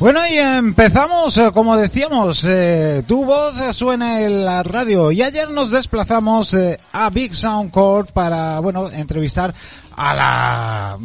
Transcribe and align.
Bueno, 0.00 0.26
y 0.26 0.38
empezamos, 0.38 1.36
eh, 1.36 1.50
como 1.52 1.76
decíamos, 1.76 2.42
eh, 2.48 3.04
tu 3.06 3.26
voz 3.26 3.54
suena 3.76 4.22
en 4.22 4.46
la 4.46 4.62
radio. 4.62 5.12
Y 5.12 5.20
ayer 5.20 5.50
nos 5.50 5.70
desplazamos 5.70 6.54
eh, 6.54 6.80
a 6.90 7.10
Big 7.10 7.34
Sound 7.34 7.70
Court 7.70 8.10
para, 8.10 8.60
bueno, 8.60 8.90
entrevistar 8.90 9.52
a 10.00 10.14
la 10.14 10.96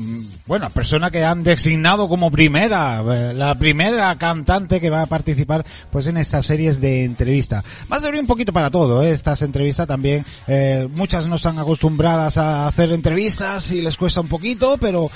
bueno 0.46 0.70
persona 0.70 1.12
que 1.12 1.26
han 1.26 1.44
designado 1.44 2.08
como 2.08 2.32
primera 2.32 3.04
eh, 3.06 3.34
la 3.34 3.56
primera 3.56 4.16
cantante 4.16 4.80
que 4.80 4.90
va 4.90 5.02
a 5.02 5.06
participar 5.06 5.66
pues 5.92 6.08
en 6.08 6.16
estas 6.16 6.46
series 6.46 6.80
de 6.80 7.04
entrevista 7.04 7.62
va 7.92 7.98
a 7.98 8.00
servir 8.00 8.22
un 8.22 8.28
poquito 8.28 8.54
para 8.54 8.72
todo 8.72 9.04
¿eh? 9.04 9.12
estas 9.12 9.42
entrevistas 9.42 9.86
también 9.86 10.26
eh, 10.48 10.88
muchas 10.94 11.28
no 11.28 11.36
están 11.36 11.60
acostumbradas 11.60 12.38
a 12.38 12.68
hacer 12.68 12.94
entrevistas 12.94 13.70
y 13.72 13.82
les 13.82 13.98
cuesta 13.98 14.22
un 14.22 14.30
poquito 14.30 14.78
pero 14.80 15.12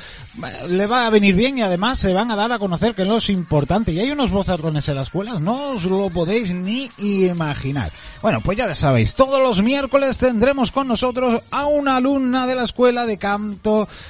le 0.68 0.86
va 0.86 1.06
a 1.06 1.10
venir 1.10 1.36
bien 1.36 1.58
y 1.58 1.62
además 1.62 2.00
se 2.00 2.12
van 2.12 2.32
a 2.32 2.36
dar 2.36 2.52
a 2.52 2.60
conocer 2.60 2.96
que 2.96 3.06
no 3.06 3.18
es 3.18 3.30
importante 3.30 3.94
y 3.94 4.00
hay 4.00 4.12
unos 4.12 4.30
bozarrones 4.30 4.90
en 4.90 4.96
las 4.96 5.08
escuelas 5.08 5.40
no 5.40 5.72
os 5.72 5.86
lo 5.86 6.10
podéis 6.10 6.54
ni 6.54 6.92
imaginar 6.98 7.94
bueno 8.22 8.42
pues 8.42 8.58
ya 8.58 8.74
sabéis 8.74 9.16
todos 9.16 9.42
los 9.42 9.64
miércoles 9.64 10.18
tendremos 10.18 10.74
con 10.74 10.90
nosotros 10.90 11.42
a 11.50 11.66
una 11.66 11.96
alumna 11.96 12.46
de 12.46 12.56
la 12.56 12.64
escuela 12.66 13.06
de 13.06 13.18
canto 13.18 13.69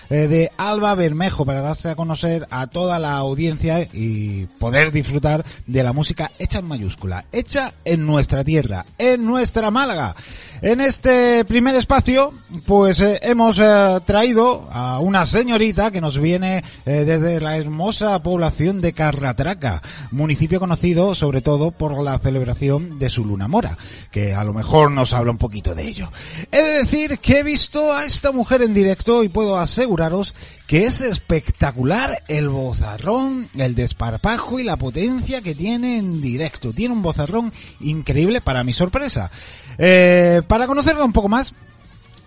eh, 0.09 0.27
de 0.27 0.51
Alba 0.57 0.95
Bermejo 0.95 1.45
para 1.45 1.61
darse 1.61 1.89
a 1.89 1.95
conocer 1.95 2.47
a 2.49 2.67
toda 2.67 2.99
la 2.99 3.17
audiencia 3.17 3.81
y 3.93 4.45
poder 4.57 4.91
disfrutar 4.91 5.45
de 5.67 5.83
la 5.83 5.93
música 5.93 6.31
hecha 6.39 6.59
en 6.59 6.67
mayúscula, 6.67 7.25
hecha 7.31 7.73
en 7.85 8.05
nuestra 8.05 8.43
tierra, 8.43 8.85
en 8.97 9.25
nuestra 9.25 9.71
Málaga. 9.71 10.15
En 10.61 10.81
este 10.81 11.45
primer 11.45 11.75
espacio, 11.75 12.33
pues 12.65 12.99
eh, 12.99 13.19
hemos 13.23 13.57
eh, 13.59 13.99
traído 14.05 14.67
a 14.71 14.99
una 14.99 15.25
señorita 15.25 15.91
que 15.91 16.01
nos 16.01 16.19
viene 16.19 16.63
desde 16.85 17.39
la 17.39 17.57
hermosa 17.57 18.21
población 18.21 18.81
de 18.81 18.93
Carratraca, 18.93 19.81
municipio 20.11 20.59
conocido 20.59 21.15
sobre 21.15 21.41
todo 21.41 21.71
por 21.71 22.01
la 22.03 22.17
celebración 22.19 22.99
de 22.99 23.09
su 23.09 23.25
luna 23.25 23.47
mora, 23.47 23.77
que 24.11 24.33
a 24.33 24.43
lo 24.43 24.53
mejor 24.53 24.91
nos 24.91 25.13
habla 25.13 25.31
un 25.31 25.37
poquito 25.37 25.75
de 25.75 25.87
ello. 25.87 26.09
He 26.51 26.61
de 26.61 26.75
decir 26.79 27.19
que 27.19 27.39
he 27.39 27.43
visto 27.43 27.91
a 27.93 28.05
esta 28.05 28.31
mujer 28.31 28.61
en 28.61 28.73
directo 28.73 29.23
y 29.23 29.29
puedo 29.29 29.48
aseguraros 29.57 30.35
que 30.67 30.85
es 30.85 31.01
espectacular 31.01 32.23
el 32.27 32.49
bozarrón, 32.49 33.47
el 33.57 33.73
desparpajo 33.73 34.59
y 34.59 34.63
la 34.63 34.77
potencia 34.77 35.41
que 35.41 35.55
tiene 35.55 35.97
en 35.97 36.21
directo. 36.21 36.73
Tiene 36.73 36.93
un 36.93 37.01
bozarrón 37.01 37.51
increíble 37.79 38.41
para 38.41 38.63
mi 38.63 38.73
sorpresa. 38.73 39.31
Eh, 39.77 40.41
para 40.47 40.67
conocerla 40.67 41.05
un 41.05 41.13
poco 41.13 41.29
más, 41.29 41.53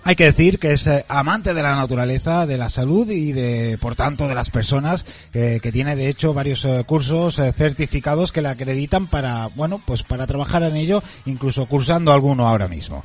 hay 0.04 0.16
que 0.16 0.24
decir 0.24 0.58
que 0.58 0.72
es 0.72 0.86
eh, 0.88 1.04
amante 1.06 1.54
de 1.54 1.62
la 1.62 1.76
naturaleza, 1.76 2.46
de 2.46 2.58
la 2.58 2.68
salud 2.68 3.08
y 3.10 3.32
de, 3.32 3.78
por 3.80 3.94
tanto, 3.94 4.26
de 4.26 4.34
las 4.34 4.50
personas, 4.50 5.06
eh, 5.32 5.60
que 5.62 5.70
tiene 5.70 5.94
de 5.94 6.08
hecho 6.08 6.34
varios 6.34 6.66
cursos 6.86 7.36
certificados 7.36 8.32
que 8.32 8.42
la 8.42 8.50
acreditan 8.50 9.06
para, 9.06 9.46
bueno, 9.48 9.80
pues 9.84 10.02
para 10.02 10.26
trabajar 10.26 10.64
en 10.64 10.76
ello, 10.76 11.02
incluso 11.26 11.66
cursando 11.66 12.12
alguno 12.12 12.48
ahora 12.48 12.66
mismo. 12.66 13.04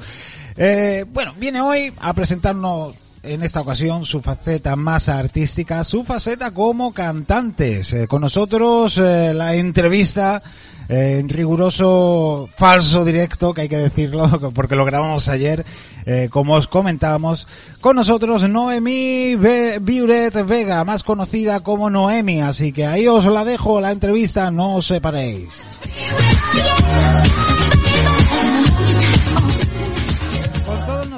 Bueno, 1.13 1.35
viene 1.37 1.61
hoy 1.61 1.93
a 1.99 2.13
presentarnos 2.13 2.95
en 3.23 3.43
esta 3.43 3.61
ocasión 3.61 4.05
su 4.05 4.21
faceta 4.21 4.75
más 4.75 5.09
artística, 5.09 5.83
su 5.83 6.03
faceta 6.03 6.51
como 6.51 6.93
cantantes. 6.93 7.93
Eh, 7.93 8.07
con 8.07 8.21
nosotros 8.21 8.97
eh, 8.97 9.33
la 9.33 9.55
entrevista 9.55 10.41
eh, 10.89 11.17
en 11.19 11.29
riguroso 11.29 12.47
falso 12.55 13.03
directo, 13.03 13.53
que 13.53 13.61
hay 13.61 13.69
que 13.69 13.77
decirlo, 13.77 14.29
porque 14.53 14.75
lo 14.75 14.85
grabamos 14.85 15.27
ayer, 15.29 15.65
como 16.29 16.53
os 16.53 16.67
comentábamos, 16.67 17.47
con 17.81 17.97
nosotros 17.97 18.47
Noemí 18.47 19.35
Be 19.35 19.79
Vega, 19.79 20.85
más 20.85 21.03
conocida 21.03 21.59
como 21.59 21.89
Noemi, 21.89 22.39
así 22.39 22.71
que 22.71 22.85
ahí 22.85 23.09
os 23.09 23.25
la 23.25 23.43
dejo, 23.43 23.81
la 23.81 23.91
entrevista, 23.91 24.49
no 24.49 24.75
os 24.75 24.87
separéis. 24.87 25.49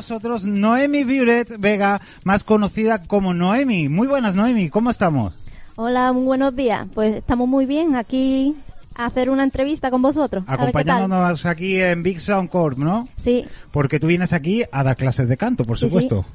Nosotros, 0.10 0.44
Noemi 0.44 1.04
Biuret 1.04 1.60
Vega, 1.60 2.02
más 2.24 2.44
conocida 2.44 3.04
como 3.04 3.36
Noemi. 3.36 3.90
Muy 3.90 4.08
buenas, 4.08 4.34
Noemi, 4.34 4.70
¿cómo 4.70 4.90
estamos? 4.90 5.36
Hola, 5.76 6.12
muy 6.14 6.24
buenos 6.24 6.56
días. 6.56 6.88
Pues 6.96 7.16
estamos 7.18 7.48
muy 7.48 7.68
bien 7.68 7.96
aquí 7.96 8.56
a 8.96 9.06
hacer 9.06 9.30
una 9.30 9.44
entrevista 9.44 9.92
con 9.92 10.02
vosotros. 10.02 10.44
Acompañándonos 10.48 11.46
aquí 11.46 11.80
en 11.80 12.02
Big 12.02 12.20
Sound 12.20 12.50
Corp, 12.50 12.80
¿no? 12.80 13.08
Sí, 13.18 13.46
Porque 13.70 14.00
tú 14.00 14.08
vienes 14.08 14.34
aquí 14.34 14.64
a 14.72 14.84
dar 14.84 14.98
clases 14.98 15.30
de 15.30 15.38
canto, 15.38 15.64
por 15.64 15.78
Sí, 15.78 15.86
supuesto. 15.86 16.26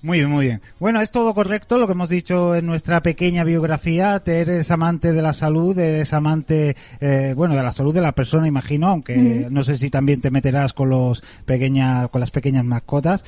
Muy 0.00 0.18
bien, 0.18 0.30
muy 0.30 0.44
bien. 0.46 0.60
Bueno, 0.78 1.00
es 1.00 1.10
todo 1.10 1.34
correcto 1.34 1.76
lo 1.76 1.86
que 1.88 1.92
hemos 1.92 2.08
dicho 2.08 2.54
en 2.54 2.66
nuestra 2.66 3.02
pequeña 3.02 3.42
biografía. 3.42 4.20
Te 4.20 4.40
eres 4.42 4.70
amante 4.70 5.12
de 5.12 5.20
la 5.22 5.32
salud, 5.32 5.76
eres 5.76 6.12
amante, 6.12 6.76
eh, 7.00 7.32
bueno, 7.36 7.56
de 7.56 7.64
la 7.64 7.72
salud 7.72 7.92
de 7.92 8.00
la 8.00 8.12
persona, 8.12 8.46
imagino, 8.46 8.86
aunque 8.86 9.48
no 9.50 9.64
sé 9.64 9.76
si 9.76 9.90
también 9.90 10.20
te 10.20 10.30
meterás 10.30 10.72
con 10.72 10.88
los 10.90 11.20
pequeña, 11.44 12.06
con 12.08 12.20
las 12.20 12.30
pequeñas 12.30 12.64
mascotas. 12.64 13.24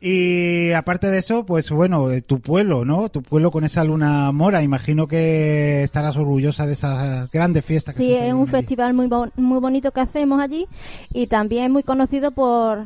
Y 0.00 0.72
aparte 0.72 1.10
de 1.10 1.18
eso, 1.18 1.44
pues 1.44 1.70
bueno, 1.70 2.10
eh, 2.10 2.22
tu 2.22 2.40
pueblo, 2.40 2.86
¿no? 2.86 3.10
Tu 3.10 3.20
pueblo 3.22 3.50
con 3.50 3.64
esa 3.64 3.84
luna 3.84 4.32
mora, 4.32 4.62
imagino 4.62 5.06
que 5.08 5.82
estarás 5.82 6.16
orgullosa 6.16 6.66
de 6.66 6.72
esas 6.72 7.30
grandes 7.30 7.62
fiestas 7.62 7.94
que 7.94 8.02
sí, 8.02 8.08
se 8.08 8.28
es 8.28 8.32
un 8.32 8.42
allí. 8.44 8.50
festival 8.52 8.94
muy, 8.94 9.06
bo- 9.08 9.28
muy 9.36 9.60
bonito 9.60 9.90
que 9.92 10.00
hacemos 10.00 10.40
allí 10.40 10.66
y 11.12 11.26
también 11.26 11.72
muy 11.72 11.82
conocido 11.82 12.30
por 12.30 12.84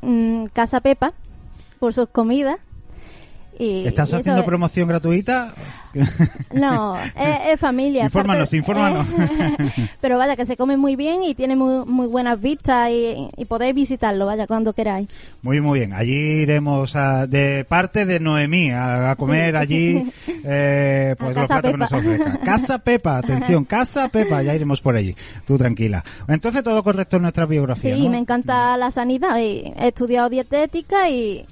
mm, 0.00 0.46
Casa 0.54 0.80
Pepa, 0.80 1.12
por 1.78 1.92
sus 1.92 2.08
comidas. 2.08 2.56
Y, 3.60 3.86
¿Estás 3.86 4.10
y 4.12 4.16
haciendo 4.16 4.42
promoción 4.44 4.88
gratuita? 4.88 5.52
No, 6.52 6.96
es, 7.16 7.52
es 7.52 7.60
familia. 7.60 8.04
Infórmanos, 8.04 8.54
infórmanos. 8.54 9.06
Pero 10.00 10.16
vaya, 10.16 10.34
que 10.36 10.46
se 10.46 10.56
come 10.56 10.76
muy 10.76 10.96
bien 10.96 11.22
y 11.24 11.34
tiene 11.34 11.56
muy, 11.56 11.84
muy 11.84 12.06
buenas 12.06 12.40
vistas 12.40 12.90
y, 12.90 13.28
y 13.36 13.44
podéis 13.44 13.74
visitarlo, 13.74 14.24
vaya, 14.26 14.46
cuando 14.46 14.72
queráis. 14.72 15.08
Muy, 15.42 15.60
muy 15.60 15.80
bien. 15.80 15.92
Allí 15.92 16.14
iremos 16.42 16.96
a- 16.96 17.26
de 17.26 17.66
parte 17.68 18.06
de 18.06 18.18
Noemí 18.20 18.70
a, 18.70 19.10
a 19.10 19.16
comer 19.16 19.50
Sí. 19.54 19.56
allí 19.58 20.12
eh, 20.44 21.14
pues 21.18 21.36
los 21.36 21.46
Casa 21.48 21.60
platos 21.60 21.72
que 21.72 21.76
nos 21.76 21.90
Pepa. 21.90 21.98
ofrezca. 22.24 22.38
Casa 22.44 22.78
Pepa, 22.78 23.18
atención, 23.18 23.64
Casa 23.64 24.08
Pepa, 24.08 24.42
ya 24.42 24.54
iremos 24.54 24.80
por 24.80 24.96
allí. 24.96 25.14
Tú 25.46 25.58
tranquila. 25.58 26.02
Entonces 26.28 26.62
todo 26.62 26.82
correcto 26.82 27.16
en 27.16 27.22
nuestra 27.22 27.46
biografía, 27.46 27.94
Sí, 27.94 28.04
¿no? 28.04 28.10
me 28.10 28.18
encanta 28.18 28.76
la 28.76 28.90
sanidad. 28.90 29.38
y 29.38 29.72
he 29.76 29.88
estudiado 29.88 30.28
dietética 30.30 31.10
y, 31.10 31.44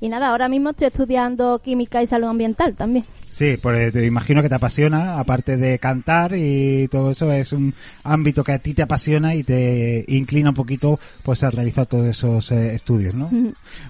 y 0.00 0.08
nada, 0.08 0.28
ahora 0.28 0.48
mismo 0.48 0.70
estoy 0.70 0.88
estudiando 0.88 1.60
química 1.62 2.02
y 2.02 2.06
salud 2.06 2.28
ambiental 2.28 2.74
también. 2.74 3.04
Sí, 3.28 3.56
pues 3.62 3.92
te 3.92 4.04
imagino 4.06 4.42
que 4.42 4.48
te 4.48 4.56
apasiona, 4.56 5.18
aparte 5.18 5.56
de 5.56 5.78
cantar 5.78 6.34
y 6.34 6.88
todo 6.88 7.12
eso, 7.12 7.30
es 7.32 7.52
un 7.52 7.72
ámbito 8.02 8.42
que 8.42 8.52
a 8.52 8.58
ti 8.58 8.74
te 8.74 8.82
apasiona 8.82 9.34
y 9.36 9.44
te 9.44 10.04
inclina 10.08 10.48
un 10.50 10.54
poquito 10.56 10.98
pues 11.22 11.44
a 11.44 11.50
realizar 11.50 11.86
todos 11.86 12.06
esos 12.06 12.50
eh, 12.50 12.74
estudios, 12.74 13.14
¿no? 13.14 13.30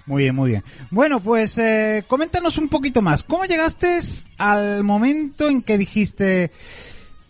Muy 0.07 0.25
bien, 0.25 0.35
muy 0.35 0.51
bien. 0.51 0.63
Bueno, 0.91 1.21
pues 1.21 1.57
eh, 1.57 2.05
coméntanos 2.07 2.59
un 2.59 2.69
poquito 2.69 3.01
más. 3.01 3.23
¿Cómo 3.23 3.47
llegaste 3.47 4.01
al 4.37 4.85
momento 4.85 5.49
en 5.49 5.63
que 5.63 5.79
dijiste, 5.79 6.51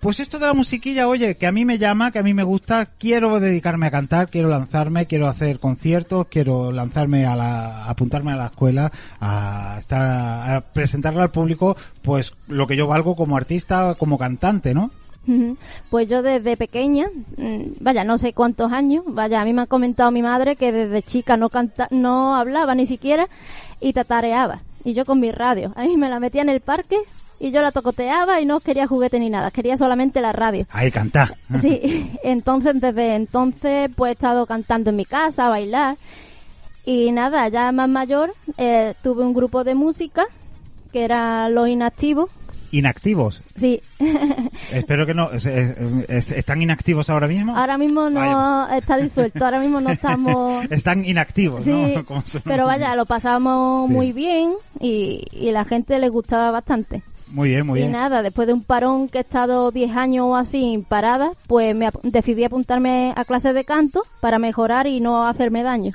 pues 0.00 0.18
esto 0.18 0.38
de 0.38 0.46
la 0.46 0.54
musiquilla, 0.54 1.06
oye, 1.06 1.36
que 1.36 1.46
a 1.46 1.52
mí 1.52 1.64
me 1.64 1.78
llama, 1.78 2.10
que 2.10 2.18
a 2.18 2.22
mí 2.22 2.32
me 2.32 2.42
gusta, 2.42 2.86
quiero 2.86 3.38
dedicarme 3.38 3.86
a 3.86 3.90
cantar, 3.90 4.30
quiero 4.30 4.48
lanzarme, 4.48 5.06
quiero 5.06 5.28
hacer 5.28 5.58
conciertos, 5.58 6.26
quiero 6.28 6.72
lanzarme 6.72 7.26
a 7.26 7.36
la, 7.36 7.84
apuntarme 7.84 8.32
a 8.32 8.36
la 8.36 8.46
escuela, 8.46 8.90
a 9.20 9.76
estar, 9.78 10.02
a 10.02 10.60
presentarle 10.62 11.20
al 11.20 11.30
público, 11.30 11.76
pues 12.00 12.32
lo 12.48 12.66
que 12.66 12.76
yo 12.76 12.86
valgo 12.86 13.14
como 13.14 13.36
artista, 13.36 13.94
como 13.94 14.18
cantante, 14.18 14.72
¿no? 14.72 14.90
Pues 15.90 16.08
yo 16.08 16.22
desde 16.22 16.56
pequeña, 16.56 17.08
mm, 17.36 17.74
vaya, 17.80 18.02
no 18.02 18.18
sé 18.18 18.32
cuántos 18.32 18.72
años, 18.72 19.04
vaya, 19.06 19.40
a 19.40 19.44
mí 19.44 19.52
me 19.52 19.62
ha 19.62 19.66
comentado 19.66 20.10
mi 20.10 20.22
madre 20.22 20.56
que 20.56 20.72
desde 20.72 21.02
chica 21.02 21.36
no 21.36 21.50
canta, 21.50 21.86
no 21.90 22.34
hablaba 22.34 22.74
ni 22.74 22.86
siquiera 22.86 23.28
y 23.80 23.92
tatareaba. 23.92 24.62
Y 24.82 24.94
yo 24.94 25.04
con 25.04 25.20
mi 25.20 25.30
radio, 25.30 25.72
a 25.76 25.84
mí 25.84 25.96
me 25.96 26.08
la 26.08 26.20
metía 26.20 26.42
en 26.42 26.48
el 26.48 26.60
parque 26.60 26.96
y 27.42 27.50
yo 27.52 27.62
la 27.62 27.72
tocoteaba 27.72 28.40
y 28.40 28.44
no 28.44 28.60
quería 28.60 28.86
juguete 28.86 29.18
ni 29.18 29.30
nada, 29.30 29.50
quería 29.50 29.76
solamente 29.76 30.20
la 30.20 30.32
radio. 30.32 30.66
Ahí 30.70 30.90
canta. 30.90 31.34
Sí, 31.60 32.10
entonces 32.22 32.80
desde 32.80 33.16
entonces 33.16 33.90
pues 33.96 34.10
he 34.10 34.12
estado 34.12 34.46
cantando 34.46 34.90
en 34.90 34.96
mi 34.96 35.04
casa, 35.06 35.46
a 35.46 35.50
bailar 35.50 35.96
y 36.84 37.10
nada, 37.12 37.48
ya 37.48 37.72
más 37.72 37.88
mayor 37.88 38.32
eh, 38.58 38.94
tuve 39.02 39.24
un 39.24 39.34
grupo 39.34 39.64
de 39.64 39.74
música 39.74 40.24
que 40.92 41.04
era 41.04 41.48
Los 41.48 41.68
Inactivos, 41.68 42.30
Inactivos. 42.72 43.40
sí, 43.56 43.80
Espero 44.72 45.04
que 45.06 45.14
no. 45.14 45.30
es- 45.32 45.44
es- 45.46 45.76
es- 46.08 46.30
¿Están 46.32 46.62
inactivos 46.62 47.10
ahora 47.10 47.26
mismo? 47.26 47.56
ahora 47.56 47.76
mismo 47.78 48.08
no 48.10 48.20
Vaya. 48.20 48.76
está 48.78 48.96
disuelto, 48.96 49.44
ahora 49.44 49.58
mismo 49.60 49.80
no 49.80 49.90
estamos... 49.90 50.64
Están 50.70 51.04
inactivos, 51.04 51.64
Sí, 51.64 51.70
¿no? 51.72 52.04
Pero 52.44 52.66
vaya, 52.66 52.94
lo 52.96 53.06
pasábamos 53.06 53.88
Sí. 53.88 53.92
muy 53.92 54.12
bien 54.12 54.52
y, 54.78 55.24
y 55.32 55.50
la 55.50 55.64
gente 55.64 55.98
le 55.98 56.08
gustaba 56.10 56.50
bastante. 56.50 57.02
Muy 57.30 57.50
bien, 57.50 57.66
muy 57.66 57.78
y 57.78 57.82
bien. 57.82 57.92
nada, 57.92 58.22
después 58.22 58.46
de 58.48 58.54
un 58.54 58.62
parón 58.62 59.08
que 59.08 59.18
he 59.18 59.20
estado 59.20 59.70
10 59.70 59.96
años 59.96 60.26
o 60.28 60.36
así 60.36 60.84
parada, 60.88 61.32
pues 61.46 61.74
me 61.76 61.86
ap- 61.86 62.02
decidí 62.02 62.44
apuntarme 62.44 63.12
a 63.16 63.24
clases 63.24 63.54
de 63.54 63.64
canto 63.64 64.02
para 64.20 64.38
mejorar 64.38 64.86
y 64.86 65.00
no 65.00 65.26
hacerme 65.26 65.62
daño. 65.62 65.92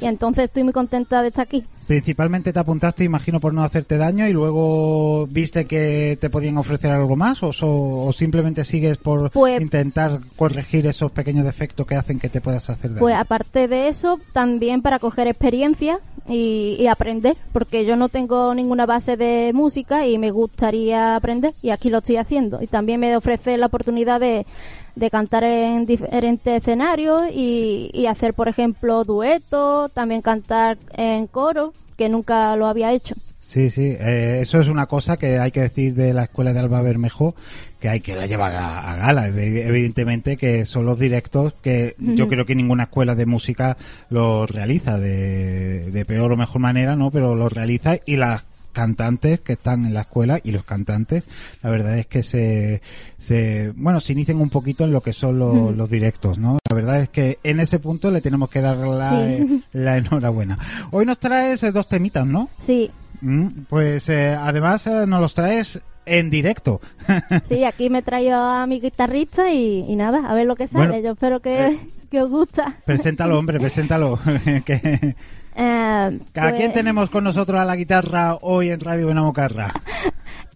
Y 0.00 0.06
entonces 0.06 0.44
estoy 0.44 0.62
muy 0.64 0.72
contenta 0.72 1.22
de 1.22 1.28
estar 1.28 1.42
aquí. 1.42 1.64
Principalmente 1.88 2.52
te 2.52 2.58
apuntaste, 2.58 3.02
imagino, 3.04 3.40
por 3.40 3.54
no 3.54 3.62
hacerte 3.64 3.96
daño 3.96 4.26
y 4.28 4.32
luego 4.32 5.26
viste 5.26 5.64
que 5.64 6.18
te 6.20 6.28
podían 6.30 6.58
ofrecer 6.58 6.90
algo 6.92 7.16
más 7.16 7.42
o, 7.42 7.52
so- 7.52 8.04
o 8.04 8.12
simplemente 8.12 8.62
sigues 8.64 8.98
por 8.98 9.30
Pues- 9.30 9.60
intentar 9.60 10.20
corregir 10.36 10.86
esos 10.86 11.10
pequeños 11.12 11.44
defectos 11.44 11.86
que 11.86 11.96
hacen 11.96 12.18
que 12.18 12.28
te 12.28 12.40
puedas 12.40 12.68
hacer 12.70 12.90
daño. 12.90 13.00
Pues 13.00 13.14
aparte 13.16 13.68
de 13.68 13.88
eso, 13.88 14.20
también 14.32 14.82
para 14.82 14.98
coger 14.98 15.26
experiencia 15.28 15.98
y, 16.28 16.76
y 16.78 16.86
aprender, 16.86 17.36
porque 17.52 17.84
yo 17.84 17.96
no 17.96 18.08
tengo 18.08 18.54
ninguna 18.54 18.86
base 18.86 19.16
de 19.16 19.52
música 19.54 20.06
y 20.06 20.18
me 20.18 20.30
gustaría 20.30 21.16
aprender 21.16 21.54
y 21.62 21.70
aquí 21.70 21.90
lo 21.90 21.98
estoy 21.98 22.16
haciendo. 22.16 22.62
Y 22.62 22.66
también 22.66 23.00
me 23.00 23.16
ofrece 23.16 23.56
la 23.56 23.66
oportunidad 23.66 24.20
de, 24.20 24.46
de 24.94 25.10
cantar 25.10 25.44
en 25.44 25.86
diferentes 25.86 26.58
escenarios 26.62 27.22
y, 27.32 27.90
y 27.92 28.06
hacer, 28.06 28.34
por 28.34 28.48
ejemplo, 28.48 29.04
duetos, 29.04 29.92
también 29.92 30.22
cantar 30.22 30.76
en 30.92 31.26
coro, 31.26 31.72
que 31.96 32.08
nunca 32.08 32.56
lo 32.56 32.66
había 32.66 32.92
hecho. 32.92 33.14
Sí, 33.48 33.70
sí, 33.70 33.96
eh, 33.98 34.40
eso 34.42 34.60
es 34.60 34.68
una 34.68 34.84
cosa 34.84 35.16
que 35.16 35.38
hay 35.38 35.50
que 35.52 35.62
decir 35.62 35.94
de 35.94 36.12
la 36.12 36.24
escuela 36.24 36.52
de 36.52 36.58
Alba 36.60 36.82
Bermejo, 36.82 37.34
que 37.80 37.88
hay 37.88 38.00
que 38.00 38.14
la 38.14 38.26
llevar 38.26 38.52
a, 38.54 38.92
a 38.92 38.96
gala, 38.96 39.26
Evi- 39.30 39.66
evidentemente 39.66 40.36
que 40.36 40.66
son 40.66 40.84
los 40.84 40.98
directos 40.98 41.54
que 41.62 41.94
yo 41.98 42.28
creo 42.28 42.44
que 42.44 42.54
ninguna 42.54 42.82
escuela 42.84 43.14
de 43.14 43.24
música 43.24 43.78
los 44.10 44.50
realiza 44.50 44.98
de, 44.98 45.90
de 45.90 46.04
peor 46.04 46.30
o 46.32 46.36
mejor 46.36 46.60
manera, 46.60 46.94
¿no? 46.94 47.10
Pero 47.10 47.34
los 47.34 47.50
realiza 47.50 47.96
y 48.04 48.16
las 48.16 48.44
cantantes 48.74 49.40
que 49.40 49.54
están 49.54 49.86
en 49.86 49.94
la 49.94 50.02
escuela 50.02 50.40
y 50.44 50.52
los 50.52 50.64
cantantes, 50.64 51.24
la 51.62 51.70
verdad 51.70 51.98
es 51.98 52.06
que 52.06 52.22
se, 52.22 52.82
se 53.16 53.72
bueno, 53.76 53.98
se 53.98 54.12
inician 54.12 54.40
un 54.42 54.50
poquito 54.50 54.84
en 54.84 54.92
lo 54.92 55.00
que 55.00 55.12
son 55.14 55.38
los, 55.38 55.88
directos, 55.90 56.36
¿no? 56.38 56.58
La 56.68 56.76
verdad 56.76 57.00
es 57.00 57.08
que 57.08 57.38
en 57.42 57.60
ese 57.60 57.78
punto 57.78 58.10
le 58.10 58.20
tenemos 58.20 58.50
que 58.50 58.60
dar 58.60 58.76
la, 58.76 59.10
Sí. 59.10 59.64
la 59.72 59.96
enhorabuena. 59.96 60.58
Hoy 60.90 61.06
nos 61.06 61.18
traes 61.18 61.62
eh, 61.62 61.72
dos 61.72 61.88
temitas, 61.88 62.26
¿no? 62.26 62.50
Sí, 62.60 62.90
Pues 63.68 64.08
eh, 64.08 64.36
además 64.38 64.86
eh, 64.86 65.06
nos 65.06 65.20
los 65.20 65.34
traes 65.34 65.80
en 66.06 66.30
directo. 66.30 66.80
sí, 67.48 67.64
aquí 67.64 67.90
me 67.90 68.02
traigo 68.02 68.34
a 68.36 68.66
mi 68.66 68.80
guitarrista 68.80 69.50
y, 69.50 69.84
y 69.88 69.96
nada, 69.96 70.28
a 70.28 70.34
ver 70.34 70.46
lo 70.46 70.56
que 70.56 70.66
sale. 70.68 70.86
Bueno, 70.88 71.02
yo 71.04 71.12
espero 71.12 71.40
que, 71.40 71.66
eh, 71.66 71.78
que 72.10 72.22
os 72.22 72.30
gusta. 72.30 72.76
preséntalo, 72.84 73.38
hombre, 73.38 73.58
preséntalo. 73.60 74.18
que, 74.64 75.14
Eh, 75.60 75.64
¿A 75.64 76.10
pues- 76.40 76.52
quién 76.54 76.72
tenemos 76.72 77.10
con 77.10 77.24
nosotros 77.24 77.60
a 77.60 77.64
la 77.64 77.74
guitarra 77.74 78.36
hoy 78.42 78.70
en 78.70 78.78
Radio 78.78 79.08
Benamocarra? 79.08 79.72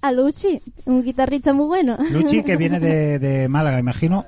A 0.01 0.13
Luchi, 0.13 0.61
un 0.85 1.03
guitarrista 1.03 1.53
muy 1.53 1.67
bueno. 1.67 1.97
Luchi, 2.11 2.43
que 2.45 2.57
viene 2.57 2.79
de, 2.79 3.19
de 3.19 3.49
Málaga, 3.49 3.79
imagino. 3.81 4.25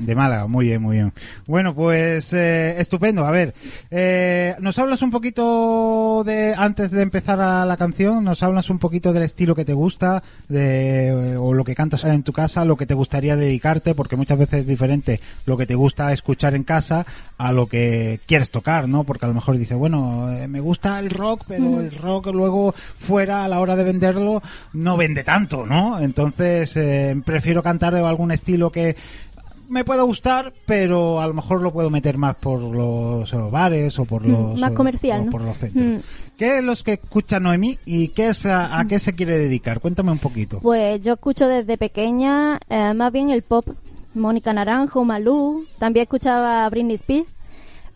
De 0.00 0.14
Málaga, 0.14 0.46
muy 0.46 0.66
bien, 0.66 0.82
muy 0.82 0.96
bien. 0.96 1.12
Bueno, 1.46 1.74
pues 1.74 2.32
eh, 2.32 2.78
estupendo. 2.78 3.26
A 3.26 3.30
ver, 3.30 3.54
eh, 3.90 4.54
nos 4.60 4.78
hablas 4.78 5.02
un 5.02 5.10
poquito 5.10 6.22
de, 6.24 6.54
antes 6.56 6.90
de 6.90 7.02
empezar 7.02 7.40
a 7.40 7.64
la 7.64 7.76
canción, 7.76 8.24
nos 8.24 8.42
hablas 8.42 8.70
un 8.70 8.78
poquito 8.78 9.12
del 9.12 9.22
estilo 9.22 9.54
que 9.54 9.64
te 9.64 9.72
gusta, 9.72 10.22
de, 10.48 11.36
o 11.38 11.54
lo 11.54 11.64
que 11.64 11.74
cantas 11.74 12.04
en 12.04 12.22
tu 12.22 12.32
casa, 12.32 12.64
lo 12.64 12.76
que 12.76 12.86
te 12.86 12.94
gustaría 12.94 13.36
dedicarte, 13.36 13.94
porque 13.94 14.16
muchas 14.16 14.38
veces 14.38 14.60
es 14.60 14.66
diferente 14.66 15.20
lo 15.46 15.56
que 15.56 15.66
te 15.66 15.74
gusta 15.74 16.12
escuchar 16.12 16.54
en 16.54 16.64
casa 16.64 17.06
a 17.38 17.52
lo 17.52 17.66
que 17.66 18.20
quieres 18.26 18.50
tocar, 18.50 18.88
¿no? 18.88 19.04
Porque 19.04 19.24
a 19.24 19.28
lo 19.28 19.34
mejor 19.34 19.56
dices, 19.56 19.78
bueno, 19.78 20.30
eh, 20.32 20.48
me 20.48 20.60
gusta 20.60 20.98
el 20.98 21.10
rock, 21.10 21.44
pero 21.48 21.80
el 21.80 21.90
rock 21.92 22.26
luego 22.28 22.72
fuera 22.72 23.44
a 23.44 23.48
la 23.48 23.60
hora 23.60 23.76
de 23.76 23.84
venderlo 23.84 24.42
no 24.72 24.96
vende 24.96 25.24
tanto, 25.24 25.66
¿no? 25.66 26.00
Entonces 26.00 26.76
eh, 26.76 27.20
prefiero 27.24 27.62
cantar 27.62 27.94
algún 27.94 28.32
estilo 28.32 28.70
que 28.70 28.96
me 29.70 29.84
pueda 29.84 30.02
gustar, 30.02 30.52
pero 30.66 31.20
a 31.20 31.26
lo 31.26 31.32
mejor 31.34 31.62
lo 31.62 31.72
puedo 31.72 31.88
meter 31.90 32.18
más 32.18 32.36
por 32.36 32.60
los 32.60 33.50
bares 33.50 33.98
o 33.98 34.04
por 34.04 34.26
Mm, 34.26 34.30
los 34.32 34.60
más 34.60 34.72
comercial, 34.72 35.22
o 35.22 35.24
¿no? 35.26 35.30
por 35.30 35.40
los 35.42 35.56
centros. 35.56 35.84
Mm. 35.84 35.96
¿Qué 36.36 36.58
es 36.58 36.64
los 36.64 36.82
que 36.82 36.94
escucha 36.94 37.40
Noemí 37.40 37.78
y 37.86 38.08
qué 38.08 38.28
es 38.28 38.44
a, 38.46 38.78
a 38.78 38.86
qué 38.86 38.98
se 38.98 39.14
quiere 39.14 39.38
dedicar? 39.38 39.80
Cuéntame 39.80 40.10
un 40.10 40.18
poquito. 40.18 40.58
Pues 40.60 41.00
yo 41.02 41.14
escucho 41.14 41.46
desde 41.46 41.78
pequeña 41.78 42.58
eh, 42.68 42.92
más 42.94 43.12
bien 43.12 43.30
el 43.30 43.42
pop. 43.42 43.66
Mónica 44.12 44.52
Naranjo, 44.52 45.04
Malú, 45.04 45.66
también 45.78 46.02
escuchaba 46.02 46.68
Britney 46.68 46.96
Spears. 46.96 47.28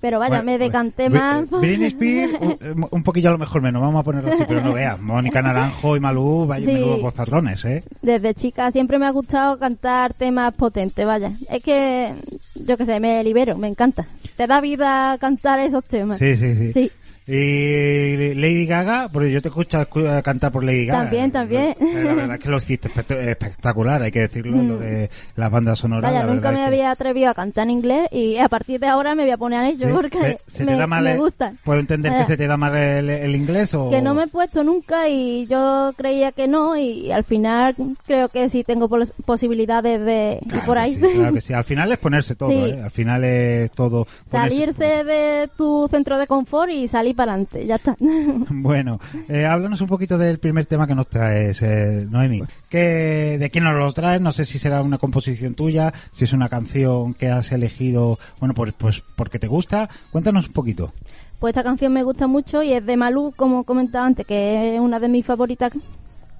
Pero 0.04 0.18
vaya, 0.18 0.42
Bueno, 0.42 0.44
me 0.44 0.58
decanté 0.58 1.08
Br- 1.08 1.12
más. 1.18 1.50
Britney 1.62 1.86
Spears, 1.88 2.34
un, 2.74 2.86
un 2.90 3.02
poquillo 3.02 3.30
a 3.30 3.32
lo 3.32 3.38
mejor 3.38 3.62
menos, 3.62 3.80
vamos 3.80 4.00
a 4.00 4.02
ponerlo 4.04 4.30
así, 4.30 4.44
pero 4.46 4.60
no 4.60 4.74
veas. 4.74 5.00
Mónica 5.00 5.40
Naranjo 5.40 5.96
y 5.96 6.00
Malú, 6.00 6.44
vaya 6.46 6.66
Sí. 6.66 6.74
menudos 6.74 7.00
bozarrones, 7.00 7.64
¿eh? 7.64 7.82
Desde 8.02 8.34
chica 8.34 8.70
siempre 8.70 8.98
me 8.98 9.06
ha 9.06 9.10
gustado 9.12 9.58
cantar 9.58 10.12
temas 10.12 10.52
potentes, 10.52 11.06
vaya. 11.06 11.32
Es 11.50 11.62
que, 11.62 12.12
yo 12.54 12.76
qué 12.76 12.84
sé, 12.84 13.00
me 13.00 13.24
libero, 13.24 13.56
me 13.56 13.66
encanta. 13.66 14.04
Te 14.36 14.46
da 14.46 14.60
vida 14.60 15.16
cantar 15.18 15.60
esos 15.60 15.82
temas. 15.84 16.18
Sí, 16.18 16.36
sí, 16.36 16.54
sí. 16.54 16.72
Sí. 16.74 16.92
Y 17.26 18.34
Lady 18.34 18.66
Gaga, 18.66 19.08
porque 19.10 19.30
yo 19.32 19.40
te 19.40 19.48
escucho 19.48 19.78
escu- 19.80 20.22
cantar 20.22 20.52
por 20.52 20.62
Lady 20.62 20.86
Gaga. 20.86 21.02
También, 21.04 21.32
también. 21.32 21.74
Eh, 21.80 22.02
La 22.04 22.14
verdad 22.14 22.34
es 22.36 22.42
que 22.42 22.48
lo 22.50 22.58
hiciste 22.58 22.90
espe- 22.90 23.28
espectacular, 23.28 24.02
hay 24.02 24.10
que 24.12 24.20
decirlo, 24.20 24.62
lo 24.62 24.76
de 24.76 25.08
las 25.36 25.50
bandas 25.50 25.78
sonoras. 25.78 26.12
Vaya, 26.12 26.26
la 26.26 26.32
nunca 26.34 26.50
me 26.50 26.58
que- 26.58 26.62
había 26.64 26.90
atrevido 26.90 27.30
a 27.30 27.34
cantar 27.34 27.64
en 27.64 27.70
inglés 27.70 28.08
y 28.12 28.36
a 28.36 28.48
partir 28.48 28.78
de 28.78 28.88
ahora 28.88 29.14
me 29.14 29.22
voy 29.22 29.30
a 29.32 29.36
poner 29.38 29.60
a 29.60 29.68
ello 29.70 29.86
Sí, 29.86 29.92
porque 29.94 30.18
se, 30.18 30.38
se 30.46 30.64
me, 30.64 30.72
te 30.72 30.78
da 30.78 30.86
mal 30.86 31.04
me 31.04 31.12
el- 31.12 31.18
gusta. 31.18 31.54
¿Puedo 31.64 31.80
entender 31.80 32.12
que 32.12 32.16
Vaya. 32.18 32.26
se 32.28 32.36
te 32.36 32.46
da 32.46 32.56
mal 32.58 32.76
el, 32.76 33.08
el 33.08 33.34
inglés 33.36 33.72
o...? 33.74 33.88
Que 33.90 34.02
no 34.02 34.12
me 34.14 34.24
he 34.24 34.28
puesto 34.28 34.62
nunca 34.62 35.08
y 35.08 35.46
yo 35.46 35.92
creía 35.96 36.32
que 36.32 36.46
no 36.46 36.76
y 36.76 37.10
al 37.10 37.24
final 37.24 37.74
creo 38.06 38.28
que 38.28 38.48
sí 38.50 38.64
tengo 38.64 38.88
pos- 38.88 39.14
posibilidades 39.24 40.04
de 40.04 40.38
ir 40.42 40.48
Claro 40.48 40.66
por 40.66 40.76
que 40.76 40.80
ahí. 40.82 40.92
sí, 40.92 41.00
claro 41.00 41.32
que 41.34 41.40
sí. 41.40 41.52
Al 41.54 41.64
final 41.64 41.90
es 41.90 41.98
ponerse 41.98 42.34
todo, 42.34 42.50
Sí. 42.50 42.56
¿eh? 42.70 42.80
Al 42.84 42.90
final 42.90 43.24
es 43.24 43.70
todo... 43.72 44.06
ponerse 44.30 44.54
Salirse 44.74 45.04
de 45.04 45.48
tu 45.56 45.88
centro 45.90 46.18
de 46.18 46.26
confort 46.26 46.70
y 46.70 46.86
salir 46.86 47.13
para 47.14 47.32
adelante, 47.32 47.66
ya 47.66 47.76
está. 47.76 47.96
Bueno, 48.50 48.99
eh, 49.28 49.44
háblanos 49.44 49.81
un 49.81 49.88
poquito 49.88 50.19
del 50.19 50.38
primer 50.38 50.66
tema 50.66 50.87
que 50.87 50.94
nos 50.94 51.08
traes, 51.08 51.62
eh, 51.62 52.06
Noemi. 52.08 52.43
¿Qué, 52.69 53.37
¿De 53.38 53.50
quién 53.50 53.64
nos 53.64 53.76
lo 53.76 53.93
traes? 53.93 54.20
No 54.20 54.32
sé 54.32 54.44
si 54.44 54.58
será 54.58 54.82
una 54.82 54.99
composición 54.99 55.55
tuya, 55.55 55.93
si 56.12 56.25
es 56.25 56.32
una 56.32 56.49
canción 56.49 57.14
que 57.14 57.28
has 57.28 57.52
elegido, 57.52 58.19
bueno, 58.40 58.55
pues, 58.55 58.75
pues 58.76 59.02
porque 59.16 59.38
te 59.38 59.46
gusta. 59.46 59.88
Cuéntanos 60.11 60.46
un 60.46 60.52
poquito. 60.52 60.93
Pues 61.38 61.52
esta 61.52 61.62
canción 61.62 61.93
me 61.93 62.02
gusta 62.02 62.26
mucho 62.26 62.62
y 62.62 62.72
es 62.72 62.84
de 62.87 62.96
Malú, 62.96 63.32
como 63.37 63.64
comentaba 63.64 64.06
antes, 64.06 64.26
que 64.26 64.75
es 64.75 64.81
una 64.81 64.99
de 64.99 65.08
mis 65.08 65.26
favoritas 65.26 65.72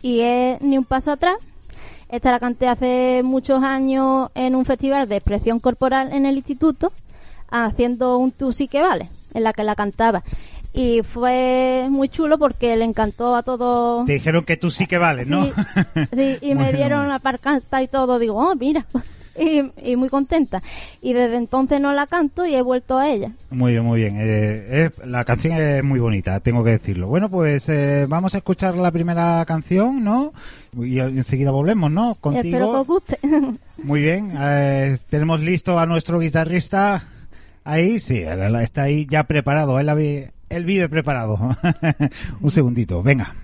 y 0.01 0.21
es 0.21 0.61
Ni 0.61 0.79
un 0.79 0.85
paso 0.85 1.13
atrás. 1.13 1.37
Esta 2.09 2.31
la 2.31 2.39
canté 2.39 2.69
hace 2.69 3.23
muchos 3.23 3.63
años 3.63 4.31
en 4.35 4.55
un 4.55 4.65
festival 4.65 5.09
de 5.09 5.17
expresión 5.17 5.61
corporal 5.61 6.13
en 6.13 6.27
el 6.27 6.37
instituto, 6.37 6.93
haciendo 7.51 8.19
un 8.19 8.31
tú 8.31 8.53
sí 8.53 8.69
que 8.69 8.83
vale, 8.83 9.09
en 9.33 9.43
la 9.43 9.53
que 9.53 9.65
la 9.65 9.75
cantaba. 9.75 10.23
Y 10.75 11.03
fue 11.03 11.87
muy 11.89 12.09
chulo 12.09 12.37
porque 12.37 12.77
le 12.77 12.85
encantó 12.85 13.37
a 13.37 13.45
todos. 13.45 14.05
Te 14.07 14.15
dijeron 14.15 14.45
que 14.45 14.57
tú 14.57 14.73
sí 14.73 14.89
que 14.89 14.99
vales, 14.99 15.29
¿no? 15.29 15.47
Sí, 15.47 15.53
sí, 16.13 16.39
y 16.41 16.57
me 16.57 16.73
dieron 16.73 17.09
la 17.09 17.21
parcanta 17.21 17.81
y 17.81 17.87
todo. 17.87 18.19
Digo, 18.19 18.37
oh, 18.37 18.55
mira. 18.57 18.85
Y, 19.37 19.65
y 19.83 19.97
muy 19.97 20.11
contenta. 20.11 20.63
Y 21.03 21.13
desde 21.13 21.35
entonces 21.35 21.81
no 21.81 21.93
la 21.93 22.07
canto 22.07 22.47
y 22.47 22.55
he 22.55 22.63
vuelto 22.63 22.99
a 22.99 23.09
ella. 23.11 23.33
Muy 23.51 23.73
bien, 23.73 23.85
muy 23.85 23.99
bien. 23.99 24.15
Eh, 24.17 24.91
la 25.05 25.25
canción 25.25 25.55
es 25.55 25.83
muy 25.83 25.99
bonita, 25.99 26.39
tengo 26.39 26.63
que 26.63 26.71
decirlo. 26.71 27.09
Bueno, 27.09 27.29
pues 27.29 27.69
eh, 27.69 28.07
vamos 28.09 28.37
a 28.37 28.39
escuchar 28.39 28.77
la 28.77 28.93
primera 28.93 29.45
canción, 29.45 30.05
¿no? 30.05 30.33
Y 30.81 31.01
enseguida 31.01 31.51
volvemos, 31.51 31.91
¿no? 31.91 32.15
Contigo. 32.15 32.45
Espero 32.45 32.71
que 32.71 32.79
os 32.79 32.87
guste. 32.87 33.19
Muy 33.83 34.03
bien, 34.03 34.33
eh, 34.39 34.99
tenemos 35.09 35.41
listo 35.41 35.81
a 35.81 35.87
nuestro 35.87 36.21
guitarrista 36.21 37.03
ahí, 37.65 37.99
sí, 37.99 38.19
está 38.21 38.83
ahí 38.83 39.07
ya 39.11 39.25
preparado, 39.25 39.81
él, 39.81 39.89
él 40.49 40.65
vive 40.65 40.89
preparado. 40.89 41.39
Un 42.41 42.51
segundito, 42.51 43.03
venga. 43.03 43.35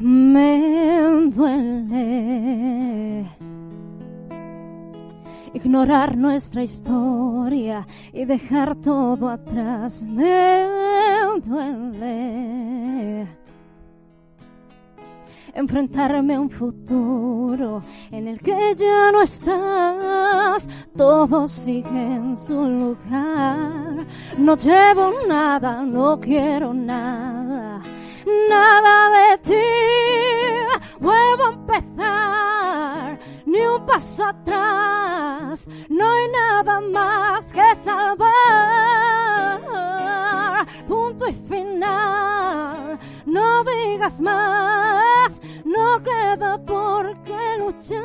Me 0.00 1.30
duele 1.30 3.28
ignorar 5.54 6.16
nuestra 6.16 6.62
historia 6.62 7.86
y 8.12 8.24
dejar 8.26 8.76
todo 8.76 9.28
atrás. 9.28 10.02
Me 10.02 10.66
duele 11.42 13.26
enfrentarme 15.54 16.34
a 16.34 16.40
un 16.40 16.50
futuro 16.50 17.82
en 18.10 18.28
el 18.28 18.40
que 18.40 18.74
ya 18.76 19.12
no 19.12 19.22
estás. 19.22 20.68
Todo 20.96 21.48
sigue 21.48 21.88
en 21.88 22.36
su 22.36 22.60
lugar. 22.60 24.06
No 24.38 24.56
llevo 24.56 25.12
nada, 25.26 25.82
no 25.82 26.18
quiero 26.20 26.74
nada, 26.74 27.80
nada 28.48 29.10
de 29.10 29.38
ti. 29.38 29.66
Vuelvo 31.00 31.44
a 31.44 31.52
empezar, 31.52 33.18
ni 33.46 33.60
un 33.66 33.86
paso 33.86 34.24
atrás. 34.24 35.66
No 35.88 36.10
hay 36.10 36.28
nada 36.28 36.80
más 36.80 37.44
que 37.46 37.74
salvar. 37.84 38.34
Punto 40.88 41.26
y 41.28 41.32
final. 41.48 42.98
No 43.26 43.64
digas 43.64 44.20
más, 44.20 45.40
no 45.64 46.02
queda 46.02 46.58
por 46.58 47.16
qué 47.24 47.58
luchar. 47.58 48.04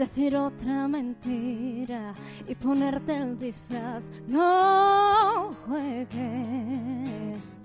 Decir 0.00 0.34
otra 0.34 0.88
mentira 0.88 2.14
y 2.48 2.54
ponerte 2.54 3.14
el 3.14 3.38
disfraz. 3.38 4.02
No 4.26 5.50
juegues. 5.66 7.58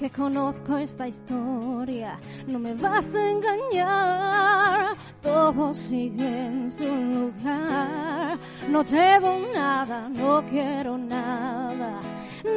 Que 0.00 0.10
conozco 0.10 0.76
esta 0.78 1.06
historia, 1.06 2.18
no 2.48 2.58
me 2.58 2.74
vas 2.74 3.14
a 3.14 3.30
engañar. 3.30 4.96
Todo 5.22 5.72
sigue 5.72 6.46
en 6.46 6.70
su 6.72 6.84
lugar. 6.84 8.36
No 8.68 8.82
llevo 8.82 9.38
nada, 9.54 10.08
no 10.08 10.44
quiero 10.50 10.98
nada, 10.98 12.00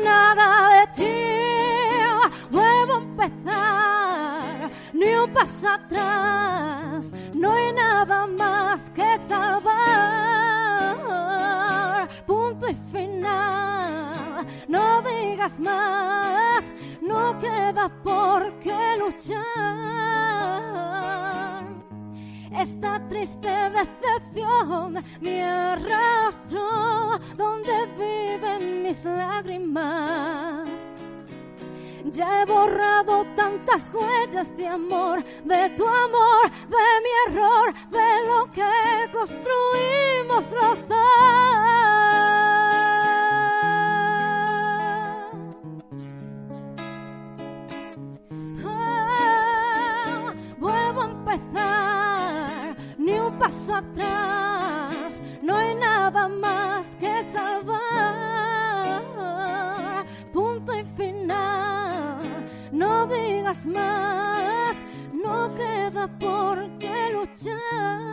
nada 0.03 0.47
de 0.79 0.87
ti. 0.97 1.29
Vuelvo 2.51 2.93
a 2.93 2.97
empezar, 2.97 4.18
ni 4.93 5.13
un 5.13 5.33
paso 5.33 5.67
atrás. 5.69 7.09
No 7.33 7.53
hay 7.53 7.73
nada 7.73 8.27
más 8.27 8.81
que 8.91 9.17
salvar. 9.27 9.69
Punto 12.25 12.67
y 12.69 12.75
final. 12.91 14.45
No 14.67 15.01
digas 15.01 15.59
más, 15.59 16.63
no 17.01 17.37
queda 17.39 17.89
por 18.03 18.53
qué 18.59 18.97
luchar. 18.99 19.39
Esta 22.51 22.99
triste 23.07 23.49
decepción 23.49 25.03
me 25.21 25.43
arrastró 25.43 27.19
donde 27.37 27.85
viven 27.97 28.83
mis 28.83 29.05
lágrimas. 29.05 30.78
Ya 32.11 32.41
he 32.41 32.45
borrado 32.45 33.23
tantas 33.35 33.83
huellas 33.93 34.55
de 34.57 34.67
amor, 34.67 35.23
de 35.43 35.69
tu 35.77 35.87
amor, 35.87 36.49
de 36.69 37.01
mi 37.03 37.09
error, 37.27 37.73
de 37.91 38.25
lo 38.25 38.49
que 38.51 39.11
construimos 39.11 40.51
los 40.51 40.87
dos. 40.87 40.97
Ah, 48.65 50.33
vuelvo 50.57 51.01
a 51.01 51.05
empezar, 51.05 52.77
ni 52.97 53.19
un 53.19 53.37
paso 53.37 53.75
atrás, 53.75 54.18
digas 63.59 63.65
más, 63.65 64.75
no 65.13 65.53
queda 65.55 66.07
por 66.19 66.77
qué 66.77 67.09
luchar. 67.13 68.09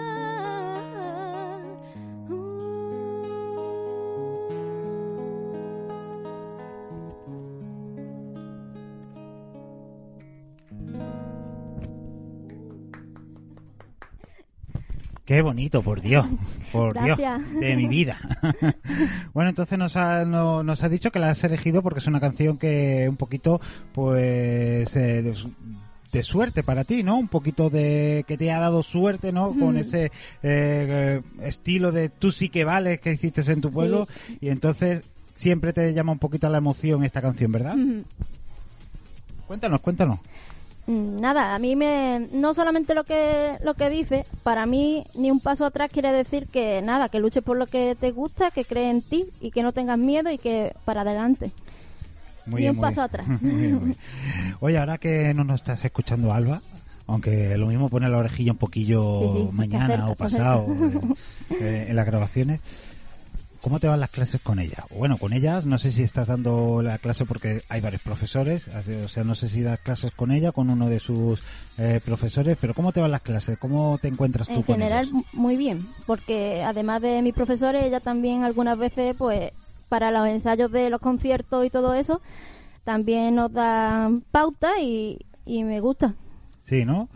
Qué 15.24 15.42
bonito, 15.42 15.82
por 15.82 16.00
Dios, 16.00 16.24
por 16.76 16.94
Dios, 17.04 17.16
de 17.60 17.76
mi 17.76 17.86
vida. 17.88 18.18
bueno, 19.34 19.50
entonces 19.50 19.78
nos 19.78 19.96
ha, 19.96 20.24
no- 20.24 20.62
nos 20.62 20.82
ha 20.82 20.88
dicho 20.88 21.10
que 21.10 21.18
la 21.18 21.30
has 21.30 21.42
elegido 21.44 21.82
porque 21.82 21.98
es 22.00 22.06
una 22.06 22.20
canción 22.20 22.58
que 22.58 23.06
un 23.08 23.16
poquito, 23.16 23.60
pues, 23.92 24.94
eh, 24.96 25.22
de, 25.22 25.34
su- 25.34 25.50
de 26.12 26.22
suerte 26.22 26.62
para 26.62 26.84
ti, 26.84 27.02
¿no? 27.02 27.18
Un 27.18 27.28
poquito 27.28 27.68
de 27.70 28.24
que 28.26 28.36
te 28.38 28.50
ha 28.52 28.58
dado 28.58 28.82
suerte, 28.82 29.32
¿no? 29.32 29.52
Con 29.58 29.76
ese 29.76 30.10
eh, 30.42 31.20
estilo 31.42 31.92
de 31.92 32.08
tú 32.08 32.32
sí 32.32 32.48
que 32.48 32.64
vales 32.64 33.00
que 33.00 33.12
hiciste 33.12 33.40
en 33.52 33.60
tu 33.60 33.70
pueblo 33.70 34.06
y 34.40 34.48
entonces 34.48 35.02
siempre 35.34 35.72
te 35.74 35.92
llama 35.92 36.12
un 36.12 36.18
poquito 36.18 36.48
la 36.48 36.58
emoción 36.58 37.04
esta 37.04 37.20
canción, 37.20 37.52
¿verdad? 37.52 37.76
Cuéntanos, 39.46 39.80
cuéntanos. 39.80 40.20
Mm, 40.86 41.20
Nada, 41.20 41.54
a 41.54 41.58
mí 41.58 41.74
me 41.74 42.28
no 42.32 42.54
solamente 42.54 42.94
lo 42.94 43.02
que 43.04 43.54
lo 43.64 43.74
que 43.74 43.90
dice, 43.90 44.24
para 44.44 44.66
mí 44.66 45.04
ni 45.14 45.30
un 45.32 45.40
paso 45.40 45.64
atrás 45.64 45.90
quiere 45.92 46.12
decir 46.12 46.46
que 46.46 46.80
nada, 46.82 47.08
que 47.08 47.18
luches 47.18 47.42
por 47.42 47.56
lo 47.58 47.66
que 47.66 47.96
te 47.98 48.12
gusta, 48.12 48.50
que 48.52 48.64
crees 48.64 48.92
en 48.94 49.02
ti 49.02 49.26
y 49.40 49.50
que 49.50 49.62
no 49.64 49.72
tengas 49.72 49.98
miedo 49.98 50.30
y 50.30 50.38
que 50.38 50.72
para 50.84 51.00
adelante. 51.00 51.50
Muy 52.46 52.60
Ni 52.60 52.60
bien, 52.62 52.70
un 52.70 52.76
muy 52.76 52.82
paso 52.84 53.00
bien. 53.00 53.04
atrás. 53.04 53.26
Muy 53.42 53.60
bien, 53.60 53.74
muy 53.74 53.84
bien. 53.86 53.96
Oye, 54.60 54.78
ahora 54.78 54.98
que 54.98 55.34
no 55.34 55.42
nos 55.42 55.56
estás 55.56 55.84
escuchando, 55.84 56.32
Alba, 56.32 56.60
aunque 57.08 57.58
lo 57.58 57.66
mismo 57.66 57.88
pone 57.88 58.08
la 58.08 58.18
orejilla 58.18 58.52
un 58.52 58.58
poquillo 58.58 59.18
Sí, 59.20 59.28
sí, 59.32 59.38
está 59.42 59.52
mañana 59.52 60.08
o 60.10 60.14
pasado 60.14 60.66
eh, 61.50 61.86
en 61.88 61.96
las 61.96 62.06
grabaciones, 62.06 62.60
¿cómo 63.66 63.80
te 63.80 63.88
van 63.88 63.98
las 63.98 64.10
clases 64.10 64.40
con 64.40 64.60
ella? 64.60 64.84
Bueno, 64.96 65.18
con 65.18 65.32
ellas, 65.32 65.66
no 65.66 65.76
sé 65.76 65.90
si 65.90 66.04
estás 66.04 66.28
dando 66.28 66.82
la 66.82 66.98
clase 66.98 67.24
porque 67.24 67.62
hay 67.68 67.80
varios 67.80 68.00
profesores, 68.00 68.68
o 68.68 69.08
sea, 69.08 69.24
no 69.24 69.34
sé 69.34 69.48
si 69.48 69.60
das 69.60 69.80
clases 69.80 70.12
con 70.12 70.30
ella, 70.30 70.52
con 70.52 70.70
uno 70.70 70.88
de 70.88 71.00
sus 71.00 71.42
eh, 71.76 72.00
profesores, 72.04 72.56
pero 72.60 72.74
¿cómo 72.74 72.92
te 72.92 73.00
van 73.00 73.10
las 73.10 73.22
clases? 73.22 73.58
¿Cómo 73.58 73.98
te 74.00 74.06
encuentras 74.06 74.46
tú 74.46 74.54
En 74.54 74.62
con 74.62 74.76
general 74.76 75.08
ellos? 75.08 75.24
muy 75.32 75.56
bien, 75.56 75.84
porque 76.06 76.62
además 76.62 77.02
de 77.02 77.20
mis 77.22 77.34
profesores, 77.34 77.82
ella 77.82 77.98
también 77.98 78.44
algunas 78.44 78.78
veces 78.78 79.16
pues 79.18 79.50
para 79.88 80.12
los 80.12 80.28
ensayos 80.28 80.70
de 80.70 80.88
los 80.88 81.00
conciertos 81.00 81.66
y 81.66 81.70
todo 81.70 81.92
eso, 81.94 82.20
también 82.84 83.34
nos 83.34 83.52
dan 83.52 84.20
pauta 84.30 84.78
y, 84.80 85.18
y 85.44 85.64
me 85.64 85.80
gusta. 85.80 86.14
Sí, 86.58 86.84
¿no? 86.84 87.08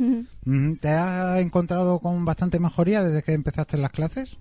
¿Te 0.80 0.88
has 0.88 1.38
encontrado 1.38 2.00
con 2.00 2.24
bastante 2.24 2.58
mejoría 2.58 3.04
desde 3.04 3.22
que 3.22 3.34
empezaste 3.34 3.78
las 3.78 3.92
clases? 3.92 4.36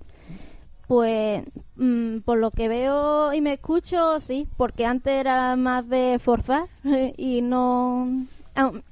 Pues 0.89 1.43
mm, 1.75 2.21
por 2.25 2.39
lo 2.39 2.49
que 2.49 2.67
veo 2.67 3.31
y 3.31 3.41
me 3.41 3.53
escucho, 3.53 4.19
sí, 4.19 4.47
porque 4.57 4.87
antes 4.87 5.13
era 5.13 5.55
más 5.55 5.87
de 5.87 6.17
forzar 6.19 6.63
y 7.15 7.43
no... 7.43 8.25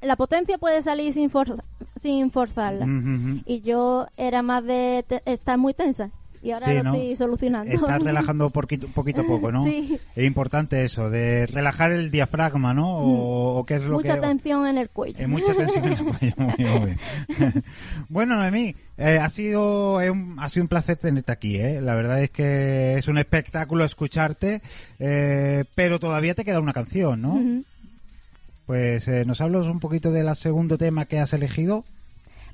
La 0.02 0.16
potencia 0.16 0.60
puede 0.60 0.84
salir 0.84 1.12
sin, 1.12 1.32
forza- 1.32 1.64
sin 2.00 2.30
forzarla. 2.30 2.86
Y 3.48 3.62
yo 3.62 4.06
era 4.16 4.44
más 4.44 4.64
de 4.64 5.04
estar 5.26 5.58
muy 5.58 5.74
tensa. 5.74 6.12
Y 6.44 6.52
ahora 6.52 6.68
Sí, 6.68 6.74
lo 6.76 6.84
¿no? 6.84 6.94
estoy 6.94 7.16
solucionando. 7.16 7.72
Estás 7.74 8.02
relajando 8.04 8.50
poquito, 8.50 8.88
poquito 8.88 9.22
a 9.22 9.26
poco, 9.26 9.52
¿no? 9.52 9.66
Sí. 9.66 10.00
Es 10.16 10.26
importante 10.26 10.84
eso, 10.86 11.10
de 11.10 11.48
relajar 11.48 11.92
el 11.92 12.12
diafragma, 12.12 12.74
¿no? 12.74 12.98
O, 13.00 13.58
o 13.60 13.66
qué 13.66 13.76
es 13.78 13.84
lo 13.84 13.96
Mucha 13.98 14.16
que... 14.16 14.22
tensión 14.22 14.68
en 14.68 14.78
el 14.78 14.90
cuello. 14.90 15.18
Eh, 15.20 15.28
mucha 15.28 15.54
tensión 15.54 15.86
en 15.86 15.94
el 15.94 16.06
cuello, 16.06 16.36
muy 16.38 16.54
bien, 16.58 17.00
bueno, 18.10 18.36
Noemí, 18.36 18.76
eh, 18.98 19.18
ha 19.22 19.30
sido 19.30 20.02
eh, 20.02 20.10
un, 20.12 20.36
ha 20.40 20.50
sido 20.50 20.64
un 20.64 20.68
placer 20.70 20.98
tenerte 20.98 21.32
aquí, 21.32 21.58
¿eh? 21.58 21.82
La 21.82 21.96
verdad 21.96 22.22
es 22.22 22.30
que 22.30 22.96
es 22.98 23.08
un 23.08 23.18
espectáculo 23.18 23.84
escucharte, 23.84 24.62
eh, 25.00 25.64
pero 25.76 26.00
todavía 26.00 26.36
te 26.36 26.46
queda 26.46 26.60
una 26.60 26.74
canción, 26.74 27.22
¿no? 27.22 27.34
Ujú. 27.36 27.64
Pues 28.66 29.08
eh, 29.08 29.24
nos 29.26 29.40
hablas 29.42 29.66
un 29.68 29.80
poquito 29.80 30.12
del 30.12 30.34
segundo 30.36 30.78
tema 30.78 31.06
que 31.06 31.20
has 31.20 31.32
elegido. 31.34 31.86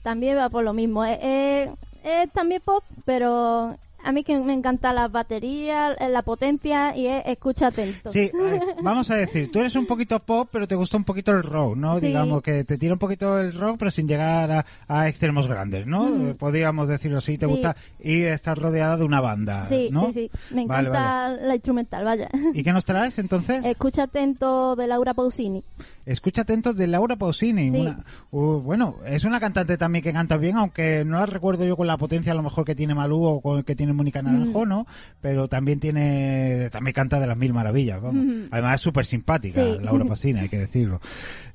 También 0.04 0.38
va 0.38 0.50
por 0.50 0.64
lo 0.64 0.74
mismo. 0.74 1.04
Es, 1.06 1.70
es- 2.04 2.28
es 2.28 2.32
también 2.32 2.62
pop, 2.64 2.84
pero 3.06 3.78
A 4.06 4.12
mí 4.12 4.26
que 4.26 4.38
me 4.38 4.52
encanta 4.54 4.92
la 4.92 5.08
batería, 5.08 5.96
la 6.10 6.24
potencia 6.24 6.94
y 6.94 7.08
es 7.08 7.24
escucha 7.26 7.68
atento. 7.68 8.10
Sí, 8.10 8.20
eh, 8.34 8.60
vamos 8.82 9.10
a 9.10 9.16
decir, 9.16 9.50
tú 9.50 9.60
eres 9.62 9.78
un 9.78 9.86
poquito 9.86 10.20
pop, 10.20 10.50
pero 10.52 10.68
te 10.68 10.76
gusta 10.76 10.98
un 10.98 11.06
poquito 11.06 11.32
el 11.32 11.42
rock, 11.42 11.78
¿no? 11.78 11.98
Sí. 12.02 12.08
Digamos 12.08 12.42
que 12.44 12.66
te 12.66 12.78
tira 12.78 12.92
un 12.92 13.00
poquito 13.00 13.40
el 13.40 13.54
rock, 13.54 13.78
pero 13.80 13.92
sin 13.92 14.06
llegar 14.06 14.52
a, 14.52 14.66
a 14.90 15.08
extremos 15.08 15.48
grandes, 15.48 15.88
¿no? 15.88 16.10
Eh, 16.32 16.36
Podríamos 16.36 16.90
decirlo 16.90 17.20
así, 17.20 17.38
te 17.38 17.46
Sí. 17.46 17.52
gusta 17.54 17.78
y 18.02 18.24
estar 18.24 18.58
rodeada 18.58 18.98
de 18.98 19.06
una 19.06 19.22
banda, 19.22 19.66
Sí, 19.68 19.88
¿no? 19.90 20.08
sí, 20.08 20.30
sí. 20.30 20.32
Me 20.54 20.66
Vale, 20.66 20.90
encanta 20.90 21.30
vale. 21.30 21.48
la 21.48 21.56
instrumental, 21.56 22.04
vaya. 22.04 22.30
¿Y 22.54 22.62
qué 22.62 22.74
nos 22.74 22.84
traes 22.84 23.18
entonces? 23.20 23.64
Escucha 23.66 24.04
atento 24.04 24.76
de 24.76 24.86
Laura 24.88 25.14
Pausini. 25.14 25.64
Escucha 26.06 26.42
atentos 26.42 26.76
de 26.76 26.88
Laura 26.88 27.16
Pausini. 27.16 27.70
Sí. 27.70 27.78
una- 27.78 28.04
uh, 28.32 28.60
bueno, 28.60 28.98
es 29.06 29.24
una 29.24 29.40
cantante 29.40 29.78
también 29.78 30.04
que 30.04 30.12
canta 30.14 30.38
bien, 30.38 30.58
aunque 30.58 31.06
no 31.06 31.20
la 31.20 31.26
recuerdo 31.26 31.66
yo 31.66 31.78
con 31.78 31.88
la 31.88 31.98
potencia 31.98 32.32
a 32.34 32.36
lo 32.36 32.44
mejor 32.44 32.66
que 32.66 32.76
tiene 32.76 32.94
Malú 32.94 33.24
o 33.24 33.42
con 33.42 33.64
que 33.64 33.76
tiene 33.76 33.94
Mónica 33.94 34.22
Naranjo, 34.22 34.66
Mm. 34.66 34.70
¿no? 34.70 34.88
Pero 35.22 35.48
también 35.48 35.80
tiene, 35.80 36.70
también 36.72 36.94
canta 36.94 37.20
de 37.20 37.28
las 37.28 37.38
mil 37.38 37.54
maravillas, 37.54 38.02
vamos. 38.02 38.26
Mm. 38.26 38.44
Además 38.52 38.76
es 38.76 38.82
súper 38.82 39.06
simpática 39.06 39.64
Sí. 39.64 39.78
Laura 39.82 40.04
Pausini, 40.18 40.40
hay 40.42 40.50
que 40.50 40.60
decirlo. 40.60 41.00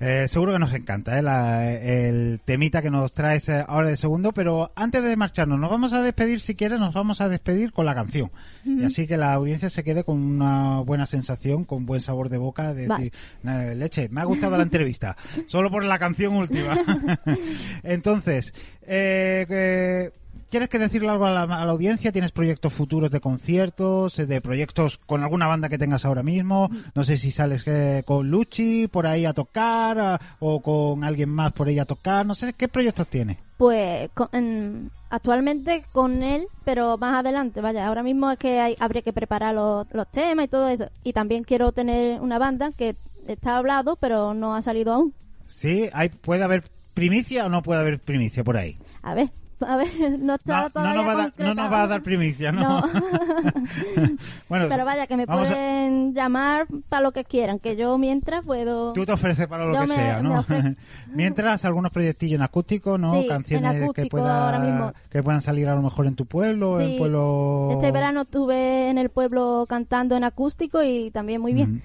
Eh, 0.00 0.26
seguro 0.28 0.52
que 0.52 0.58
nos 0.60 0.72
encanta, 0.72 1.18
¿eh? 1.18 1.22
La- 1.22 1.70
el 1.74 2.40
temita 2.44 2.80
que 2.80 2.90
nos 2.90 3.12
traes 3.12 3.48
ahora 3.50 3.90
de 3.90 3.96
segundo, 3.96 4.32
pero 4.32 4.72
antes 4.76 5.02
de 5.02 5.16
marcharnos, 5.16 5.58
nos 5.58 5.70
vamos 5.70 5.92
a 5.92 6.00
despedir, 6.00 6.40
si 6.40 6.54
quieres, 6.54 6.78
nos 6.80 6.94
vamos 6.94 7.20
a 7.20 7.28
despedir 7.28 7.72
con 7.72 7.84
la 7.84 7.94
canción. 7.94 8.30
Y 8.64 8.84
así 8.84 9.06
que 9.06 9.16
la 9.16 9.32
audiencia 9.32 9.68
se 9.70 9.82
quede 9.82 10.04
con 10.04 10.16
una 10.22 10.80
buena 10.80 11.06
sensación, 11.06 11.64
con 11.64 11.86
buen 11.86 12.00
sabor 12.00 12.28
de 12.28 12.38
boca, 12.38 12.74
de 12.74 12.86
decir, 12.86 13.12
"Eh, 13.44 13.74
leche, 13.76 14.08
me 14.10 14.20
ha 14.20 14.24
gustado 14.24 14.37
la 14.40 14.62
entrevista, 14.62 15.16
solo 15.46 15.70
por 15.70 15.84
la 15.84 15.98
canción 15.98 16.34
última. 16.36 16.78
Entonces, 17.82 18.54
eh, 18.86 19.44
que- 19.48 20.12
¿quieres 20.50 20.68
que 20.68 20.78
decirle 20.78 21.08
algo 21.08 21.26
a 21.26 21.30
la, 21.30 21.42
a 21.42 21.64
la 21.64 21.72
audiencia? 21.72 22.12
¿Tienes 22.12 22.32
proyectos 22.32 22.72
futuros 22.72 23.10
de 23.10 23.20
conciertos, 23.20 24.18
eh, 24.18 24.26
de 24.26 24.40
proyectos 24.40 24.98
con 24.98 25.22
alguna 25.22 25.46
banda 25.46 25.68
que 25.68 25.78
tengas 25.78 26.04
ahora 26.04 26.22
mismo? 26.22 26.70
No 26.94 27.04
sé 27.04 27.16
si 27.18 27.30
sales 27.30 27.64
eh, 27.66 28.02
con 28.06 28.30
Luchi 28.30 28.88
por 28.88 29.06
ahí 29.06 29.24
a 29.26 29.34
tocar 29.34 30.20
o 30.40 30.60
con 30.62 31.04
alguien 31.04 31.28
más 31.30 31.52
por 31.52 31.68
ahí 31.68 31.78
a 31.78 31.84
tocar, 31.84 32.24
no 32.26 32.34
sé, 32.34 32.52
¿qué 32.54 32.68
proyectos 32.68 33.06
tienes? 33.08 33.38
Pues 33.56 34.08
con- 34.14 34.28
en- 34.32 34.90
actualmente 35.10 35.84
con 35.92 36.22
él, 36.22 36.46
pero 36.64 36.96
más 36.98 37.14
adelante, 37.18 37.60
vaya, 37.60 37.86
ahora 37.86 38.02
mismo 38.02 38.30
es 38.30 38.38
que 38.38 38.60
hay, 38.60 38.76
habría 38.78 39.02
que 39.02 39.12
preparar 39.12 39.54
los 39.54 39.86
temas 40.12 40.44
y 40.44 40.48
todo 40.48 40.68
eso. 40.68 40.88
Y 41.02 41.12
también 41.14 41.44
quiero 41.44 41.72
tener 41.72 42.20
una 42.20 42.38
banda 42.38 42.70
que 42.76 42.94
está 43.28 43.56
hablado, 43.56 43.96
pero 43.96 44.34
no 44.34 44.54
ha 44.56 44.62
salido 44.62 44.92
aún. 44.92 45.14
Sí, 45.46 45.88
hay, 45.92 46.08
¿puede 46.08 46.42
haber 46.44 46.64
primicia 46.94 47.46
o 47.46 47.48
no 47.48 47.62
puede 47.62 47.80
haber 47.80 48.00
primicia 48.00 48.42
por 48.44 48.56
ahí? 48.56 48.76
A 49.02 49.14
ver, 49.14 49.30
a 49.66 49.76
ver, 49.76 49.88
no 50.18 50.34
está 50.34 50.56
No, 50.56 50.62
no 50.64 50.70
todavía 50.70 50.94
nos 50.94 51.06
va 51.06 51.12
a 51.12 51.16
dar, 51.16 51.32
no 51.38 51.54
nos 51.54 51.72
va 51.72 51.82
a 51.82 51.86
dar 51.86 52.02
primicia, 52.02 52.52
¿no? 52.52 52.60
No. 52.62 52.82
bueno, 54.48 54.66
Pero 54.68 54.84
vaya, 54.84 55.06
que 55.06 55.16
me 55.16 55.26
vamos 55.26 55.48
a- 55.48 55.52
pueden 55.52 56.14
llamar 56.14 56.66
para 56.88 57.02
lo 57.02 57.12
que 57.12 57.24
quieran, 57.24 57.58
que 57.58 57.76
yo 57.76 57.96
mientras 57.98 58.44
puedo... 58.44 58.92
Tú 58.92 59.04
te 59.06 59.12
ofreces 59.12 59.46
para 59.46 59.64
lo 59.64 59.74
Yo 59.74 59.80
que 59.82 59.86
me- 59.86 59.94
sea, 59.94 60.22
¿no? 60.22 60.44
Mientras 61.14 61.64
algunos 61.64 61.92
proyectillos 61.92 62.36
en 62.36 62.42
acústico, 62.42 62.98
¿no? 62.98 63.12
Sí, 63.12 63.18
en 63.20 63.28
Canciones 63.28 63.72
que, 63.74 63.84
acústico 63.84 64.08
pueda- 64.18 64.44
ahora 64.46 64.58
mismo. 64.58 64.92
que 65.10 65.22
puedan 65.22 65.40
salir 65.40 65.68
a 65.68 65.74
lo 65.74 65.82
mejor 65.82 66.06
en 66.06 66.14
tu 66.14 66.26
pueblo, 66.26 66.72
o 66.72 66.80
en 66.80 66.88
Sí, 66.90 66.98
pueblo... 66.98 67.68
Este 67.72 67.90
verano 67.92 68.22
estuve 68.22 68.90
en 68.90 68.98
el 68.98 69.08
pueblo 69.10 69.66
cantando 69.68 70.16
en 70.16 70.24
acústico 70.24 70.82
y 70.82 71.10
también 71.10 71.40
muy 71.40 71.52
bien. 71.54 71.82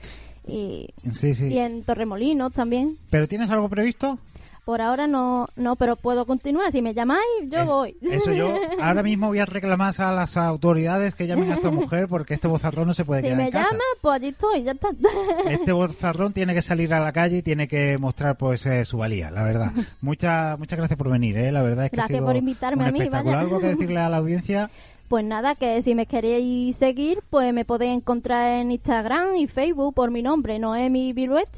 Y, 0.47 0.89
Sí, 1.13 1.33
sí. 1.35 1.47
y 1.47 1.57
en 1.59 1.83
Torremolinos 1.83 2.51
también. 2.53 2.97
¿Pero 3.09 3.27
tienes 3.27 3.49
algo 3.49 3.69
previsto? 3.69 4.19
Por 4.65 4.79
ahora 4.81 5.07
no, 5.07 5.49
no, 5.57 5.75
pero 5.75 5.97
puedo 5.97 6.25
continuar. 6.25 6.71
Si 6.71 6.81
me 6.81 6.93
llamáis, 6.93 7.19
yo 7.49 7.59
Es- 7.59 7.67
voy. 7.67 7.97
Eso 8.01 8.31
yo 8.31 8.47
ahora 8.81 9.03
mismo 9.03 9.27
voy 9.27 9.39
a 9.39 9.45
reclamar 9.45 9.93
a 9.97 10.13
las 10.13 10.37
autoridades 10.37 11.15
que 11.15 11.27
llamen 11.27 11.51
a 11.51 11.55
esta 11.55 11.69
mujer 11.69 12.07
porque 12.07 12.33
este 12.33 12.47
bozarrón 12.47 12.87
no 12.87 12.93
se 12.93 13.03
puede 13.03 13.19
si 13.19 13.25
quedar 13.27 13.37
me 13.39 13.45
en 13.47 13.51
casa. 13.51 13.71
llama, 13.71 13.83
pues 14.01 14.15
allí 14.15 14.27
estoy, 14.29 14.63
ya 14.63 14.71
está. 14.71 14.87
Este 15.49 15.73
bozarrón 15.73 16.31
tiene 16.31 16.53
que 16.53 16.61
salir 16.61 16.93
a 16.93 17.01
la 17.01 17.11
calle 17.11 17.39
y 17.39 17.41
tiene 17.41 17.67
que 17.67 17.97
mostrar 17.97 18.37
pues 18.37 18.65
eh, 18.65 18.85
su 18.85 18.97
valía, 18.97 19.31
la 19.31 19.43
verdad. 19.43 19.71
Muchas 20.01 20.57
muchas 20.57 20.77
gracias 20.77 20.97
por 20.97 21.11
venir, 21.11 21.37
¿eh? 21.37 21.51
La 21.51 21.61
verdad 21.61 21.83
es 21.85 21.91
que 21.91 21.97
ha 21.97 22.07
Gracias 22.07 22.17
sido 22.19 22.25
por 22.27 22.37
invitarme 22.37 22.83
un 22.83 22.89
a 22.89 22.91
mí, 22.93 23.09
vaya. 23.09 23.39
¿Algo 23.41 23.59
que 23.59 23.67
decirle 23.67 23.99
a 23.99 24.09
la 24.09 24.15
audiencia? 24.17 24.69
Pues 25.07 25.23
nada, 25.23 25.55
que 25.55 25.81
si 25.81 25.95
me 25.95 26.05
queréis 26.05 26.75
seguir, 26.75 27.21
pues 27.29 27.53
me 27.53 27.65
podéis 27.65 27.95
encontrar 27.95 28.61
en 28.61 28.71
Instagram 28.71 29.35
y 29.35 29.47
Facebook 29.47 29.93
por 29.93 30.11
mi 30.11 30.21
nombre, 30.23 30.57
Noemi 30.59 31.13
Viruet. 31.13 31.49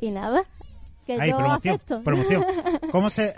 Y 0.00 0.10
nada, 0.10 0.44
que 1.04 1.20
Ahí, 1.20 1.30
yo 1.30 1.36
promoción, 1.38 1.74
acepto. 1.74 2.00
promoción. 2.02 2.44
¿Cómo 2.92 3.10
se, 3.10 3.34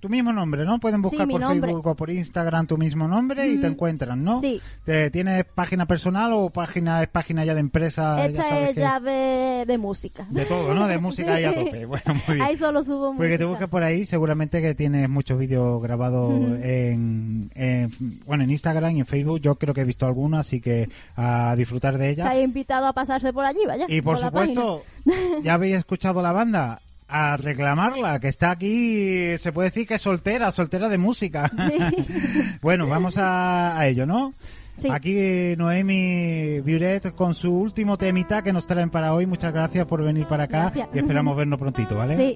tu 0.00 0.08
mismo 0.08 0.32
nombre, 0.32 0.64
¿no? 0.64 0.78
Pueden 0.78 1.02
buscar 1.02 1.26
por 1.28 1.40
nombre. 1.40 1.70
Facebook 1.70 1.86
o 1.86 1.94
por 1.94 2.10
Instagram 2.10 2.66
tu 2.66 2.76
mismo 2.78 3.06
nombre 3.08 3.46
y 3.48 3.58
te 3.60 3.66
encuentran, 3.66 4.22
¿no? 4.24 4.40
Sí. 4.40 4.60
Eh, 4.86 5.10
¿Tienes 5.12 5.44
página 5.44 5.86
personal 5.86 6.32
o 6.32 6.50
página 6.50 7.02
es 7.02 7.08
página 7.08 7.44
ya 7.44 7.54
de 7.54 7.60
empresa? 7.60 8.16
ya 8.18 8.26
Esta 8.26 8.42
sabes 8.42 8.68
es 8.70 8.74
que- 8.74 8.80
ya 8.80 9.00
de, 9.00 9.64
de 9.66 9.78
música. 9.78 10.26
De 10.30 10.44
todo, 10.44 10.74
¿no? 10.74 10.86
De 10.88 10.98
música 10.98 11.34
ahí 11.34 11.44
a 11.44 11.54
tope. 11.54 11.86
Bueno, 11.92 12.14
muy 12.26 12.34
bien. 12.36 12.42
Ahí 12.46 12.56
solo 12.56 12.82
subo 12.82 13.14
Pues 13.16 13.28
que 13.30 13.38
te 13.38 13.44
música. 13.44 13.50
busques 13.50 13.68
por 13.68 13.82
ahí, 13.84 14.04
seguramente 14.04 14.60
que 14.62 14.74
tienes 14.74 15.08
muchos 15.08 15.38
vídeos 15.38 15.82
grabados 15.82 16.32
en, 16.62 17.50
en- 17.54 17.90
bueno, 18.26 18.44
en 18.44 18.50
Instagram 18.50 18.96
y 18.96 19.00
en 19.00 19.06
Facebook. 19.06 19.40
Yo 19.40 19.56
creo 19.56 19.74
que 19.74 19.82
he 19.82 19.84
visto 19.84 20.06
algunos, 20.06 20.40
así 20.40 20.60
que 20.60 20.88
a 21.16 21.54
disfrutar 21.56 21.98
de 21.98 22.10
ellas. 22.10 22.26
Estáis 22.26 22.44
invitados 22.44 22.88
a 22.88 22.92
pasarse 22.92 23.32
por 23.32 23.44
allí, 23.44 23.60
vaya. 23.66 23.86
Y 23.88 24.00
por 24.00 24.18
supuesto, 24.18 24.82
ya 25.42 25.54
habéis 25.54 25.76
escuchado 25.76 26.22
la 26.22 26.32
banda. 26.32 26.80
A 27.14 27.36
reclamarla, 27.36 28.18
que 28.20 28.28
está 28.28 28.52
aquí, 28.52 29.36
se 29.36 29.52
puede 29.52 29.68
decir 29.68 29.86
que 29.86 29.94
es 29.96 30.00
soltera, 30.00 30.50
soltera 30.50 30.88
de 30.88 30.96
música. 30.96 31.50
Sí. 31.68 32.56
bueno, 32.62 32.86
vamos 32.86 33.18
a, 33.18 33.78
a 33.78 33.86
ello, 33.86 34.06
¿no? 34.06 34.32
Sí. 34.78 34.88
Aquí 34.90 35.54
Noemi 35.58 36.60
Viuret 36.60 37.14
con 37.14 37.34
su 37.34 37.52
último 37.52 37.98
temita 37.98 38.40
que 38.40 38.54
nos 38.54 38.66
traen 38.66 38.88
para 38.88 39.12
hoy. 39.12 39.26
Muchas 39.26 39.52
gracias 39.52 39.84
por 39.86 40.02
venir 40.02 40.26
para 40.26 40.44
acá 40.44 40.62
Gracias. 40.74 40.88
y 40.94 40.98
esperamos 41.00 41.36
vernos 41.36 41.58
prontito, 41.58 41.96
¿vale? 41.96 42.16
Sí. 42.16 42.34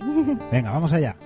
Venga, 0.53 0.71
vamos 0.73 0.93
allá. 0.93 1.17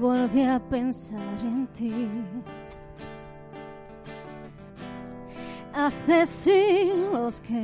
Volví 0.00 0.44
a 0.44 0.58
pensar 0.58 1.38
en 1.42 1.66
ti. 1.76 2.08
Hace 5.72 6.26
siglos 6.26 7.40
que 7.40 7.62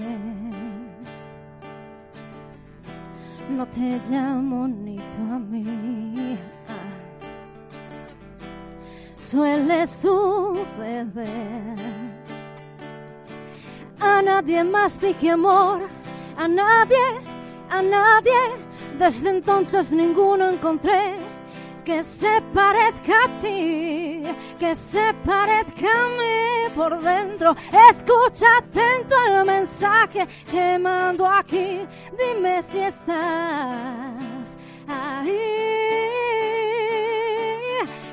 no 3.50 3.66
te 3.66 4.00
llamo 4.10 4.68
ni 4.68 4.96
tú 4.96 5.22
a 5.32 5.38
mí. 5.38 6.38
Suele 9.16 9.86
suceder. 9.86 11.16
A 13.98 14.22
nadie 14.22 14.62
más 14.62 15.00
dije 15.00 15.30
amor, 15.30 15.88
a 16.36 16.46
nadie, 16.46 17.06
a 17.70 17.82
nadie. 17.82 18.40
Desde 18.98 19.30
entonces 19.30 19.90
ninguno 19.90 20.48
encontré 20.50 21.25
que 21.86 22.02
se 22.02 22.42
parezca 22.52 23.14
a 23.24 23.40
ti, 23.40 24.20
que 24.58 24.74
se 24.74 25.14
parezca 25.24 25.86
a 25.86 26.08
mí 26.18 26.74
por 26.74 27.00
dentro. 27.00 27.54
Escucha 27.90 28.58
atento 28.58 29.14
el 29.28 29.44
mensaje 29.46 30.26
que 30.50 30.78
mando 30.80 31.24
aquí. 31.24 31.86
Dime 32.18 32.60
si 32.62 32.80
estás 32.80 34.56
ahí. 34.88 35.30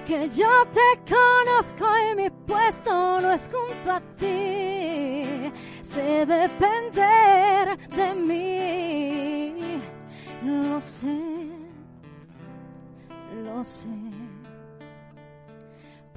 Que 0.05 0.29
yo 0.29 0.51
te 0.67 1.11
conozco 1.11 1.87
y 2.11 2.15
mi 2.15 2.29
puesto 2.29 3.21
no 3.21 3.31
es 3.31 3.49
junto 3.51 3.91
a 3.91 3.99
ti. 4.19 5.51
Sé 5.91 6.25
depender 6.27 7.75
de 7.89 8.13
mí. 8.13 9.81
Lo 10.43 10.79
sé 10.79 11.32
sé. 13.63 13.89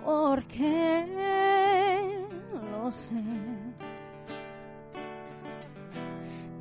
Porque 0.04 1.06
lo 2.70 2.90
sé. 2.92 3.22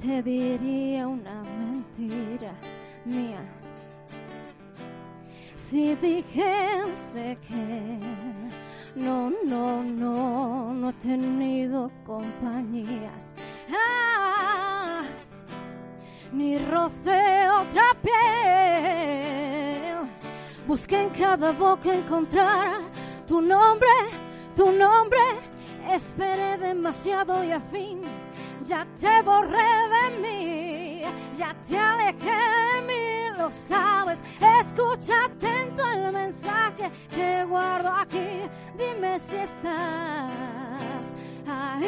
Te 0.01 0.21
diría 0.21 1.07
una 1.07 1.43
mentira 1.43 2.53
mía. 3.05 3.41
Si 5.55 5.95
dijese 5.95 7.37
que 7.47 7.99
no, 8.95 9.31
no, 9.45 9.83
no, 9.83 10.73
no 10.73 10.89
he 10.89 10.93
tenido 10.93 11.91
compañías. 12.05 13.33
Ah, 13.71 15.03
ni 16.31 16.57
roce 16.57 17.49
otra 17.49 17.95
piel. 18.01 19.54
Busqué 20.67 21.01
en 21.01 21.09
cada 21.09 21.51
boca 21.51 21.93
encontrar 21.93 22.81
tu 23.27 23.39
nombre, 23.41 23.89
tu 24.55 24.71
nombre 24.71 25.19
Esperé 25.91 26.57
demasiado 26.57 27.43
y 27.43 27.51
al 27.51 27.61
fin 27.69 28.01
ya 28.63 28.85
te 28.99 29.21
borré 29.21 29.57
de 29.93 30.17
mí, 30.19 31.01
ya 31.37 31.55
te 31.67 31.77
alejé 31.77 32.31
de 32.31 32.81
mí, 32.81 33.37
lo 33.37 33.51
sabes. 33.51 34.17
Escucha 34.61 35.25
atento 35.25 35.87
el 35.87 36.11
mensaje 36.11 36.89
que 37.13 37.45
guardo 37.45 37.89
aquí. 37.89 38.49
Dime 38.75 39.19
si 39.19 39.35
estás 39.35 40.33
ahí. 41.47 41.83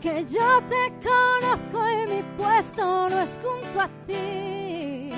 Que 0.00 0.24
yo 0.24 0.62
te 0.68 0.92
conozco 1.02 1.90
y 1.90 2.06
mi 2.06 2.22
puesto 2.38 3.08
no 3.08 3.20
es 3.20 3.36
junto 3.42 3.80
a 3.80 3.88
ti. 4.06 5.10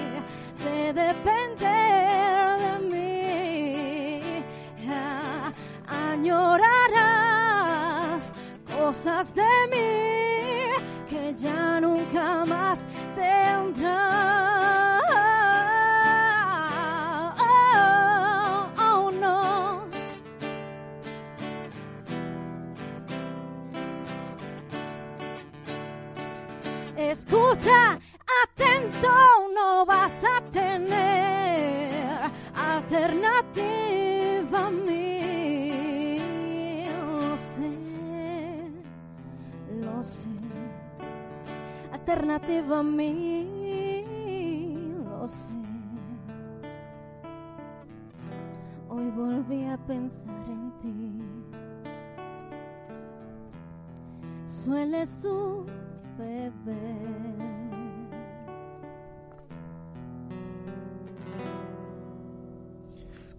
Se 0.63 0.93
depender 0.93 2.59
de 2.61 2.79
mí. 2.91 4.45
Ah, 4.89 5.53
añorarás 6.13 7.03
cosas 8.77 9.35
de 9.35 9.51
mí 9.73 10.71
que 11.11 11.35
ya 11.35 11.81
nunca 11.81 12.45
más 12.45 12.79
tendrás. 13.17 14.23
Oh, 17.41 18.69
oh. 18.79 19.11
Escucha, 26.97 27.99
atento, 28.45 29.15
no 29.55 29.85
vas 29.85 30.13
a 30.25 30.42
tener 30.53 32.31
alternativa 32.55 34.67
a 34.67 34.71
mí. 34.71 36.19
Lo 36.87 37.37
sé, 37.37 37.73
lo 39.81 40.05
sé. 40.05 40.29
Alternativa 41.93 42.79
a 42.79 42.83
mí, 42.83 44.85
lo 45.05 45.29
sé. 45.29 45.55
Hoy 48.89 49.11
volví 49.11 49.65
a 49.65 49.77
pensar 49.79 50.49
en 50.49 50.73
ti. 50.83 51.23
Suele 54.47 55.07
suceder. 55.07 55.73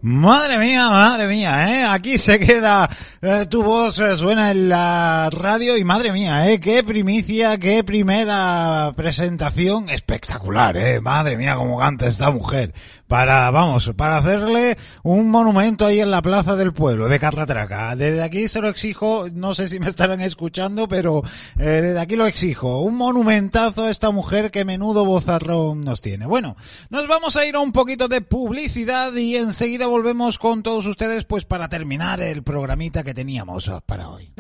Madre 0.06 0.58
mía, 0.58 0.90
madre 0.90 1.28
mía, 1.28 1.72
¿eh? 1.72 1.86
Aquí 1.86 2.18
se 2.18 2.38
queda 2.38 2.90
eh, 3.22 3.46
tu 3.50 3.64
voz, 3.64 3.98
eh, 4.00 4.18
suena 4.18 4.52
en 4.52 4.68
la 4.68 5.30
radio 5.32 5.78
y 5.78 5.86
madre 5.86 6.12
mía, 6.12 6.52
¿eh? 6.52 6.60
Qué 6.60 6.84
primicia, 6.84 7.58
qué 7.58 7.86
primera 7.86 8.92
presentación 8.98 9.88
espectacular, 9.88 10.76
¿eh? 10.76 11.00
Madre 11.00 11.38
mía, 11.38 11.56
cómo 11.56 11.80
canta 11.80 12.06
esta 12.08 12.32
mujer. 12.32 12.74
Para, 13.14 13.52
vamos, 13.52 13.92
para 13.96 14.18
hacerle 14.18 14.76
un 15.04 15.30
monumento 15.30 15.86
ahí 15.86 16.00
en 16.00 16.10
la 16.10 16.24
plaza 16.24 16.56
del 16.56 16.74
pueblo 16.74 17.08
de 17.08 17.20
Carratraca. 17.20 17.96
Desde 17.96 18.24
aquí 18.24 18.48
se 18.48 18.60
lo 18.60 18.70
exijo, 18.70 19.28
no 19.32 19.54
sé 19.54 19.70
si 19.70 19.78
me 19.80 19.88
estarán 19.88 20.20
escuchando, 20.22 20.88
pero 20.88 21.22
eh, 21.60 21.64
desde 21.64 22.00
aquí 22.00 22.16
lo 22.16 22.26
exijo. 22.26 22.80
Un 22.80 22.98
monumentazo 22.98 23.84
a 23.84 23.92
esta 23.92 24.10
mujer 24.10 24.50
que 24.50 24.66
menudo 24.66 25.06
vozarrón 25.06 25.82
nos 25.82 26.02
tiene. 26.02 26.26
Bueno, 26.26 26.56
nos 26.90 27.08
vamos 27.08 27.36
a 27.36 27.46
ir 27.46 27.54
a 27.56 27.60
un 27.60 27.72
poquito 27.72 28.08
de 28.08 28.22
publicidad 28.22 29.14
y 29.14 29.36
enseguida 29.36 29.86
volvemos 29.86 30.40
con 30.40 30.64
todos 30.64 30.88
ustedes 30.88 31.24
pues 31.24 31.46
para 31.46 31.70
terminar 31.70 32.20
el 32.20 32.42
programita 32.42 33.04
que 33.04 33.14
teníamos 33.14 33.72
para 33.86 34.10
hoy. 34.10 34.34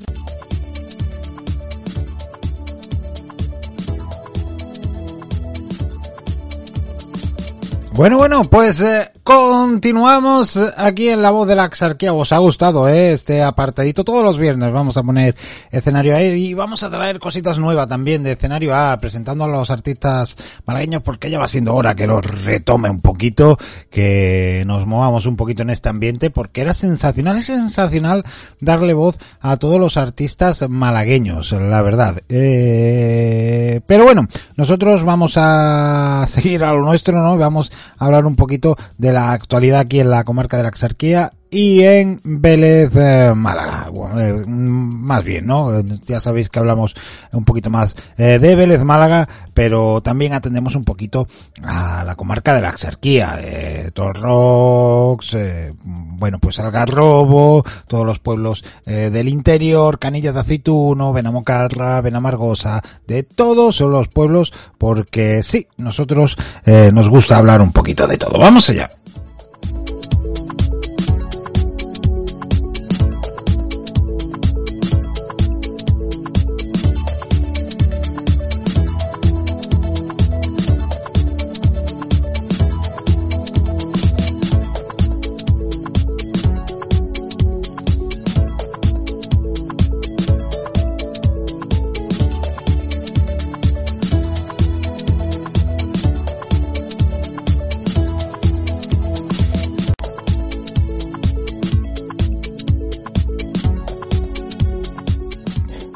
Bueno, 7.95 8.17
bueno, 8.17 8.41
pues 8.49 8.81
eh, 8.81 9.11
continuamos 9.23 10.57
aquí 10.77 11.09
en 11.09 11.21
La 11.21 11.29
Voz 11.29 11.47
de 11.47 11.55
la 11.55 11.65
Axarquía. 11.65 12.11
¿Os 12.11 12.31
ha 12.31 12.39
gustado 12.39 12.89
eh, 12.89 13.11
este 13.11 13.43
apartadito? 13.43 14.03
Todos 14.03 14.23
los 14.23 14.39
viernes 14.39 14.73
vamos 14.73 14.97
a 14.97 15.03
poner 15.03 15.35
escenario 15.69 16.15
A 16.15 16.23
y 16.23 16.55
vamos 16.55 16.81
a 16.81 16.89
traer 16.89 17.19
cositas 17.19 17.59
nuevas 17.59 17.87
también 17.87 18.23
de 18.23 18.31
escenario 18.31 18.75
A, 18.75 18.97
presentando 18.97 19.43
a 19.43 19.47
los 19.47 19.69
artistas 19.69 20.35
malagueños 20.65 21.03
porque 21.03 21.29
ya 21.29 21.37
va 21.37 21.47
siendo 21.47 21.75
hora 21.75 21.93
que 21.93 22.07
los 22.07 22.25
retome 22.43 22.89
un 22.89 22.99
poquito, 22.99 23.59
que 23.91 24.63
nos 24.65 24.87
movamos 24.87 25.27
un 25.27 25.35
poquito 25.35 25.61
en 25.61 25.69
este 25.69 25.89
ambiente 25.89 26.31
porque 26.31 26.61
era 26.61 26.73
sensacional, 26.73 27.37
es 27.37 27.45
sensacional 27.45 28.23
darle 28.59 28.95
voz 28.95 29.19
a 29.39 29.57
todos 29.57 29.79
los 29.79 29.97
artistas 29.97 30.67
malagueños, 30.67 31.51
la 31.51 31.83
verdad. 31.83 32.23
Eh, 32.27 33.81
pero 33.85 34.03
bueno, 34.03 34.27
nosotros 34.57 35.03
vamos 35.03 35.35
a 35.37 36.25
seguir 36.27 36.63
a 36.63 36.73
lo 36.73 36.81
nuestro, 36.81 37.21
¿no? 37.21 37.37
Vamos 37.37 37.71
hablar 37.97 38.25
un 38.25 38.35
poquito 38.35 38.77
de 38.97 39.13
la 39.13 39.31
actualidad 39.31 39.81
aquí 39.81 39.99
en 39.99 40.09
la 40.09 40.23
comarca 40.23 40.57
de 40.57 40.63
la 40.63 40.69
Axarquía 40.69 41.33
y 41.53 41.83
en 41.83 42.19
Vélez 42.23 42.95
eh, 42.95 43.31
Málaga. 43.35 43.89
Eh, 44.17 44.43
más 44.47 45.23
bien, 45.23 45.45
¿no? 45.45 45.81
Ya 46.05 46.19
sabéis 46.19 46.49
que 46.49 46.57
hablamos 46.57 46.95
un 47.31 47.45
poquito 47.45 47.69
más 47.69 47.95
eh, 48.17 48.39
de 48.39 48.55
Vélez 48.55 48.83
Málaga, 48.83 49.27
pero 49.53 50.01
también 50.01 50.33
atendemos 50.33 50.75
un 50.75 50.83
poquito 50.83 51.27
a 51.63 52.03
la 52.03 52.15
comarca 52.15 52.55
de 52.55 52.61
la 52.61 52.69
Axarquía, 52.69 53.37
eh, 53.39 53.91
Torrox, 53.93 55.35
eh, 55.35 55.73
bueno, 55.83 56.39
pues 56.39 56.57
Algarrobo, 56.59 57.63
todos 57.87 58.05
los 58.05 58.17
pueblos 58.17 58.65
eh, 58.87 59.11
del 59.11 59.29
interior, 59.29 59.99
Canillas 59.99 60.33
de 60.33 60.39
Aceituno, 60.39 61.13
Benamocarra, 61.13 62.01
Benamargosa, 62.01 62.81
de 63.05 63.23
todos 63.23 63.79
los 63.81 64.07
pueblos, 64.07 64.51
porque 64.79 65.43
sí, 65.43 65.67
nosotros 65.77 66.35
eh, 66.65 66.89
nos 66.91 67.09
gusta 67.09 67.37
hablar 67.37 67.61
un 67.61 67.71
poquito 67.71 68.07
de 68.07 68.17
todo. 68.17 68.39
Vamos 68.39 68.69
allá. 68.71 68.89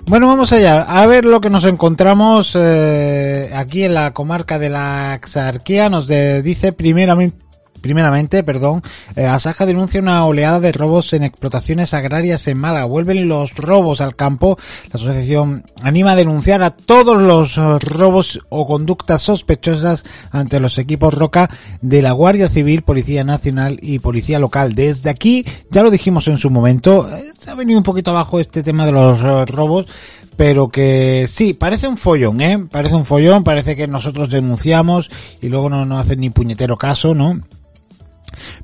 Bueno, 0.08 0.28
vamos 0.28 0.54
allá. 0.54 0.84
A 0.84 1.06
ver 1.06 1.26
lo 1.26 1.42
que 1.42 1.50
nos 1.50 1.66
encontramos 1.66 2.56
eh, 2.58 3.50
aquí 3.54 3.84
en 3.84 3.94
la 3.94 4.14
comarca 4.14 4.58
de 4.58 4.70
la 4.70 5.12
Axarquía. 5.12 5.90
Nos 5.90 6.08
dice 6.08 6.72
primeramente 6.72 7.47
Primeramente, 7.88 8.44
perdón, 8.44 8.84
eh, 9.16 9.26
Asaja 9.26 9.66
denuncia 9.66 10.02
una 10.02 10.26
oleada 10.26 10.60
de 10.60 10.74
robos 10.74 11.14
en 11.14 11.24
explotaciones 11.24 11.94
agrarias 11.94 12.46
en 12.50 12.58
Málaga. 12.58 12.84
Vuelven 12.84 13.30
los 13.30 13.56
robos 13.56 14.02
al 14.02 14.14
campo. 14.14 14.58
La 14.92 14.96
asociación 14.96 15.64
anima 15.82 16.12
a 16.12 16.16
denunciar 16.18 16.64
a 16.64 16.72
todos 16.72 17.18
los 17.18 17.58
eh, 17.58 17.80
robos 17.80 18.42
o 18.50 18.68
conductas 18.68 19.22
sospechosas 19.22 20.04
ante 20.32 20.60
los 20.60 20.78
equipos 20.80 21.14
Roca 21.14 21.50
de 21.80 22.02
la 22.02 22.12
Guardia 22.12 22.50
Civil, 22.50 22.82
Policía 22.82 23.24
Nacional 23.24 23.80
y 23.82 24.00
Policía 24.00 24.38
Local. 24.38 24.76
Desde 24.76 25.10
aquí, 25.10 25.46
ya 25.72 25.82
lo 25.82 25.90
dijimos 25.90 26.28
en 26.28 26.38
su 26.38 26.50
momento, 26.50 27.10
eh, 27.10 27.32
se 27.38 27.52
ha 27.52 27.56
venido 27.56 27.80
un 27.80 27.86
poquito 27.86 28.12
abajo 28.12 28.42
este 28.42 28.64
tema 28.64 28.86
de 28.86 28.92
los 28.92 29.22
robos, 29.50 29.88
pero 30.36 30.68
que 30.68 31.26
sí, 31.28 31.54
parece 31.54 31.88
un 31.88 31.98
follón, 31.98 32.42
¿eh? 32.42 32.60
Parece 32.70 32.96
un 32.96 33.06
follón, 33.06 33.46
parece 33.46 33.78
que 33.78 33.88
nosotros 33.88 34.30
denunciamos 34.30 35.10
y 35.42 35.48
luego 35.48 35.70
no 35.70 35.86
nos 35.86 36.06
hacen 36.06 36.20
ni 36.20 36.30
puñetero 36.30 36.78
caso, 36.78 37.14
¿no? 37.14 37.40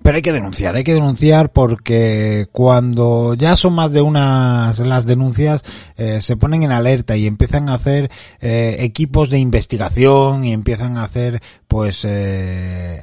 Pero 0.01 0.15
hay 0.15 0.21
que 0.21 0.31
denunciar, 0.31 0.75
hay 0.75 0.83
que 0.83 0.93
denunciar 0.93 1.51
porque 1.51 2.47
cuando 2.51 3.33
ya 3.36 3.55
son 3.55 3.73
más 3.73 3.91
de 3.91 4.01
unas 4.01 4.79
las 4.79 5.05
denuncias 5.05 5.63
eh, 5.97 6.21
se 6.21 6.38
ponen 6.38 6.63
en 6.63 6.71
alerta 6.71 7.15
y 7.17 7.27
empiezan 7.27 7.69
a 7.69 7.75
hacer 7.75 8.12
eh, 8.41 8.77
equipos 8.79 9.29
de 9.29 9.39
investigación 9.39 10.43
y 10.45 10.53
empiezan 10.53 10.97
a 10.97 11.03
hacer 11.03 11.41
pues 11.67 12.01
eh, 12.03 13.01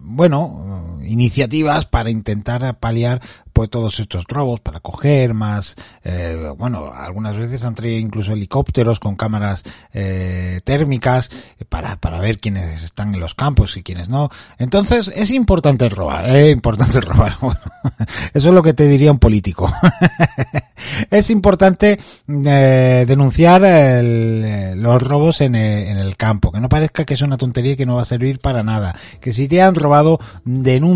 bueno 0.00 0.93
iniciativas 1.06 1.86
para 1.86 2.10
intentar 2.10 2.78
paliar 2.78 3.20
pues 3.54 3.70
todos 3.70 4.00
estos 4.00 4.24
robos 4.24 4.60
para 4.60 4.80
coger 4.80 5.32
más, 5.32 5.76
eh, 6.02 6.52
bueno, 6.58 6.92
algunas 6.92 7.36
veces 7.36 7.64
han 7.64 7.76
traído 7.76 8.00
incluso 8.00 8.32
helicópteros 8.32 8.98
con 8.98 9.14
cámaras 9.14 9.62
eh, 9.94 10.60
térmicas 10.64 11.30
para, 11.68 11.96
para 11.96 12.18
ver 12.18 12.40
quiénes 12.40 12.82
están 12.82 13.14
en 13.14 13.20
los 13.20 13.34
campos 13.34 13.76
y 13.76 13.84
quiénes 13.84 14.08
no. 14.08 14.28
Entonces 14.58 15.10
es 15.14 15.30
importante 15.30 15.88
robar, 15.88 16.34
es 16.34 16.52
importante 16.52 17.00
robar. 17.00 17.34
Bueno, 17.40 17.60
eso 18.34 18.48
es 18.48 18.54
lo 18.54 18.62
que 18.62 18.74
te 18.74 18.88
diría 18.88 19.12
un 19.12 19.20
político. 19.20 19.72
es 21.10 21.30
importante 21.30 22.00
eh, 22.28 23.04
denunciar 23.06 23.62
los 24.76 25.00
robos 25.00 25.40
en 25.42 25.54
el, 25.54 25.88
en 25.88 25.98
el 25.98 26.16
campo, 26.16 26.50
que 26.50 26.60
no 26.60 26.68
parezca 26.68 27.04
que 27.04 27.14
es 27.14 27.22
una 27.22 27.36
tontería 27.36 27.76
que 27.76 27.86
no 27.86 27.94
va 27.94 28.02
a 28.02 28.06
servir 28.06 28.40
para 28.40 28.64
nada. 28.64 28.96
Que 29.20 29.32
si 29.32 29.46
te 29.46 29.62
han 29.62 29.76
robado, 29.76 30.18
denuncia, 30.44 30.93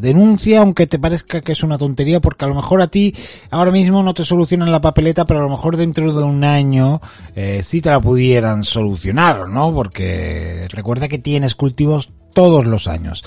denuncia 0.00 0.60
aunque 0.60 0.86
te 0.86 0.98
parezca 0.98 1.40
que 1.40 1.52
es 1.52 1.62
una 1.62 1.78
tontería, 1.78 2.20
porque 2.20 2.44
a 2.44 2.48
lo 2.48 2.54
mejor 2.54 2.82
a 2.82 2.88
ti 2.88 3.14
ahora 3.50 3.70
mismo 3.70 4.02
no 4.02 4.14
te 4.14 4.24
solucionan 4.24 4.72
la 4.72 4.80
papeleta, 4.80 5.24
pero 5.24 5.40
a 5.40 5.42
lo 5.42 5.48
mejor 5.48 5.76
dentro 5.76 6.12
de 6.12 6.22
un 6.22 6.44
año 6.44 7.00
eh, 7.34 7.62
sí 7.64 7.80
te 7.80 7.90
la 7.90 8.00
pudieran 8.00 8.64
solucionar, 8.64 9.48
¿no? 9.48 9.72
Porque 9.74 10.66
recuerda 10.70 11.08
que 11.08 11.18
tienes 11.18 11.54
cultivos 11.54 12.10
todos 12.32 12.66
los 12.66 12.86
años. 12.86 13.24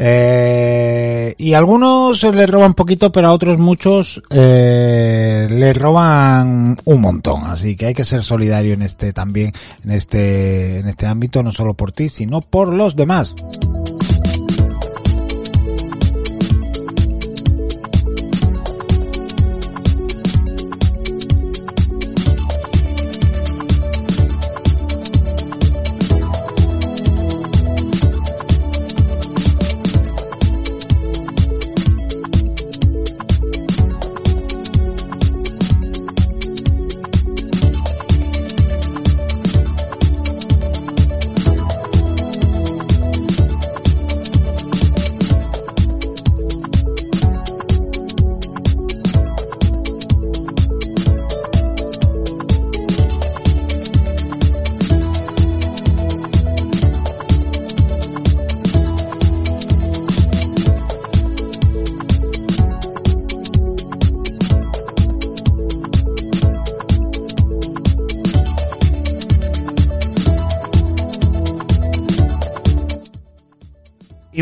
Eh, 0.00 1.34
y 1.38 1.54
algunos 1.54 2.22
le 2.22 2.46
roban 2.46 2.74
poquito, 2.74 3.10
pero 3.10 3.28
a 3.28 3.32
otros 3.32 3.58
muchos 3.58 4.22
eh, 4.30 5.48
le 5.50 5.72
roban 5.72 6.76
un 6.84 7.00
montón. 7.00 7.44
Así 7.46 7.74
que 7.74 7.86
hay 7.86 7.94
que 7.94 8.04
ser 8.04 8.22
solidario 8.22 8.74
en 8.74 8.82
este 8.82 9.12
también, 9.12 9.52
en 9.84 9.90
este, 9.90 10.78
en 10.78 10.88
este 10.88 11.06
ámbito, 11.06 11.42
no 11.42 11.50
solo 11.50 11.74
por 11.74 11.90
ti, 11.90 12.08
sino 12.08 12.40
por 12.40 12.72
los 12.72 12.94
demás. 12.94 13.34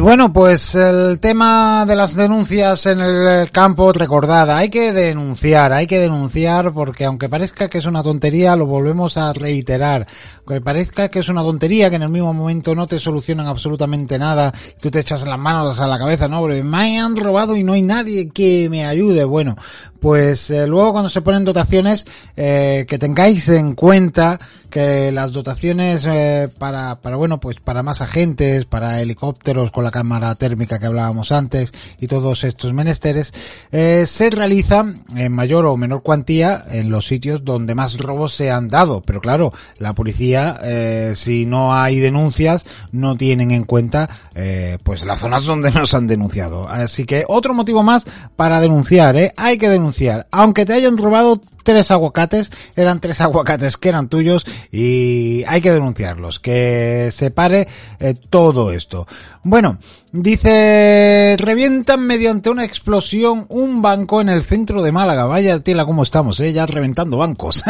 Bueno, 0.06 0.32
pues 0.32 0.76
el 0.76 1.18
tema 1.18 1.84
de 1.84 1.96
las 1.96 2.14
denuncias 2.14 2.86
en 2.86 3.00
el 3.00 3.50
campo, 3.50 3.92
recordada, 3.92 4.56
hay 4.56 4.70
que 4.70 4.92
denunciar, 4.92 5.72
hay 5.72 5.88
que 5.88 5.98
denunciar 5.98 6.72
porque 6.72 7.04
aunque 7.04 7.28
parezca 7.28 7.68
que 7.68 7.78
es 7.78 7.86
una 7.86 8.04
tontería, 8.04 8.54
lo 8.54 8.66
volvemos 8.66 9.16
a 9.16 9.32
reiterar. 9.32 10.06
Aunque 10.46 10.60
parezca 10.60 11.08
que 11.08 11.18
es 11.18 11.28
una 11.28 11.42
tontería, 11.42 11.90
que 11.90 11.96
en 11.96 12.02
el 12.02 12.08
mismo 12.08 12.32
momento 12.32 12.72
no 12.72 12.86
te 12.86 13.00
solucionan 13.00 13.48
absolutamente 13.48 14.16
nada, 14.16 14.54
tú 14.80 14.92
te 14.92 15.00
echas 15.00 15.26
las 15.26 15.40
manos 15.40 15.80
a 15.80 15.88
la 15.88 15.98
cabeza, 15.98 16.28
no, 16.28 16.42
me 16.46 17.00
han 17.00 17.16
robado 17.16 17.56
y 17.56 17.64
no 17.64 17.72
hay 17.72 17.82
nadie 17.82 18.28
que 18.28 18.68
me 18.70 18.86
ayude. 18.86 19.24
Bueno, 19.24 19.56
pues 19.98 20.50
eh, 20.50 20.68
luego 20.68 20.92
cuando 20.92 21.08
se 21.08 21.20
ponen 21.20 21.44
dotaciones, 21.44 22.06
eh, 22.36 22.86
que 22.88 22.96
tengáis 22.96 23.48
en 23.48 23.74
cuenta 23.74 24.38
que 24.70 25.10
las 25.10 25.32
dotaciones 25.32 26.06
eh, 26.06 26.48
para, 26.58 27.00
para, 27.00 27.16
bueno, 27.16 27.40
pues 27.40 27.58
para 27.60 27.82
más 27.82 28.00
agentes, 28.00 28.66
para 28.66 29.00
helicópteros 29.00 29.70
con 29.70 29.84
la 29.84 29.90
cámara 29.96 30.34
térmica 30.34 30.78
que 30.78 30.84
hablábamos 30.84 31.32
antes 31.32 31.72
y 31.98 32.06
todos 32.06 32.44
estos 32.44 32.74
menesteres, 32.74 33.32
se 33.70 34.30
realizan 34.30 35.00
en 35.14 35.32
mayor 35.32 35.64
o 35.64 35.76
menor 35.78 36.02
cuantía 36.02 36.64
en 36.68 36.90
los 36.90 37.06
sitios 37.06 37.44
donde 37.44 37.74
más 37.74 37.96
robos 37.96 38.34
se 38.34 38.50
han 38.50 38.68
dado. 38.68 39.00
Pero 39.00 39.22
claro, 39.22 39.54
la 39.78 39.94
policía, 39.94 40.60
si 41.14 41.46
no 41.46 41.74
hay 41.74 41.98
denuncias, 41.98 42.66
no 42.92 43.16
tienen 43.16 43.52
en 43.52 43.64
cuenta 43.64 44.10
pues 44.82 45.02
las 45.02 45.18
zonas 45.18 45.44
donde 45.44 45.70
nos 45.70 45.94
han 45.94 46.06
denunciado. 46.06 46.68
Así 46.68 47.06
que 47.06 47.24
otro 47.26 47.54
motivo 47.54 47.82
más 47.82 48.04
para 48.36 48.60
denunciar, 48.60 49.16
¿eh? 49.16 49.32
Hay 49.36 49.56
que 49.56 49.70
denunciar 49.70 50.26
aunque 50.30 50.66
te 50.66 50.74
hayan 50.74 50.98
robado 50.98 51.40
tres 51.66 51.90
aguacates, 51.90 52.52
eran 52.76 53.00
tres 53.00 53.20
aguacates 53.20 53.76
que 53.76 53.88
eran 53.88 54.08
tuyos 54.08 54.46
y 54.70 55.42
hay 55.48 55.60
que 55.60 55.72
denunciarlos, 55.72 56.38
que 56.38 57.08
se 57.10 57.32
pare 57.32 57.66
eh, 57.98 58.14
todo 58.30 58.70
esto. 58.70 59.08
Bueno, 59.42 59.78
dice, 60.12 61.36
revientan 61.38 62.06
mediante 62.06 62.50
una 62.50 62.64
explosión 62.64 63.46
un 63.48 63.82
banco 63.82 64.20
en 64.20 64.28
el 64.28 64.42
centro 64.42 64.80
de 64.82 64.92
Málaga. 64.92 65.26
Vaya 65.26 65.58
tela 65.58 65.84
cómo 65.84 66.04
estamos, 66.04 66.38
eh, 66.38 66.52
ya 66.52 66.66
reventando 66.66 67.16
bancos. 67.16 67.64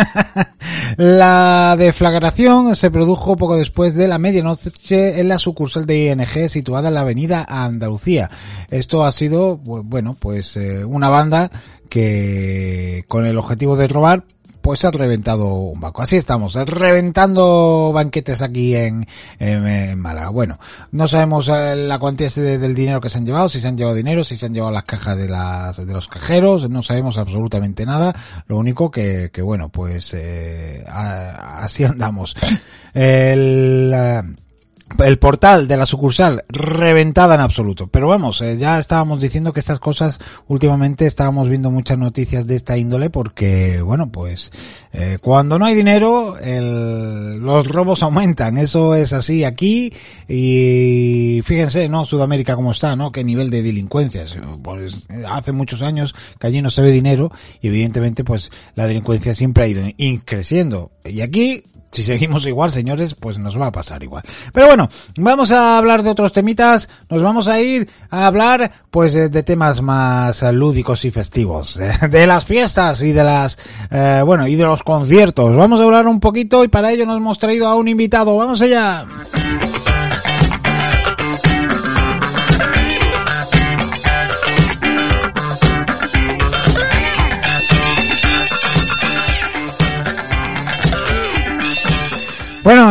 la 0.98 1.74
deflagración 1.78 2.76
se 2.76 2.90
produjo 2.90 3.36
poco 3.36 3.56
después 3.56 3.94
de 3.94 4.08
la 4.08 4.18
medianoche 4.18 5.20
en 5.20 5.28
la 5.28 5.38
sucursal 5.38 5.86
de 5.86 6.12
ING 6.12 6.48
situada 6.50 6.88
en 6.88 6.94
la 6.94 7.00
avenida 7.00 7.46
Andalucía. 7.48 8.30
Esto 8.70 9.04
ha 9.06 9.12
sido, 9.12 9.56
bueno, 9.56 10.16
pues 10.18 10.56
eh, 10.58 10.84
una 10.84 11.08
banda 11.08 11.50
que 11.88 13.04
con 13.08 13.26
el 13.26 13.38
objetivo 13.38 13.76
de 13.76 13.88
robar 13.88 14.24
pues 14.66 14.84
ha 14.84 14.90
reventado 14.90 15.54
un 15.54 15.80
banco. 15.80 16.02
Así 16.02 16.16
estamos, 16.16 16.54
reventando 16.54 17.92
banquetes 17.94 18.42
aquí 18.42 18.74
en, 18.74 19.06
en, 19.38 19.96
Málaga. 19.96 20.30
Bueno, 20.30 20.58
no 20.90 21.06
sabemos 21.06 21.48
eh, 21.48 21.76
la 21.76 22.00
cuantía 22.00 22.28
del 22.28 22.74
dinero 22.74 23.00
que 23.00 23.08
se 23.08 23.18
han 23.18 23.26
llevado, 23.26 23.48
si 23.48 23.60
se 23.60 23.68
han 23.68 23.76
llevado 23.76 23.94
dinero, 23.94 24.24
si 24.24 24.34
se 24.34 24.46
han 24.46 24.54
llevado 24.54 24.72
las 24.72 24.82
cajas 24.82 25.16
de 25.16 25.28
las 25.28 25.86
de 25.86 25.92
los 25.92 26.08
cajeros, 26.08 26.68
no 26.68 26.82
sabemos 26.82 27.16
absolutamente 27.16 27.86
nada. 27.86 28.12
Lo 28.48 28.56
único 28.58 28.90
que, 28.90 29.30
que 29.32 29.40
bueno, 29.40 29.68
pues 29.68 30.12
eh, 30.14 30.84
así 30.88 31.84
andamos. 31.84 32.34
El, 32.94 33.92
eh, 33.94 34.22
el 35.04 35.18
portal 35.18 35.68
de 35.68 35.76
la 35.76 35.84
sucursal 35.86 36.44
reventada 36.48 37.34
en 37.34 37.40
absoluto. 37.40 37.88
Pero 37.88 38.08
vamos, 38.08 38.40
eh, 38.40 38.56
ya 38.56 38.78
estábamos 38.78 39.20
diciendo 39.20 39.52
que 39.52 39.60
estas 39.60 39.80
cosas 39.80 40.18
últimamente 40.48 41.06
estábamos 41.06 41.48
viendo 41.48 41.70
muchas 41.70 41.98
noticias 41.98 42.46
de 42.46 42.56
esta 42.56 42.78
índole 42.78 43.10
porque, 43.10 43.82
bueno, 43.82 44.10
pues 44.10 44.52
eh, 44.92 45.18
cuando 45.20 45.58
no 45.58 45.66
hay 45.66 45.74
dinero 45.74 46.38
el, 46.38 47.38
los 47.40 47.68
robos 47.68 48.02
aumentan. 48.02 48.58
Eso 48.58 48.94
es 48.94 49.12
así 49.12 49.44
aquí 49.44 49.92
y 50.28 51.40
fíjense, 51.44 51.88
¿no? 51.88 52.04
Sudamérica 52.04 52.56
cómo 52.56 52.70
está, 52.70 52.96
¿no? 52.96 53.12
Qué 53.12 53.24
nivel 53.24 53.50
de 53.50 53.62
delincuencia. 53.62 54.24
Pues 54.62 55.08
hace 55.28 55.52
muchos 55.52 55.82
años 55.82 56.14
que 56.38 56.46
allí 56.46 56.62
no 56.62 56.70
se 56.70 56.82
ve 56.82 56.92
dinero 56.92 57.30
y 57.60 57.68
evidentemente 57.68 58.24
pues 58.24 58.50
la 58.74 58.86
delincuencia 58.86 59.34
siempre 59.34 59.64
ha 59.64 59.68
ido 59.68 59.82
creciendo. 60.24 60.92
Y 61.04 61.20
aquí 61.20 61.64
si 61.96 62.02
seguimos 62.02 62.46
igual, 62.46 62.70
señores, 62.70 63.14
pues 63.14 63.38
nos 63.38 63.58
va 63.58 63.68
a 63.68 63.72
pasar 63.72 64.02
igual. 64.02 64.22
Pero 64.52 64.66
bueno, 64.66 64.90
vamos 65.16 65.50
a 65.50 65.78
hablar 65.78 66.02
de 66.02 66.10
otros 66.10 66.30
temitas, 66.30 66.90
nos 67.08 67.22
vamos 67.22 67.48
a 67.48 67.58
ir 67.58 67.88
a 68.10 68.26
hablar 68.26 68.70
pues 68.90 69.14
de, 69.14 69.42
temas 69.42 69.80
más 69.80 70.42
lúdicos 70.52 71.06
y 71.06 71.10
festivos, 71.10 71.80
de, 72.10 72.26
las 72.26 72.44
fiestas 72.44 73.00
y 73.00 73.12
de 73.12 73.24
las, 73.24 73.58
eh, 73.90 74.20
bueno, 74.26 74.46
y 74.46 74.56
de 74.56 74.64
los 74.64 74.82
conciertos. 74.82 75.56
Vamos 75.56 75.80
a 75.80 75.84
hablar 75.84 76.06
un 76.06 76.20
poquito 76.20 76.64
y 76.64 76.68
para 76.68 76.92
ello 76.92 77.06
nos 77.06 77.16
hemos 77.16 77.38
traído 77.38 77.66
a 77.66 77.74
un 77.76 77.88
invitado. 77.88 78.36
Vamos 78.36 78.60
allá. 78.60 79.06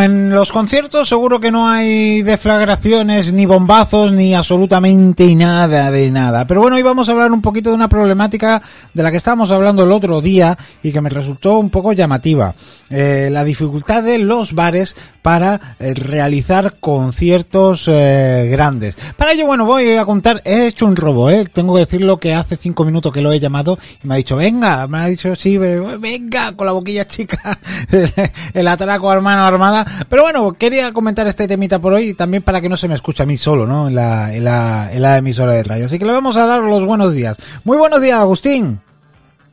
En 0.05 0.29
los 0.29 0.51
conciertos 0.51 1.09
seguro 1.09 1.39
que 1.39 1.51
no 1.51 1.67
hay 1.67 2.21
deflagraciones, 2.21 3.33
ni 3.33 3.45
bombazos, 3.45 4.11
ni 4.11 4.33
absolutamente 4.35 5.35
nada 5.35 5.91
de 5.91 6.11
nada. 6.11 6.45
Pero 6.45 6.61
bueno, 6.61 6.77
hoy 6.77 6.83
vamos 6.83 7.09
a 7.09 7.11
hablar 7.11 7.31
un 7.31 7.41
poquito 7.41 7.69
de 7.69 7.75
una 7.75 7.89
problemática 7.89 8.61
de 8.93 9.03
la 9.03 9.11
que 9.11 9.17
estábamos 9.17 9.51
hablando 9.51 9.83
el 9.83 9.91
otro 9.91 10.21
día 10.21 10.57
y 10.83 10.91
que 10.91 11.01
me 11.01 11.09
resultó 11.09 11.57
un 11.57 11.69
poco 11.69 11.93
llamativa. 11.93 12.53
Eh, 12.89 13.29
la 13.31 13.43
dificultad 13.43 14.03
de 14.03 14.19
los 14.19 14.53
bares 14.53 14.95
para 15.23 15.75
eh, 15.79 15.95
realizar 15.95 16.75
conciertos 16.79 17.87
eh, 17.87 18.47
grandes. 18.51 18.95
Para 19.17 19.31
ello, 19.31 19.47
bueno, 19.47 19.65
voy 19.65 19.95
a 19.95 20.05
contar, 20.05 20.43
he 20.45 20.67
hecho 20.67 20.85
un 20.85 20.95
robo, 20.95 21.31
¿eh? 21.31 21.45
Tengo 21.51 21.73
que 21.73 21.79
decirlo 21.79 22.19
que 22.19 22.35
hace 22.35 22.57
cinco 22.57 22.85
minutos 22.85 23.11
que 23.11 23.21
lo 23.21 23.33
he 23.33 23.39
llamado 23.39 23.79
y 24.03 24.07
me 24.07 24.13
ha 24.13 24.17
dicho, 24.17 24.35
venga, 24.35 24.87
me 24.87 24.99
ha 24.99 25.07
dicho, 25.07 25.35
sí, 25.35 25.57
venga, 25.57 26.51
con 26.55 26.67
la 26.67 26.73
boquilla 26.73 27.07
chica, 27.07 27.57
el 28.53 28.67
atraco 28.67 29.11
hermano 29.11 29.45
armada. 29.45 29.83
Pero 30.09 30.23
bueno, 30.23 30.53
quería 30.53 30.91
comentar 30.91 31.27
este 31.27 31.47
temita 31.47 31.79
por 31.79 31.93
hoy 31.93 32.13
también 32.13 32.43
para 32.43 32.61
que 32.61 32.69
no 32.69 32.77
se 32.77 32.87
me 32.87 32.95
escuche 32.95 33.23
a 33.23 33.25
mí 33.25 33.37
solo, 33.37 33.65
¿no? 33.65 33.87
En 33.87 33.95
la, 33.95 34.33
en 34.33 34.43
la, 34.43 34.89
en 34.91 35.01
la 35.01 35.17
emisora 35.17 35.53
de 35.53 35.63
radio. 35.63 35.85
Así 35.85 35.99
que 35.99 36.05
le 36.05 36.11
vamos 36.11 36.37
a 36.37 36.45
dar 36.45 36.61
los 36.61 36.85
buenos 36.85 37.13
días. 37.13 37.37
Muy 37.63 37.77
buenos 37.77 38.01
días, 38.01 38.19
Agustín. 38.19 38.79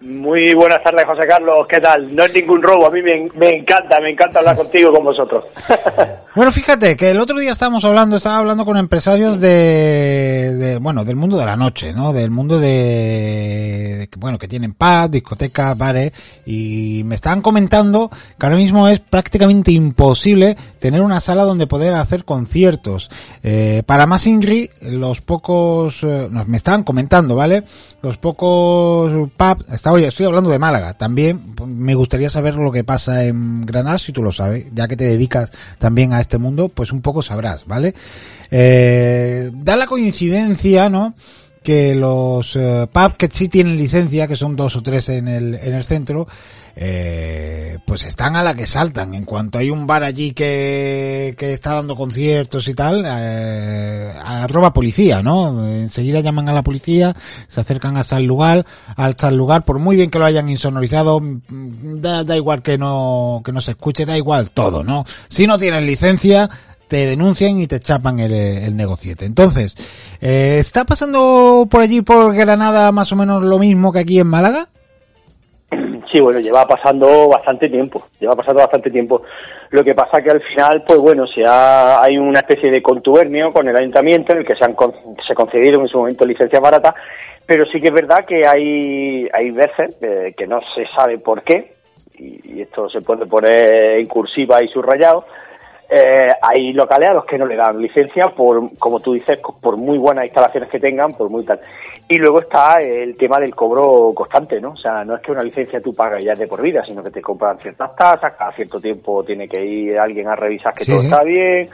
Muy 0.03 0.53
buenas 0.55 0.83
tardes, 0.83 1.07
José 1.07 1.29
Carlos. 1.29 1.65
¿Qué 1.69 1.81
tal? 1.81 2.12
No 2.12 2.25
es 2.25 2.35
ningún 2.35 2.61
robo. 2.61 2.88
A 2.88 2.91
mí 2.91 3.01
me, 3.03 3.49
encanta, 3.49 4.01
me 4.01 4.11
encanta 4.11 4.41
hablar 4.41 4.57
contigo 4.57 4.93
con 4.93 5.05
vosotros. 5.05 5.45
bueno, 6.35 6.51
fíjate 6.51 6.97
que 6.97 7.12
el 7.12 7.21
otro 7.21 7.38
día 7.38 7.53
estábamos 7.53 7.85
hablando, 7.85 8.17
estaba 8.17 8.38
hablando 8.38 8.65
con 8.65 8.77
empresarios 8.77 9.38
de, 9.38 10.77
bueno, 10.81 11.05
del 11.05 11.15
mundo 11.15 11.37
de 11.38 11.47
la 11.47 11.57
noche, 11.57 11.93
¿no? 11.93 12.12
Del 12.12 12.33
mundo 12.33 12.59
de, 12.59 14.09
bueno, 14.19 14.38
que 14.38 14.49
tienen 14.49 14.75
pub, 14.75 15.09
discotecas, 15.09 15.79
bares, 15.79 16.12
y 16.47 17.03
me 17.05 17.15
estaban 17.15 17.41
comentando 17.41 18.11
que 18.11 18.47
ahora 18.47 18.57
mismo 18.57 18.88
es 18.88 18.99
prácticamente 18.99 19.71
imposible 19.71 20.57
tener 20.81 21.01
una 21.01 21.21
sala 21.21 21.45
donde 21.45 21.69
poder 21.69 21.95
hacer 21.95 22.25
conciertos. 22.25 23.09
Eh, 23.45 23.85
para 23.87 24.07
más 24.07 24.27
Inri, 24.27 24.69
los 24.81 25.21
pocos, 25.21 26.03
eh, 26.03 26.29
me 26.49 26.57
estaban 26.57 26.83
comentando, 26.83 27.37
¿vale? 27.37 27.62
Los 28.03 28.19
pocos 28.19 29.12
pubs, 29.37 29.65
Oye, 29.94 30.07
estoy 30.07 30.24
hablando 30.24 30.48
de 30.48 30.59
Málaga. 30.59 30.94
También 30.94 31.42
me 31.66 31.94
gustaría 31.94 32.31
saber 32.31 32.55
lo 32.55 32.72
que 32.72 32.83
pasa 32.83 33.26
en 33.26 33.66
Granada, 33.66 33.98
si 33.98 34.11
tú 34.11 34.22
lo 34.22 34.33
sabes, 34.33 34.64
ya 34.72 34.88
que 34.88 34.96
te 34.96 35.05
dedicas 35.05 35.50
también 35.76 36.14
a 36.14 36.20
este 36.22 36.38
mundo, 36.38 36.70
pues 36.70 36.92
un 36.92 37.02
poco 37.02 37.20
sabrás, 37.20 37.66
¿vale? 37.66 37.94
Eh, 38.50 39.50
da 39.52 39.76
la 39.76 39.87
coincidencia, 39.87 40.88
¿no? 40.88 41.12
Que 41.62 41.94
los 41.94 42.57
eh, 42.57 42.88
pubs 42.90 43.16
que 43.18 43.28
sí 43.31 43.50
tienen 43.50 43.76
licencia, 43.76 44.26
que 44.26 44.35
son 44.35 44.57
dos 44.57 44.76
o 44.76 44.83
tres 44.83 45.11
en 45.11 45.28
el, 45.28 45.57
en 45.57 45.74
el 45.74 45.85
centro, 45.85 46.26
eh, 46.77 47.79
pues 47.87 48.05
están 48.05 48.37
a 48.37 48.43
la 48.43 48.55
que 48.55 48.67
saltan. 48.67 49.15
En 49.15 49.25
cuanto 49.25 49.59
hay 49.59 49.71
un 49.71 49.87
bar 49.87 50.03
allí 50.03 50.33
que, 50.33 51.35
que 51.37 51.53
está 51.53 51.75
dando 51.75 51.97
conciertos 51.97 52.69
y 52.69 52.75
tal, 52.75 53.05
eh, 53.07 54.15
arroba 54.23 54.73
policía, 54.73 55.23
¿no? 55.23 55.67
Enseguida 55.67 56.21
llaman 56.21 56.49
a 56.49 56.53
la 56.53 56.63
policía, 56.63 57.15
se 57.49 57.61
acercan 57.61 57.97
hasta 57.97 58.17
el 58.17 58.25
lugar, 58.25 58.65
hasta 58.97 59.29
el 59.29 59.37
lugar, 59.37 59.65
por 59.65 59.79
muy 59.79 59.97
bien 59.97 60.11
que 60.11 60.19
lo 60.19 60.25
hayan 60.25 60.49
insonorizado, 60.49 61.21
mm, 61.21 62.01
da, 62.01 62.37
igual 62.37 62.63
que 62.63 62.79
no, 62.79 63.43
que 63.45 63.53
no 63.53 63.61
se 63.61 63.73
escuche, 63.73 64.07
da 64.07 64.17
igual 64.17 64.51
todo, 64.51 64.83
¿no? 64.83 65.05
Si 65.29 65.47
no 65.47 65.59
tienen 65.59 65.87
licencia, 65.87 66.49
te 66.89 67.07
denuncian 67.07 67.59
y 67.59 67.67
te 67.67 67.81
chapan 67.81 68.19
el, 68.19 68.33
el 68.33 68.77
negociete. 68.77 69.25
Entonces, 69.25 69.77
eh, 70.21 70.57
¿está 70.59 70.85
pasando 70.85 71.67
por 71.71 71.81
allí, 71.81 72.03
por 72.03 72.35
Granada, 72.35 72.93
más 72.93 73.13
o 73.13 73.17
menos 73.17 73.43
lo 73.43 73.59
mismo 73.59 73.93
que 73.93 74.01
aquí 74.01 74.19
en 74.19 74.27
Málaga? 74.27 74.69
Sí, 76.12 76.20
bueno, 76.20 76.40
lleva 76.40 76.66
pasando 76.66 77.27
bastante 77.27 77.70
tiempo, 77.70 78.03
lleva 78.20 78.37
pasando 78.37 78.61
bastante 78.61 78.90
tiempo. 78.90 79.22
Lo 79.70 79.83
que 79.83 79.94
pasa 79.94 80.20
que 80.20 80.31
al 80.31 80.42
final, 80.42 80.85
pues 80.87 80.98
bueno, 80.98 81.27
se 81.27 81.42
ha, 81.46 82.03
hay 82.03 82.18
una 82.18 82.40
especie 82.40 82.70
de 82.70 82.83
contubernio 82.83 83.51
con 83.51 83.66
el 83.66 83.75
ayuntamiento 83.75 84.33
en 84.33 84.40
el 84.40 84.44
que 84.44 84.55
se 84.55 84.64
han 84.64 84.77
se 85.27 85.35
concedido 85.35 85.81
en 85.81 85.88
su 85.88 85.96
momento 85.96 86.27
licencias 86.27 86.61
baratas, 86.61 86.94
pero 87.46 87.64
sí 87.64 87.81
que 87.81 87.88
es 87.88 87.94
verdad 87.94 88.27
que 88.27 88.46
hay, 88.46 89.27
hay 89.33 89.51
veces 89.53 89.98
eh, 90.03 90.35
que 90.37 90.46
no 90.46 90.61
se 90.75 90.87
sabe 90.94 91.16
por 91.16 91.42
qué, 91.44 91.77
y, 92.18 92.61
esto 92.61 92.90
se 92.90 93.01
puede 93.01 93.25
poner 93.25 93.98
en 93.98 94.07
cursiva 94.07 94.62
y 94.62 94.68
subrayado, 94.68 95.25
eh, 95.88 96.29
hay 96.42 96.75
locales 96.75 97.09
a 97.09 97.14
los 97.14 97.25
que 97.25 97.38
no 97.38 97.46
le 97.46 97.57
dan 97.57 97.81
licencia 97.81 98.27
por, 98.29 98.77
como 98.79 99.01
tú 99.01 99.14
dices, 99.14 99.38
por 99.62 99.79
muy 99.79 99.96
buenas 99.96 100.27
instalaciones 100.27 100.68
que 100.68 100.79
tengan, 100.79 101.14
por 101.14 101.31
muy 101.31 101.44
tal. 101.44 101.61
Y 102.09 102.19
luego 102.19 102.41
está 102.41 102.81
el 102.83 103.17
tema 103.17 103.38
del 103.38 103.55
cobro 103.55 104.12
constante, 104.15 104.61
¿no? 104.61 104.73
O 104.73 104.77
sea, 104.77 105.05
no 105.05 105.17
es 105.17 105.23
que 105.23 105.33
una 105.33 105.43
licencia 105.43 105.81
tú 105.81 105.95
pagas 105.95 106.23
ya 106.23 106.35
de 106.35 106.47
por 106.47 106.61
vida, 106.61 106.85
sino 106.85 107.03
que 107.03 107.11
te 107.11 107.23
compran 107.23 107.59
ciertas 107.59 107.97
tasas, 107.97 108.35
cada 108.37 108.53
cierto 108.53 108.81
tiempo 108.81 109.25
tiene 109.25 109.49
que 109.49 109.65
ir 109.65 109.99
alguien 109.99 110.29
a 110.29 110.37
revisar 110.37 110.75
que 110.75 110.85
todo 110.85 111.01
está 111.01 111.23
bien. 111.23 111.69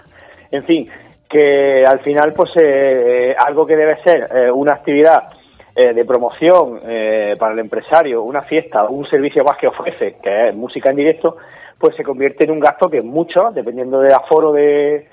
En 0.51 0.65
fin, 0.65 0.89
que 1.29 1.85
al 1.85 2.01
final, 2.01 2.33
pues, 2.35 2.51
eh, 2.61 3.35
algo 3.37 3.67
que 3.67 3.77
debe 3.77 4.01
ser 4.03 4.29
eh, 4.35 4.51
una 4.51 4.75
actividad 4.75 5.25
de 5.79 6.05
promoción 6.05 6.81
para 7.39 7.53
el 7.53 7.61
empresario, 7.61 8.25
una 8.25 8.41
fiesta, 8.41 8.83
un 8.89 9.07
servicio 9.09 9.45
más 9.45 9.57
que 9.59 9.69
ofrece, 9.69 10.17
que 10.21 10.47
es 10.47 10.57
música 10.57 10.91
en 10.91 10.97
directo, 10.97 11.37
pues 11.79 11.95
se 11.95 12.03
convierte 12.03 12.45
en 12.45 12.51
un 12.51 12.59
gasto 12.59 12.91
que 12.91 12.99
es 12.99 13.05
mucho, 13.05 13.53
dependiendo 13.53 14.01
del 14.01 14.13
aforo 14.13 14.51
de, 14.51 15.07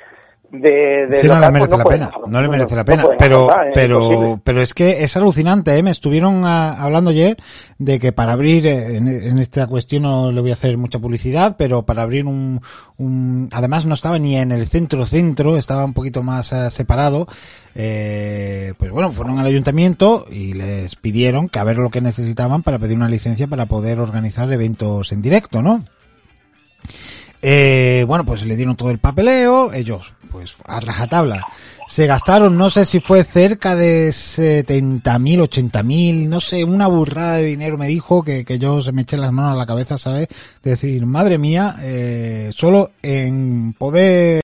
de, 0.51 1.07
sí, 1.15 1.27
no 1.27 1.39
le 1.39 1.51
merece 1.51 1.77
la 1.77 1.83
pena, 1.83 2.11
no 2.27 2.41
le 2.41 2.47
merece 2.47 2.75
la 2.75 2.85
pena, 2.85 3.05
pero 3.17 3.49
pero 3.73 4.39
pero 4.43 4.61
es 4.61 4.73
que 4.73 5.03
es 5.03 5.15
alucinante, 5.17 5.75
¿eh? 5.77 5.83
me 5.83 5.91
estuvieron 5.91 6.43
ah, 6.45 6.75
hablando 6.81 7.09
ayer 7.09 7.37
de 7.77 7.99
que 7.99 8.11
para 8.11 8.33
abrir 8.33 8.65
eh, 8.67 8.97
en, 8.97 9.39
esta 9.39 9.67
cuestión 9.67 10.03
no 10.03 10.31
le 10.31 10.41
voy 10.41 10.51
a 10.51 10.53
hacer 10.53 10.77
mucha 10.77 10.99
publicidad, 10.99 11.55
pero 11.57 11.83
para 11.83 12.03
abrir 12.03 12.25
un, 12.25 12.61
un 12.97 13.49
además 13.51 13.85
no 13.85 13.93
estaba 13.93 14.17
ni 14.17 14.37
en 14.37 14.51
el 14.51 14.65
centro 14.67 15.05
centro, 15.05 15.57
estaba 15.57 15.85
un 15.85 15.93
poquito 15.93 16.23
más 16.23 16.53
ah, 16.53 16.69
separado, 16.69 17.27
eh, 17.75 18.73
pues 18.77 18.91
bueno, 18.91 19.11
fueron 19.11 19.39
al 19.39 19.47
ayuntamiento 19.47 20.25
y 20.29 20.53
les 20.53 20.95
pidieron 20.95 21.49
que 21.49 21.59
a 21.59 21.63
ver 21.63 21.77
lo 21.77 21.89
que 21.89 22.01
necesitaban 22.01 22.63
para 22.63 22.79
pedir 22.79 22.95
una 22.95 23.09
licencia 23.09 23.47
para 23.47 23.65
poder 23.65 23.99
organizar 23.99 24.51
eventos 24.51 25.11
en 25.11 25.21
directo, 25.21 25.61
¿no? 25.61 25.81
Eh, 27.47 28.03
bueno, 28.07 28.25
pues 28.25 28.43
le 28.43 28.55
dieron 28.55 28.75
todo 28.75 28.89
el 28.89 28.97
papeleo, 28.97 29.71
ellos, 29.71 30.15
pues 30.31 30.55
a 30.65 30.79
rajatabla, 30.79 31.45
se 31.87 32.07
gastaron, 32.07 32.57
no 32.57 32.71
sé 32.71 32.85
si 32.85 32.99
fue 32.99 33.23
cerca 33.23 33.75
de 33.75 34.11
70 34.11 35.19
mil, 35.19 35.41
80 35.41 35.83
mil, 35.83 36.27
no 36.27 36.39
sé, 36.39 36.63
una 36.63 36.87
burrada 36.87 37.35
de 37.35 37.43
dinero 37.43 37.77
me 37.77 37.87
dijo 37.87 38.23
que, 38.23 38.43
que 38.45 38.57
yo 38.57 38.81
se 38.81 38.91
me 38.93 39.03
eché 39.03 39.17
las 39.17 39.31
manos 39.31 39.53
a 39.53 39.57
la 39.59 39.67
cabeza, 39.67 39.99
¿sabes? 39.99 40.27
De 40.63 40.71
decir, 40.71 41.05
madre 41.05 41.37
mía, 41.37 41.75
eh, 41.81 42.49
solo 42.51 42.93
en 43.03 43.73
poder 43.73 44.41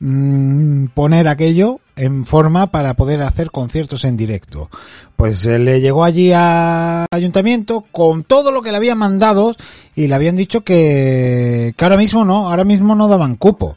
mm, 0.00 0.86
poner 0.94 1.28
aquello 1.28 1.80
en 1.96 2.26
forma 2.26 2.68
para 2.68 2.94
poder 2.94 3.22
hacer 3.22 3.50
conciertos 3.50 4.04
en 4.04 4.16
directo. 4.16 4.70
Pues 5.16 5.40
se 5.40 5.58
le 5.58 5.80
llegó 5.80 6.04
allí 6.04 6.32
al 6.32 7.06
ayuntamiento 7.10 7.84
con 7.90 8.24
todo 8.24 8.52
lo 8.52 8.62
que 8.62 8.70
le 8.70 8.76
habían 8.76 8.98
mandado 8.98 9.54
y 9.96 10.06
le 10.06 10.14
habían 10.14 10.36
dicho 10.36 10.62
que, 10.62 11.74
que 11.76 11.84
ahora 11.84 11.96
mismo 11.96 12.24
no, 12.24 12.48
ahora 12.48 12.64
mismo 12.64 12.94
no 12.94 13.08
daban 13.08 13.36
cupo. 13.36 13.76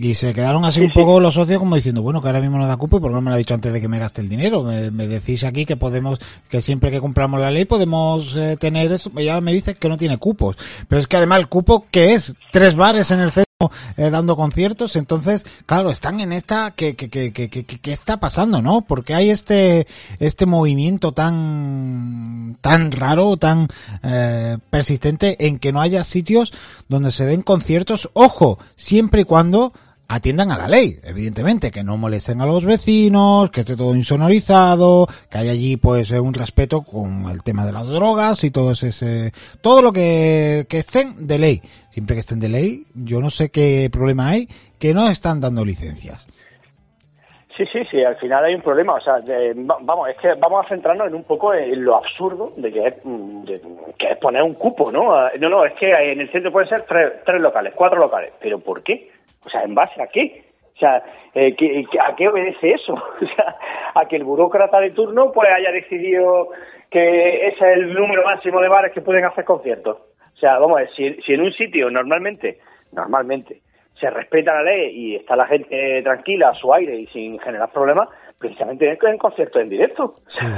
Y 0.00 0.14
se 0.14 0.32
quedaron 0.32 0.64
así 0.64 0.80
un 0.80 0.92
poco 0.92 1.18
los 1.18 1.34
socios 1.34 1.58
como 1.58 1.74
diciendo, 1.74 2.02
bueno, 2.02 2.22
que 2.22 2.28
ahora 2.28 2.40
mismo 2.40 2.56
no 2.56 2.68
da 2.68 2.76
cupo 2.76 2.98
y 2.98 3.00
por 3.00 3.10
qué 3.10 3.16
no 3.16 3.20
me 3.20 3.30
lo 3.30 3.34
ha 3.34 3.38
dicho 3.38 3.54
antes 3.54 3.72
de 3.72 3.80
que 3.80 3.88
me 3.88 3.98
gaste 3.98 4.20
el 4.20 4.28
dinero. 4.28 4.62
Me, 4.62 5.08
decís 5.08 5.42
aquí 5.42 5.66
que 5.66 5.76
podemos, 5.76 6.20
que 6.48 6.62
siempre 6.62 6.92
que 6.92 7.00
compramos 7.00 7.40
la 7.40 7.50
ley 7.50 7.64
podemos 7.64 8.36
eh, 8.36 8.56
tener 8.56 8.92
eso. 8.92 9.10
Y 9.16 9.26
ahora 9.26 9.40
me 9.40 9.52
dice 9.52 9.74
que 9.74 9.88
no 9.88 9.96
tiene 9.96 10.16
cupos. 10.16 10.56
Pero 10.86 11.00
es 11.00 11.08
que 11.08 11.16
además 11.16 11.40
el 11.40 11.48
cupo, 11.48 11.86
¿qué 11.90 12.14
es? 12.14 12.36
Tres 12.52 12.76
bares 12.76 13.10
en 13.10 13.18
el 13.18 13.32
centro 13.32 13.47
eh, 13.96 14.10
dando 14.10 14.36
conciertos. 14.36 14.94
Entonces, 14.94 15.44
claro, 15.66 15.90
están 15.90 16.20
en 16.20 16.32
esta, 16.32 16.74
¿qué 16.76 16.94
que, 16.94 17.10
que, 17.10 17.32
que, 17.32 17.50
que, 17.50 17.92
está 17.92 18.20
pasando, 18.20 18.62
no? 18.62 18.82
Porque 18.82 19.16
hay 19.16 19.30
este, 19.30 19.88
este 20.20 20.46
movimiento 20.46 21.10
tan, 21.10 22.56
tan 22.60 22.92
raro, 22.92 23.36
tan 23.36 23.66
eh, 24.04 24.58
persistente 24.70 25.48
en 25.48 25.58
que 25.58 25.72
no 25.72 25.80
haya 25.80 26.04
sitios 26.04 26.52
donde 26.88 27.10
se 27.10 27.26
den 27.26 27.42
conciertos. 27.42 28.10
Ojo, 28.12 28.60
siempre 28.76 29.22
y 29.22 29.24
cuando 29.24 29.72
atiendan 30.08 30.50
a 30.50 30.56
la 30.56 30.66
ley, 30.66 30.98
evidentemente, 31.04 31.70
que 31.70 31.84
no 31.84 31.98
molesten 31.98 32.40
a 32.40 32.46
los 32.46 32.64
vecinos, 32.64 33.50
que 33.50 33.60
esté 33.60 33.76
todo 33.76 33.94
insonorizado, 33.94 35.06
que 35.30 35.38
haya 35.38 35.52
allí 35.52 35.76
pues 35.76 36.10
un 36.12 36.32
respeto 36.32 36.82
con 36.82 37.28
el 37.30 37.42
tema 37.42 37.66
de 37.66 37.72
las 37.72 37.86
drogas 37.86 38.42
y 38.42 38.50
todo 38.50 38.72
ese, 38.72 39.32
todo 39.60 39.82
lo 39.82 39.92
que, 39.92 40.66
estén 40.70 41.26
de 41.26 41.38
ley. 41.38 41.60
Siempre 41.90 42.16
que 42.16 42.20
estén 42.20 42.40
de 42.40 42.48
ley, 42.48 42.84
yo 42.94 43.20
no 43.20 43.28
sé 43.28 43.50
qué 43.50 43.88
problema 43.92 44.30
hay, 44.30 44.48
que 44.78 44.94
no 44.94 45.08
están 45.08 45.40
dando 45.40 45.64
licencias. 45.64 46.26
Sí, 47.56 47.64
sí, 47.72 47.80
sí, 47.90 48.04
al 48.04 48.16
final 48.16 48.44
hay 48.44 48.54
un 48.54 48.62
problema. 48.62 48.94
O 48.94 49.00
sea, 49.00 49.20
vamos, 49.80 50.08
es 50.08 50.16
que 50.18 50.32
vamos 50.34 50.64
a 50.64 50.68
centrarnos 50.68 51.08
en 51.08 51.14
un 51.16 51.24
poco 51.24 51.52
en 51.52 51.84
lo 51.84 51.96
absurdo 51.96 52.50
de 52.56 52.72
que, 52.72 52.86
es, 52.86 52.94
que 53.98 54.12
es 54.12 54.18
poner 54.18 54.44
un 54.44 54.54
cupo, 54.54 54.92
¿no? 54.92 55.28
No, 55.40 55.48
no, 55.48 55.64
es 55.64 55.74
que 55.74 55.90
en 55.90 56.20
el 56.20 56.30
centro 56.30 56.52
pueden 56.52 56.68
ser 56.68 56.82
tres, 56.82 57.14
tres 57.26 57.40
locales, 57.40 57.74
cuatro 57.74 57.98
locales. 57.98 58.32
¿Pero 58.40 58.60
por 58.60 58.84
qué? 58.84 59.10
O 59.48 59.50
sea, 59.50 59.62
¿en 59.62 59.74
base 59.74 60.00
a 60.02 60.06
qué? 60.08 60.44
O 60.76 60.78
sea, 60.78 61.02
eh, 61.34 61.56
¿a 62.06 62.14
qué 62.14 62.28
obedece 62.28 62.70
eso? 62.72 62.92
O 63.20 63.26
sea, 63.34 63.56
a 63.94 64.06
que 64.06 64.16
el 64.16 64.24
burócrata 64.24 64.78
de 64.78 64.90
turno 64.90 65.32
pues 65.32 65.48
haya 65.50 65.72
decidido 65.72 66.48
que 66.90 67.48
ese 67.48 67.56
es 67.56 67.78
el 67.78 67.94
número 67.94 68.24
máximo 68.24 68.60
de 68.60 68.68
bares 68.68 68.92
que 68.92 69.00
pueden 69.00 69.24
hacer 69.24 69.44
conciertos. 69.44 69.96
O 69.96 70.36
sea, 70.36 70.58
vamos 70.58 70.78
a 70.78 70.82
ver, 70.82 70.90
si, 70.94 71.32
en 71.32 71.40
un 71.40 71.52
sitio 71.52 71.90
normalmente 71.90 72.58
normalmente 72.92 73.62
se 73.98 74.10
respeta 74.10 74.54
la 74.54 74.62
ley 74.62 74.90
y 74.94 75.16
está 75.16 75.34
la 75.34 75.46
gente 75.46 76.02
tranquila 76.02 76.48
a 76.48 76.52
su 76.52 76.72
aire 76.72 76.94
y 76.94 77.06
sin 77.06 77.38
generar 77.40 77.72
problemas, 77.72 78.08
precisamente 78.38 78.88
en 78.88 79.18
conciertos 79.18 79.62
en 79.62 79.68
directo. 79.70 80.14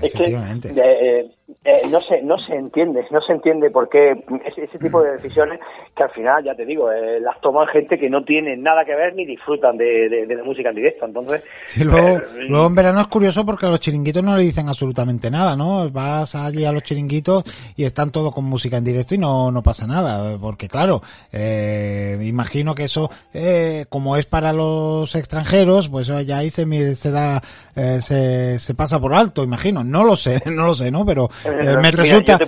es 0.00 0.12
que 0.12 0.24
eh, 0.24 1.30
eh, 1.64 1.88
no 1.90 2.00
se 2.00 2.22
no 2.22 2.38
se 2.38 2.54
entiende, 2.54 3.04
no 3.10 3.20
se 3.20 3.32
entiende 3.32 3.70
por 3.70 3.88
qué 3.88 4.12
ese, 4.46 4.64
ese 4.64 4.78
tipo 4.78 5.02
de 5.02 5.12
decisiones 5.12 5.60
que 5.94 6.02
al 6.02 6.10
final, 6.10 6.42
ya 6.42 6.54
te 6.54 6.64
digo, 6.64 6.90
eh, 6.90 7.20
las 7.20 7.40
toman 7.40 7.66
gente 7.68 7.98
que 7.98 8.08
no 8.08 8.24
tiene 8.24 8.56
nada 8.56 8.84
que 8.84 8.94
ver 8.94 9.14
ni 9.14 9.26
disfrutan 9.26 9.76
de, 9.76 10.08
de, 10.08 10.34
la 10.34 10.42
música 10.44 10.70
en 10.70 10.76
directo. 10.76 11.04
Entonces, 11.04 11.44
luego, 11.84 12.20
luego, 12.48 12.66
en 12.66 12.74
verano 12.74 13.00
es 13.00 13.08
curioso 13.08 13.44
porque 13.44 13.66
a 13.66 13.68
los 13.68 13.80
chiringuitos 13.80 14.22
no 14.22 14.36
le 14.36 14.44
dicen 14.44 14.68
absolutamente 14.68 15.30
nada, 15.30 15.54
¿no? 15.54 15.88
Vas 15.90 16.34
allí 16.34 16.64
a 16.64 16.72
los 16.72 16.82
chiringuitos 16.82 17.44
y 17.76 17.84
están 17.84 18.10
todos 18.10 18.34
con 18.34 18.44
música 18.44 18.78
en 18.78 18.84
directo 18.84 19.14
y 19.14 19.18
no, 19.18 19.50
no 19.50 19.62
pasa 19.62 19.86
nada, 19.86 20.38
porque 20.38 20.68
claro, 20.68 21.02
eh, 21.32 22.18
imagino 22.22 22.74
que 22.74 22.84
eso, 22.84 23.10
como 23.88 24.16
es 24.16 24.26
para 24.26 24.52
los 24.52 25.14
extranjeros, 25.14 25.88
pues 25.90 26.06
ya 26.26 26.38
ahí 26.38 26.48
se, 26.48 26.94
se 26.94 27.10
da, 27.10 27.40
se, 27.74 28.58
se 28.58 28.74
pasa 28.74 28.98
por 28.98 29.14
alto, 29.14 29.44
imagino 29.44 29.81
no 29.84 30.04
lo 30.04 30.16
sé, 30.16 30.42
no 30.46 30.66
lo 30.66 30.74
sé, 30.74 30.90
¿no? 30.90 31.04
Pero 31.04 31.30
eh, 31.44 31.76
me, 31.80 31.90
resulta, 31.90 32.38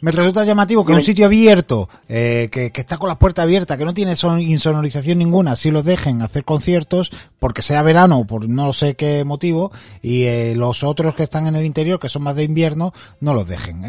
me 0.00 0.10
resulta 0.10 0.44
llamativo 0.44 0.84
que 0.84 0.92
un 0.92 1.02
sitio 1.02 1.26
abierto, 1.26 1.88
eh, 2.08 2.48
que, 2.50 2.70
está 2.74 2.96
con 2.96 3.08
las 3.08 3.18
puertas 3.18 3.44
abiertas, 3.44 3.78
que 3.78 3.84
no 3.84 3.94
tiene 3.94 4.14
son, 4.14 4.40
insonorización 4.40 5.18
ninguna, 5.18 5.56
si 5.56 5.70
los 5.70 5.84
dejen 5.84 6.22
hacer 6.22 6.44
conciertos, 6.44 7.10
porque 7.38 7.62
sea 7.62 7.82
verano 7.82 8.18
o 8.18 8.26
por 8.26 8.48
no 8.48 8.72
sé 8.72 8.94
qué 8.94 9.24
motivo, 9.24 9.72
y 10.02 10.24
eh, 10.24 10.54
los 10.56 10.84
otros 10.84 11.14
que 11.14 11.22
están 11.22 11.46
en 11.46 11.56
el 11.56 11.64
interior, 11.64 11.98
que 11.98 12.08
son 12.08 12.22
más 12.22 12.36
de 12.36 12.44
invierno, 12.44 12.92
no 13.20 13.34
los 13.34 13.48
dejen. 13.48 13.80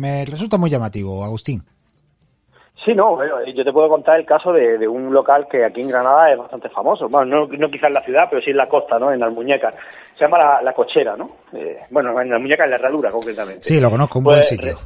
me 0.00 0.24
resulta 0.24 0.58
muy 0.58 0.70
llamativo, 0.70 1.24
Agustín. 1.24 1.64
Sí, 2.84 2.94
no, 2.94 3.18
yo 3.46 3.64
te 3.64 3.72
puedo 3.72 3.88
contar 3.88 4.18
el 4.18 4.26
caso 4.26 4.52
de, 4.52 4.88
un 4.88 5.12
local 5.12 5.46
que 5.48 5.64
aquí 5.64 5.82
en 5.82 5.88
Granada 5.88 6.32
es 6.32 6.38
bastante 6.38 6.68
famoso. 6.68 7.08
Bueno, 7.08 7.46
no, 7.46 7.68
quizás 7.68 7.88
en 7.88 7.94
la 7.94 8.02
ciudad, 8.02 8.24
pero 8.28 8.42
sí 8.42 8.50
en 8.50 8.56
la 8.56 8.66
costa, 8.66 8.98
¿no? 8.98 9.12
En 9.12 9.22
Almuñeca. 9.22 9.70
Se 10.16 10.24
llama 10.24 10.60
La, 10.62 10.72
Cochera, 10.72 11.16
¿no? 11.16 11.30
Eh, 11.52 11.78
bueno, 11.90 12.20
en 12.20 12.32
Almuñeca, 12.32 12.64
en 12.64 12.70
la 12.70 12.76
Herradura, 12.76 13.10
concretamente. 13.10 13.62
Sí, 13.62 13.80
lo 13.80 13.88
conozco, 13.88 14.18
un 14.18 14.24
buen 14.24 14.36
pues, 14.38 14.48
sitio. 14.48 14.78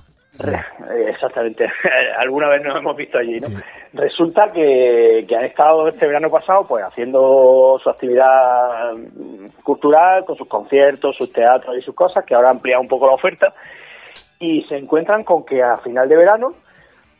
exactamente. 1.07 1.67
Alguna 2.19 2.51
vez 2.51 2.63
nos 2.63 2.77
hemos 2.77 2.97
visto 2.97 3.17
allí, 3.17 3.41
¿no? 3.41 3.49
Resulta 3.95 4.53
que, 4.53 5.25
que, 5.27 5.35
han 5.35 5.45
estado 5.45 5.89
este 5.89 6.07
verano 6.07 6.29
pasado, 6.29 6.67
pues, 6.69 6.85
haciendo 6.85 7.81
su 7.83 7.89
actividad 7.89 8.93
cultural, 9.63 10.27
con 10.27 10.37
sus 10.37 10.49
conciertos, 10.49 11.17
sus 11.17 11.33
teatros 11.33 11.79
y 11.79 11.81
sus 11.81 11.95
cosas, 11.95 12.27
que 12.27 12.35
ahora 12.35 12.49
ha 12.49 12.53
ampliado 12.53 12.83
un 12.83 12.89
poco 12.89 13.07
la 13.07 13.15
oferta, 13.15 13.55
y 14.39 14.61
se 14.65 14.77
encuentran 14.77 15.25
con 15.25 15.47
que 15.47 15.63
a 15.63 15.79
final 15.79 16.07
de 16.11 16.17
verano 16.17 16.66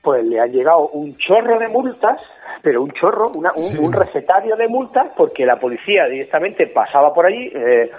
pues 0.07 0.25
le 0.25 0.39
ha 0.39 0.47
llegado 0.47 0.87
un 0.91 1.17
chorro 1.17 1.59
de 1.59 1.67
multas, 1.67 2.21
pero 2.63 2.81
un 2.81 2.93
chorro, 2.93 3.33
un, 3.35 3.93
recetario 3.93 4.55
de 4.55 4.69
multas, 4.69 5.09
porque 5.17 5.45
la 5.45 5.59
policía 5.59 6.07
directamente 6.07 6.69
pasaba 6.69 7.13
por 7.13 7.27
allí. 7.27 7.51
Eh, 7.53 7.91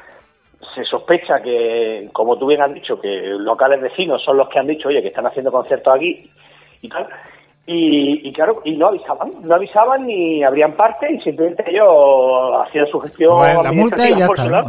se 0.74 0.86
sospecha 0.86 1.42
que, 1.42 2.08
como 2.14 2.38
tú 2.38 2.48
bien 2.48 2.62
has 2.62 2.74
dicho, 2.74 2.98
que 2.98 3.10
locales 3.10 3.82
vecinos 3.82 4.24
son 4.24 4.38
los 4.38 4.48
que 4.48 4.58
han 4.58 4.68
dicho, 4.68 4.88
oye, 4.88 5.02
que 5.02 5.10
están 5.10 5.28
haciendo 5.28 5.52
conciertos 5.52 5.94
aquí 5.94 6.32
y 6.82 6.88
tal. 6.88 7.10
Y, 7.66 8.32
claro, 8.32 8.62
y 8.64 8.78
no 8.78 8.88
avisaban, 8.88 9.30
no 9.44 9.56
avisaban 9.56 10.08
ni 10.08 10.42
abrían 10.46 10.78
parte 10.78 11.12
y 11.12 11.20
simplemente 11.20 11.70
ellos 11.70 11.90
hacían 12.66 12.88
su 12.88 13.02
gestión 13.02 13.42
la 13.42 13.74
multa 13.74 14.10
y 14.10 14.16
ya, 14.18 14.28
está, 14.28 14.64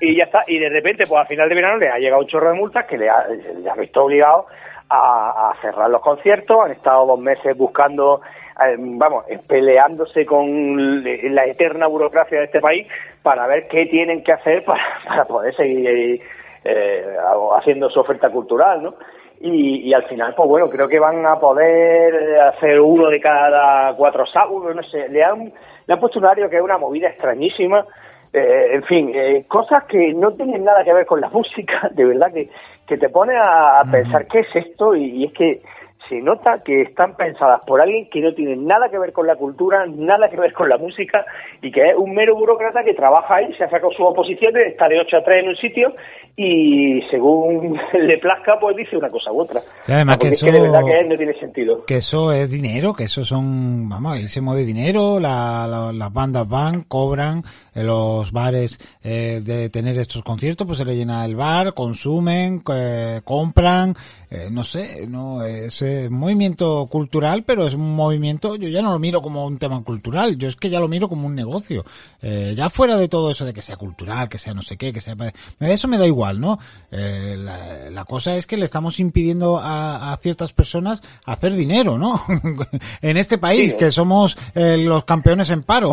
y 0.00 0.16
ya 0.16 0.22
está. 0.22 0.44
Y 0.46 0.60
de 0.60 0.68
repente, 0.68 1.02
pues 1.08 1.20
a 1.20 1.26
final 1.26 1.48
de 1.48 1.54
verano 1.56 1.78
le 1.78 1.88
ha 1.88 1.98
llegado 1.98 2.22
un 2.22 2.28
chorro 2.28 2.50
de 2.50 2.58
multas 2.58 2.86
que 2.86 2.96
le 2.96 3.10
ha, 3.10 3.26
le 3.26 3.68
ha 3.68 3.74
visto 3.74 4.04
obligado 4.04 4.46
a, 4.94 5.54
cerrar 5.60 5.90
los 5.90 6.00
conciertos, 6.00 6.64
han 6.64 6.72
estado 6.72 7.06
dos 7.06 7.18
meses 7.18 7.56
buscando, 7.56 8.20
eh, 8.64 8.76
vamos, 8.78 9.24
peleándose 9.46 10.24
con 10.24 11.04
la 11.04 11.46
eterna 11.46 11.86
burocracia 11.86 12.38
de 12.38 12.44
este 12.44 12.60
país 12.60 12.86
para 13.22 13.46
ver 13.46 13.66
qué 13.68 13.86
tienen 13.86 14.22
que 14.22 14.32
hacer 14.32 14.64
para, 14.66 14.82
para 15.06 15.24
poder 15.24 15.54
seguir 15.56 16.20
eh, 16.64 17.16
haciendo 17.58 17.90
su 17.90 18.00
oferta 18.00 18.30
cultural, 18.30 18.82
¿no? 18.82 18.94
Y, 19.40 19.92
al 19.92 20.04
final, 20.04 20.32
pues 20.34 20.48
bueno, 20.48 20.70
creo 20.70 20.88
que 20.88 20.98
van 20.98 21.26
a 21.26 21.38
poder 21.38 22.40
hacer 22.40 22.80
uno 22.80 23.10
de 23.10 23.20
cada 23.20 23.94
cuatro 23.94 24.24
sábados, 24.24 24.74
no 24.74 24.82
sé, 24.84 25.06
le 25.10 25.22
han, 25.22 25.52
le 25.86 25.92
han 25.92 26.00
puesto 26.00 26.18
un 26.18 26.24
área 26.24 26.48
que 26.48 26.56
es 26.56 26.62
una 26.62 26.78
movida 26.78 27.08
extrañísima, 27.08 27.84
eh, 28.32 28.70
en 28.72 28.82
fin, 28.84 29.12
cosas 29.46 29.84
que 29.84 30.14
no 30.14 30.30
tienen 30.30 30.64
nada 30.64 30.82
que 30.82 30.94
ver 30.94 31.04
con 31.04 31.20
la 31.20 31.28
música, 31.32 31.90
de 31.92 32.06
verdad 32.06 32.32
que 32.32 32.48
que 32.86 32.96
te 32.96 33.08
pone 33.08 33.34
a, 33.36 33.82
pensar 33.90 34.26
qué 34.26 34.40
es 34.40 34.56
esto 34.56 34.94
y, 34.94 35.24
es 35.24 35.32
que 35.32 35.62
se 36.08 36.20
nota 36.20 36.62
que 36.64 36.82
están 36.82 37.16
pensadas 37.16 37.60
por 37.66 37.80
alguien 37.80 38.08
que 38.10 38.20
no 38.20 38.34
tiene 38.34 38.56
nada 38.56 38.88
que 38.90 38.98
ver 38.98 39.12
con 39.12 39.26
la 39.26 39.36
cultura, 39.36 39.86
nada 39.86 40.28
que 40.28 40.36
ver 40.36 40.52
con 40.52 40.68
la 40.68 40.76
música 40.76 41.24
y 41.62 41.70
que 41.70 41.80
es 41.80 41.96
un 41.96 42.14
mero 42.14 42.34
burócrata 42.34 42.82
que 42.84 42.94
trabaja 42.94 43.36
ahí, 43.36 43.52
se 43.54 43.64
ha 43.64 43.70
sacado 43.70 43.90
sus 43.92 44.06
oposiciones, 44.06 44.68
está 44.68 44.88
de 44.88 45.00
8 45.00 45.16
a 45.16 45.24
3 45.24 45.42
en 45.42 45.48
un 45.48 45.56
sitio 45.56 45.94
y 46.36 47.00
según 47.10 47.78
le 47.92 48.18
plazca 48.18 48.58
pues 48.60 48.76
dice 48.76 48.96
una 48.96 49.08
cosa 49.08 49.32
u 49.32 49.40
otra. 49.40 49.60
además 49.88 50.18
que 50.18 50.28
eso, 50.28 50.46
de 50.46 50.60
verdad 50.60 50.84
que 50.84 51.08
no 51.08 51.16
tiene 51.16 51.34
sentido. 51.38 51.84
Que 51.86 51.96
eso 51.96 52.32
es 52.32 52.50
dinero, 52.50 52.94
que 52.94 53.04
eso 53.04 53.24
son, 53.24 53.88
vamos, 53.88 54.14
ahí 54.14 54.28
se 54.28 54.40
mueve 54.40 54.64
dinero, 54.64 55.20
las 55.20 56.12
bandas 56.12 56.48
van, 56.48 56.82
cobran, 56.82 57.42
los 57.74 58.32
bares 58.32 58.78
eh, 59.02 59.40
de 59.42 59.70
tener 59.70 59.96
estos 59.98 60.22
conciertos, 60.22 60.66
pues 60.66 60.78
se 60.78 60.84
le 60.84 60.96
llena 60.96 61.24
el 61.24 61.36
bar, 61.36 61.74
consumen, 61.74 62.62
eh, 62.72 63.20
compran, 63.24 63.94
eh, 64.30 64.48
no 64.50 64.64
sé, 64.64 65.06
no 65.06 65.44
es 65.44 65.82
movimiento 66.10 66.86
cultural, 66.90 67.44
pero 67.44 67.66
es 67.66 67.74
un 67.74 67.94
movimiento, 67.94 68.56
yo 68.56 68.68
ya 68.68 68.82
no 68.82 68.92
lo 68.92 68.98
miro 68.98 69.22
como 69.22 69.46
un 69.46 69.58
tema 69.58 69.82
cultural, 69.82 70.36
yo 70.36 70.48
es 70.48 70.56
que 70.56 70.70
ya 70.70 70.80
lo 70.80 70.88
miro 70.88 71.08
como 71.08 71.26
un 71.26 71.34
negocio. 71.34 71.84
ya 72.22 72.68
fuera 72.70 72.96
de 72.96 73.08
todo 73.08 73.30
eso 73.30 73.44
de 73.44 73.52
que 73.52 73.62
sea 73.62 73.76
cultural, 73.76 74.28
que 74.28 74.38
sea 74.38 74.54
no 74.54 74.62
sé 74.62 74.76
qué, 74.76 74.92
que 74.92 75.00
sea, 75.00 75.14
eso 75.60 75.88
me 75.88 75.98
da 75.98 76.06
igual 76.06 76.24
¿no? 76.40 76.58
Eh, 76.90 77.36
la, 77.36 78.04
cosa 78.04 78.36
es 78.36 78.46
que 78.46 78.56
le 78.56 78.64
estamos 78.64 79.00
impidiendo 79.00 79.58
a, 79.60 80.16
ciertas 80.20 80.52
personas 80.52 81.02
hacer 81.26 81.52
dinero, 81.52 81.98
¿no? 81.98 82.20
en 83.02 83.16
este 83.16 83.38
país, 83.38 83.74
que 83.74 83.90
somos 83.90 84.36
eh, 84.54 84.76
los 84.78 85.04
campeones 85.04 85.50
en 85.50 85.62
paro. 85.62 85.92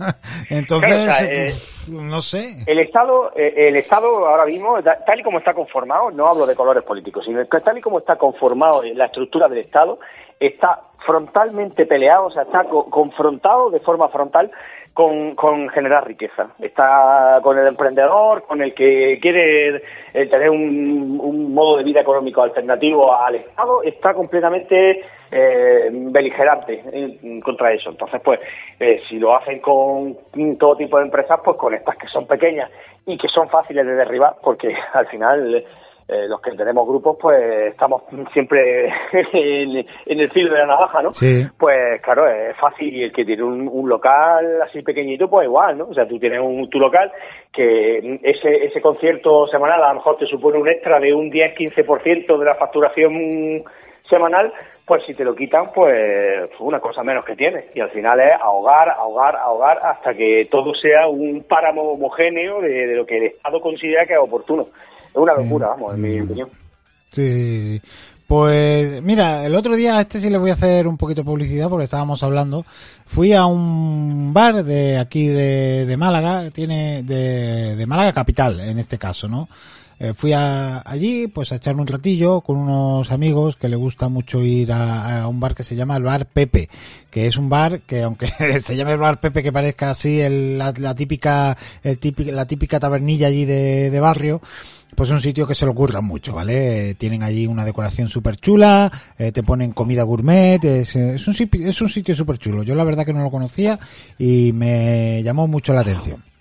Entonces, 0.50 1.22
eh, 1.22 1.54
no 1.88 2.20
sé. 2.20 2.64
El 2.66 2.80
Estado, 2.80 3.32
el 3.34 3.76
Estado 3.76 4.26
ahora 4.26 4.44
mismo, 4.44 4.76
tal 4.82 5.20
y 5.20 5.22
como 5.22 5.38
está 5.38 5.54
conformado, 5.54 6.10
no 6.10 6.28
hablo 6.28 6.46
de 6.46 6.54
colores 6.54 6.82
políticos, 6.84 7.24
sino 7.24 7.44
tal 7.46 7.78
y 7.78 7.80
como 7.80 8.00
está 8.00 8.16
conformado 8.16 8.82
la 8.82 9.06
estructura 9.06 9.41
del 9.48 9.58
Estado, 9.58 9.98
está 10.38 10.80
frontalmente 11.04 11.86
peleado, 11.86 12.26
o 12.26 12.30
sea, 12.30 12.42
está 12.42 12.64
confrontado 12.64 13.70
de 13.70 13.80
forma 13.80 14.08
frontal 14.08 14.50
con, 14.94 15.34
con 15.34 15.68
generar 15.68 16.06
riqueza. 16.06 16.48
Está 16.60 17.40
con 17.42 17.58
el 17.58 17.66
emprendedor, 17.66 18.42
con 18.42 18.62
el 18.62 18.74
que 18.74 19.18
quiere 19.20 19.76
eh, 20.12 20.26
tener 20.26 20.50
un, 20.50 21.52
modo 21.54 21.78
de 21.78 21.84
vida 21.84 22.00
económico 22.00 22.42
alternativo 22.42 23.14
al 23.14 23.36
Estado, 23.36 23.82
está 23.82 24.14
completamente 24.14 25.02
eh, 25.30 25.90
beligerante 25.92 26.82
contra 27.42 27.72
eso. 27.72 27.90
Entonces, 27.90 28.20
pues, 28.24 28.40
eh, 28.80 29.00
si 29.08 29.18
lo 29.18 29.36
hacen 29.36 29.60
con 29.60 30.16
todo 30.58 30.76
tipo 30.76 30.98
de 30.98 31.04
empresas, 31.04 31.40
pues 31.44 31.56
con 31.56 31.74
estas 31.74 31.96
que 31.96 32.06
son 32.08 32.26
pequeñas 32.26 32.70
y 33.06 33.16
que 33.18 33.28
son 33.28 33.48
fáciles 33.48 33.86
de 33.86 33.94
derribar, 33.94 34.36
porque 34.42 34.74
al 34.92 35.06
final 35.06 35.64
eh, 36.12 36.28
los 36.28 36.40
que 36.40 36.52
tenemos 36.52 36.86
grupos, 36.86 37.16
pues 37.20 37.72
estamos 37.72 38.02
siempre 38.32 38.84
en, 39.32 39.86
el 40.06 40.30
filo 40.30 40.52
de 40.52 40.58
la 40.58 40.66
navaja, 40.66 41.02
¿no? 41.02 41.10
Pues 41.58 42.00
claro, 42.02 42.28
es 42.28 42.56
fácil. 42.58 42.94
Y 42.94 43.04
el 43.04 43.12
que 43.12 43.24
tiene 43.24 43.42
un, 43.42 43.88
local 43.88 44.62
así 44.62 44.82
pequeñito, 44.82 45.28
pues 45.28 45.46
igual, 45.46 45.78
¿no? 45.78 45.86
O 45.86 45.94
sea, 45.94 46.06
tú 46.06 46.18
tienes 46.18 46.40
un, 46.40 46.68
tu 46.70 46.78
local 46.78 47.10
que 47.52 48.20
ese, 48.22 48.66
ese 48.66 48.80
concierto 48.80 49.46
semanal 49.48 49.82
a 49.82 49.88
lo 49.88 49.94
mejor 49.94 50.16
te 50.16 50.26
supone 50.26 50.58
un 50.58 50.68
extra 50.68 51.00
de 51.00 51.14
un 51.14 51.30
10-15% 51.30 52.38
de 52.38 52.44
la 52.44 52.54
facturación 52.54 53.62
semanal, 54.08 54.52
pues 54.86 55.04
si 55.06 55.14
te 55.14 55.24
lo 55.24 55.34
quitan, 55.34 55.64
pues 55.74 56.50
una 56.58 56.80
cosa 56.80 57.02
menos 57.02 57.24
que 57.24 57.36
tienes. 57.36 57.64
Y 57.74 57.80
al 57.80 57.90
final 57.90 58.20
es 58.20 58.32
ahogar, 58.40 58.90
ahogar, 58.90 59.36
ahogar 59.36 59.78
hasta 59.82 60.14
que 60.14 60.48
todo 60.50 60.74
sea 60.74 61.08
un 61.08 61.44
páramo 61.48 61.82
homogéneo 61.82 62.60
de, 62.60 62.86
de 62.86 62.96
lo 62.96 63.06
que 63.06 63.16
el 63.16 63.24
Estado 63.24 63.60
considera 63.60 64.06
que 64.06 64.14
es 64.14 64.18
oportuno. 64.18 64.68
Es 65.12 65.16
una 65.16 65.34
locura, 65.34 65.68
vamos, 65.68 65.94
en 65.94 66.00
mi 66.00 66.20
opinión. 66.20 66.48
Sí, 67.10 67.28
sí, 67.28 67.68
sí. 67.68 67.82
Pues 68.26 69.02
mira, 69.02 69.44
el 69.44 69.54
otro 69.54 69.76
día 69.76 69.98
a 69.98 70.00
este 70.00 70.18
sí 70.18 70.30
le 70.30 70.38
voy 70.38 70.48
a 70.48 70.54
hacer 70.54 70.88
un 70.88 70.96
poquito 70.96 71.20
de 71.20 71.26
publicidad 71.26 71.68
porque 71.68 71.84
estábamos 71.84 72.22
hablando. 72.22 72.64
Fui 73.04 73.34
a 73.34 73.44
un 73.44 74.32
bar 74.32 74.64
de 74.64 74.98
aquí 74.98 75.26
de, 75.26 75.84
de 75.84 75.96
Málaga, 75.98 76.50
tiene 76.50 77.02
de, 77.02 77.76
de 77.76 77.86
Málaga 77.86 78.14
capital 78.14 78.58
en 78.60 78.78
este 78.78 78.96
caso, 78.96 79.28
¿no? 79.28 79.50
Eh, 80.02 80.14
fui 80.14 80.32
a, 80.32 80.82
allí 80.84 81.28
pues 81.28 81.52
a 81.52 81.54
echarme 81.54 81.80
un 81.80 81.86
ratillo 81.86 82.40
con 82.40 82.56
unos 82.56 83.12
amigos 83.12 83.54
que 83.54 83.68
le 83.68 83.76
gusta 83.76 84.08
mucho 84.08 84.42
ir 84.42 84.72
a, 84.72 85.28
un 85.28 85.38
bar 85.38 85.54
que 85.54 85.62
se 85.62 85.76
llama 85.76 85.96
el 85.96 86.02
Bar 86.02 86.26
Pepe, 86.26 86.68
que 87.08 87.28
es 87.28 87.36
un 87.36 87.48
bar 87.48 87.82
que 87.82 88.02
aunque 88.02 88.26
se 88.58 88.74
llame 88.74 88.94
el 88.94 88.98
Bar 88.98 89.20
Pepe 89.20 89.44
que 89.44 89.52
parezca 89.52 89.90
así 89.90 90.18
el, 90.18 90.58
la, 90.58 90.72
típica, 90.96 91.56
el 91.84 91.98
típica, 91.98 92.32
la 92.32 92.46
típica 92.46 92.80
tabernilla 92.80 93.28
allí 93.28 93.44
de, 93.44 94.00
barrio, 94.00 94.42
pues 94.96 95.08
es 95.08 95.12
un 95.12 95.20
sitio 95.20 95.46
que 95.46 95.54
se 95.54 95.66
lo 95.66 95.70
ocurra 95.70 96.00
mucho, 96.00 96.32
¿vale? 96.32 96.96
Tienen 96.96 97.22
allí 97.22 97.46
una 97.46 97.64
decoración 97.64 98.08
súper 98.08 98.38
chula, 98.38 98.90
eh, 99.16 99.30
te 99.30 99.44
ponen 99.44 99.70
comida 99.70 100.02
gourmet, 100.02 100.64
es, 100.64 100.96
es 100.96 101.28
un, 101.28 101.48
es 101.64 101.80
un 101.80 101.88
sitio 101.88 102.12
súper 102.12 102.38
chulo. 102.38 102.64
Yo 102.64 102.74
la 102.74 102.82
verdad 102.82 103.06
que 103.06 103.12
no 103.12 103.22
lo 103.22 103.30
conocía 103.30 103.78
y 104.18 104.52
me 104.52 105.22
llamó 105.22 105.46
mucho 105.46 105.72
la 105.72 105.82
atención. 105.82 106.31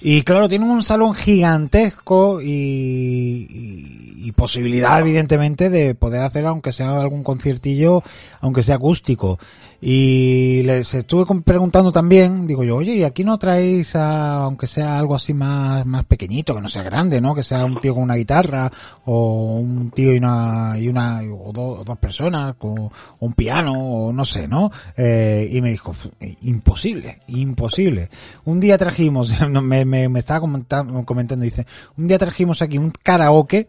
Y 0.00 0.22
claro, 0.22 0.48
tienen 0.48 0.70
un 0.70 0.82
salón 0.82 1.14
gigantesco 1.14 2.40
y, 2.40 2.46
y- 2.48 4.08
y 4.28 4.32
posibilidad, 4.32 4.98
evidentemente, 5.00 5.70
de 5.70 5.94
poder 5.94 6.22
hacer, 6.22 6.44
aunque 6.46 6.72
sea 6.72 7.00
algún 7.00 7.22
conciertillo, 7.22 8.02
aunque 8.40 8.62
sea 8.62 8.74
acústico. 8.76 9.38
Y 9.80 10.64
les 10.64 10.92
estuve 10.94 11.24
preguntando 11.44 11.92
también, 11.92 12.48
digo 12.48 12.64
yo, 12.64 12.76
oye, 12.76 12.96
¿y 12.96 13.04
aquí 13.04 13.22
no 13.22 13.38
traéis, 13.38 13.94
a, 13.94 14.42
aunque 14.42 14.66
sea 14.66 14.98
algo 14.98 15.14
así 15.14 15.32
más, 15.32 15.86
más 15.86 16.04
pequeñito, 16.04 16.52
que 16.52 16.60
no 16.60 16.68
sea 16.68 16.82
grande, 16.82 17.20
¿no? 17.20 17.32
Que 17.32 17.44
sea 17.44 17.64
un 17.64 17.78
tío 17.78 17.94
con 17.94 18.02
una 18.02 18.16
guitarra, 18.16 18.72
o 19.04 19.54
un 19.60 19.92
tío 19.92 20.12
y 20.12 20.18
una, 20.18 20.74
y 20.80 20.88
una, 20.88 21.20
o, 21.32 21.52
do- 21.52 21.84
dos 21.84 21.98
personas, 21.98 22.56
o 22.58 22.90
un 23.20 23.32
piano, 23.34 23.72
o 23.72 24.12
no 24.12 24.24
sé, 24.24 24.48
¿no? 24.48 24.68
Eh, 24.96 25.48
y 25.52 25.60
me 25.60 25.70
dijo, 25.70 25.92
"Fu- 25.92 26.10
imposible, 26.42 27.20
imposible. 27.28 28.10
Un 28.46 28.58
día 28.58 28.78
trajimos, 28.78 29.30
me, 29.48 29.84
me, 29.84 30.08
me 30.08 30.18
estaba 30.18 30.40
comentando, 30.40 31.04
comentando, 31.04 31.44
dice, 31.44 31.66
un 31.96 32.08
día 32.08 32.18
trajimos 32.18 32.62
aquí 32.62 32.78
un 32.78 32.90
karaoke 32.90 33.68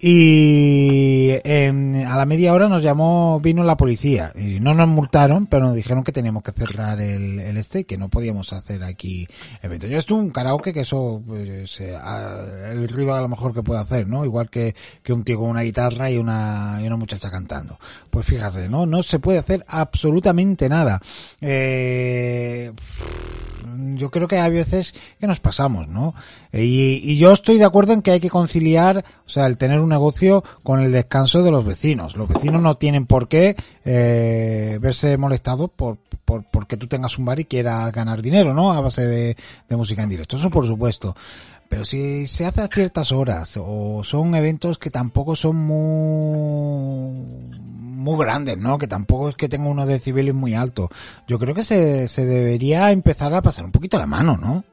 y 0.00 1.30
em, 1.42 2.06
a 2.06 2.16
la 2.16 2.24
media 2.24 2.52
hora 2.52 2.68
nos 2.68 2.82
llamó, 2.82 3.40
vino 3.40 3.64
la 3.64 3.76
policía 3.76 4.32
y 4.36 4.60
no 4.60 4.72
nos 4.72 4.86
multaron, 4.86 5.46
pero 5.46 5.66
nos 5.66 5.74
dijeron 5.74 6.04
que 6.04 6.12
teníamos 6.12 6.44
que 6.44 6.52
cerrar 6.52 7.00
el, 7.00 7.40
el 7.40 7.56
este, 7.56 7.84
que 7.84 7.98
no 7.98 8.08
podíamos 8.08 8.52
hacer 8.52 8.84
aquí 8.84 9.26
eventos. 9.60 9.90
Yo 9.90 9.98
estuve 9.98 10.20
un 10.20 10.30
karaoke 10.30 10.72
que 10.72 10.80
eso, 10.80 11.20
pues, 11.26 11.80
eh, 11.80 11.98
el 12.70 12.88
ruido 12.88 13.14
a 13.14 13.20
lo 13.20 13.28
mejor 13.28 13.52
que 13.52 13.64
puede 13.64 13.80
hacer, 13.80 14.06
¿no? 14.06 14.24
Igual 14.24 14.50
que, 14.50 14.76
que 15.02 15.12
un 15.12 15.24
tío 15.24 15.38
con 15.38 15.50
una 15.50 15.62
guitarra 15.62 16.10
y 16.10 16.16
una, 16.16 16.78
y 16.80 16.86
una 16.86 16.96
muchacha 16.96 17.30
cantando. 17.30 17.78
Pues 18.10 18.24
fíjate, 18.24 18.68
¿no? 18.68 18.86
No 18.86 19.02
se 19.02 19.18
puede 19.18 19.38
hacer 19.38 19.64
absolutamente 19.66 20.68
nada. 20.68 21.00
Eh, 21.40 22.72
yo 23.94 24.10
creo 24.10 24.28
que 24.28 24.38
hay 24.38 24.52
veces 24.52 24.94
que 25.18 25.26
nos 25.26 25.40
pasamos, 25.40 25.88
¿no? 25.88 26.14
Y, 26.52 27.00
y 27.02 27.18
yo 27.18 27.32
estoy 27.32 27.58
de 27.58 27.64
acuerdo 27.64 27.92
en 27.92 28.02
que 28.02 28.12
hay 28.12 28.20
que 28.20 28.30
conciliar, 28.30 29.04
o 29.26 29.28
sea, 29.28 29.46
el 29.46 29.58
tener 29.58 29.80
un 29.80 29.90
negocio 29.90 30.42
con 30.62 30.80
el 30.80 30.92
descanso 30.92 31.42
de 31.42 31.50
los 31.50 31.64
vecinos. 31.64 32.16
Los 32.16 32.28
vecinos 32.28 32.62
no 32.62 32.76
tienen 32.76 33.06
por 33.06 33.28
qué 33.28 33.56
eh, 33.84 34.78
verse 34.80 35.16
molestados 35.18 35.70
por, 35.70 35.98
por 36.24 36.44
porque 36.44 36.76
tú 36.76 36.86
tengas 36.86 37.18
un 37.18 37.24
bar 37.24 37.40
y 37.40 37.44
quieras 37.44 37.92
ganar 37.92 38.22
dinero, 38.22 38.54
¿no? 38.54 38.72
A 38.72 38.80
base 38.80 39.06
de, 39.06 39.36
de 39.68 39.76
música 39.76 40.02
en 40.02 40.08
directo. 40.08 40.36
Eso 40.36 40.50
por 40.50 40.66
supuesto. 40.66 41.14
Pero 41.68 41.84
si 41.84 42.26
se 42.26 42.46
hace 42.46 42.62
a 42.62 42.68
ciertas 42.68 43.12
horas 43.12 43.58
o 43.60 44.02
son 44.02 44.34
eventos 44.34 44.78
que 44.78 44.90
tampoco 44.90 45.36
son 45.36 45.56
muy 45.56 47.58
muy 47.98 48.24
grandes, 48.24 48.56
¿no? 48.56 48.78
Que 48.78 48.86
tampoco 48.86 49.28
es 49.28 49.36
que 49.36 49.48
tenga 49.48 49.68
unos 49.68 49.86
decibeles 49.86 50.34
muy 50.34 50.54
altos. 50.54 50.88
Yo 51.26 51.38
creo 51.38 51.54
que 51.54 51.64
se, 51.64 52.08
se 52.08 52.24
debería 52.24 52.90
empezar 52.90 53.34
a 53.34 53.42
pasar 53.42 53.66
un 53.66 53.72
poquito 53.72 53.98
la 53.98 54.06
mano, 54.06 54.38
¿no? 54.38 54.64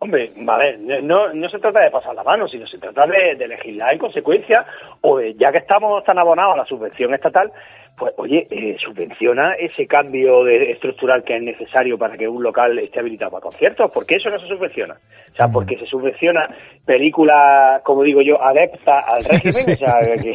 Hombre, 0.00 0.30
a 0.46 0.58
ver, 0.58 0.78
no, 1.02 1.32
no 1.32 1.48
se 1.48 1.58
trata 1.58 1.80
de 1.80 1.90
pasar 1.90 2.14
la 2.14 2.22
mano, 2.22 2.46
sino 2.46 2.66
se 2.68 2.78
trata 2.78 3.04
de, 3.06 3.34
de 3.34 3.48
legislar 3.48 3.92
en 3.92 3.98
consecuencia, 3.98 4.64
o 5.00 5.18
de, 5.18 5.34
ya 5.34 5.50
que 5.50 5.58
estamos 5.58 6.04
tan 6.04 6.18
abonados 6.18 6.54
a 6.54 6.58
la 6.58 6.64
subvención 6.64 7.12
estatal, 7.14 7.50
pues 7.98 8.14
oye, 8.16 8.46
eh, 8.50 8.76
subvenciona 8.78 9.54
ese 9.54 9.86
cambio 9.86 10.44
de, 10.44 10.70
estructural 10.70 11.24
que 11.24 11.36
es 11.36 11.42
necesario 11.42 11.98
para 11.98 12.16
que 12.16 12.28
un 12.28 12.42
local 12.42 12.78
esté 12.78 13.00
habilitado 13.00 13.32
para 13.32 13.42
conciertos. 13.42 13.90
¿Por 13.90 14.06
qué 14.06 14.16
eso 14.16 14.30
no 14.30 14.38
se 14.38 14.46
subvenciona? 14.46 14.94
O 14.94 15.34
sea, 15.34 15.48
porque 15.48 15.76
se 15.76 15.86
subvenciona 15.86 16.48
películas, 16.86 17.82
como 17.82 18.04
digo 18.04 18.22
yo, 18.22 18.40
adeptas 18.40 19.04
al 19.06 19.24
régimen, 19.24 19.74
o 19.74 19.76
sea, 19.76 20.00
que, 20.22 20.34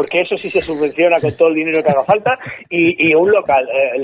porque 0.00 0.22
eso 0.22 0.34
sí 0.38 0.48
se 0.48 0.62
subvenciona 0.62 1.20
con 1.20 1.36
todo 1.36 1.48
el 1.48 1.56
dinero 1.56 1.82
que 1.82 1.90
haga 1.90 2.04
falta, 2.04 2.38
y, 2.70 3.10
y 3.10 3.14
un 3.14 3.30
local, 3.30 3.68
eh, 3.68 4.02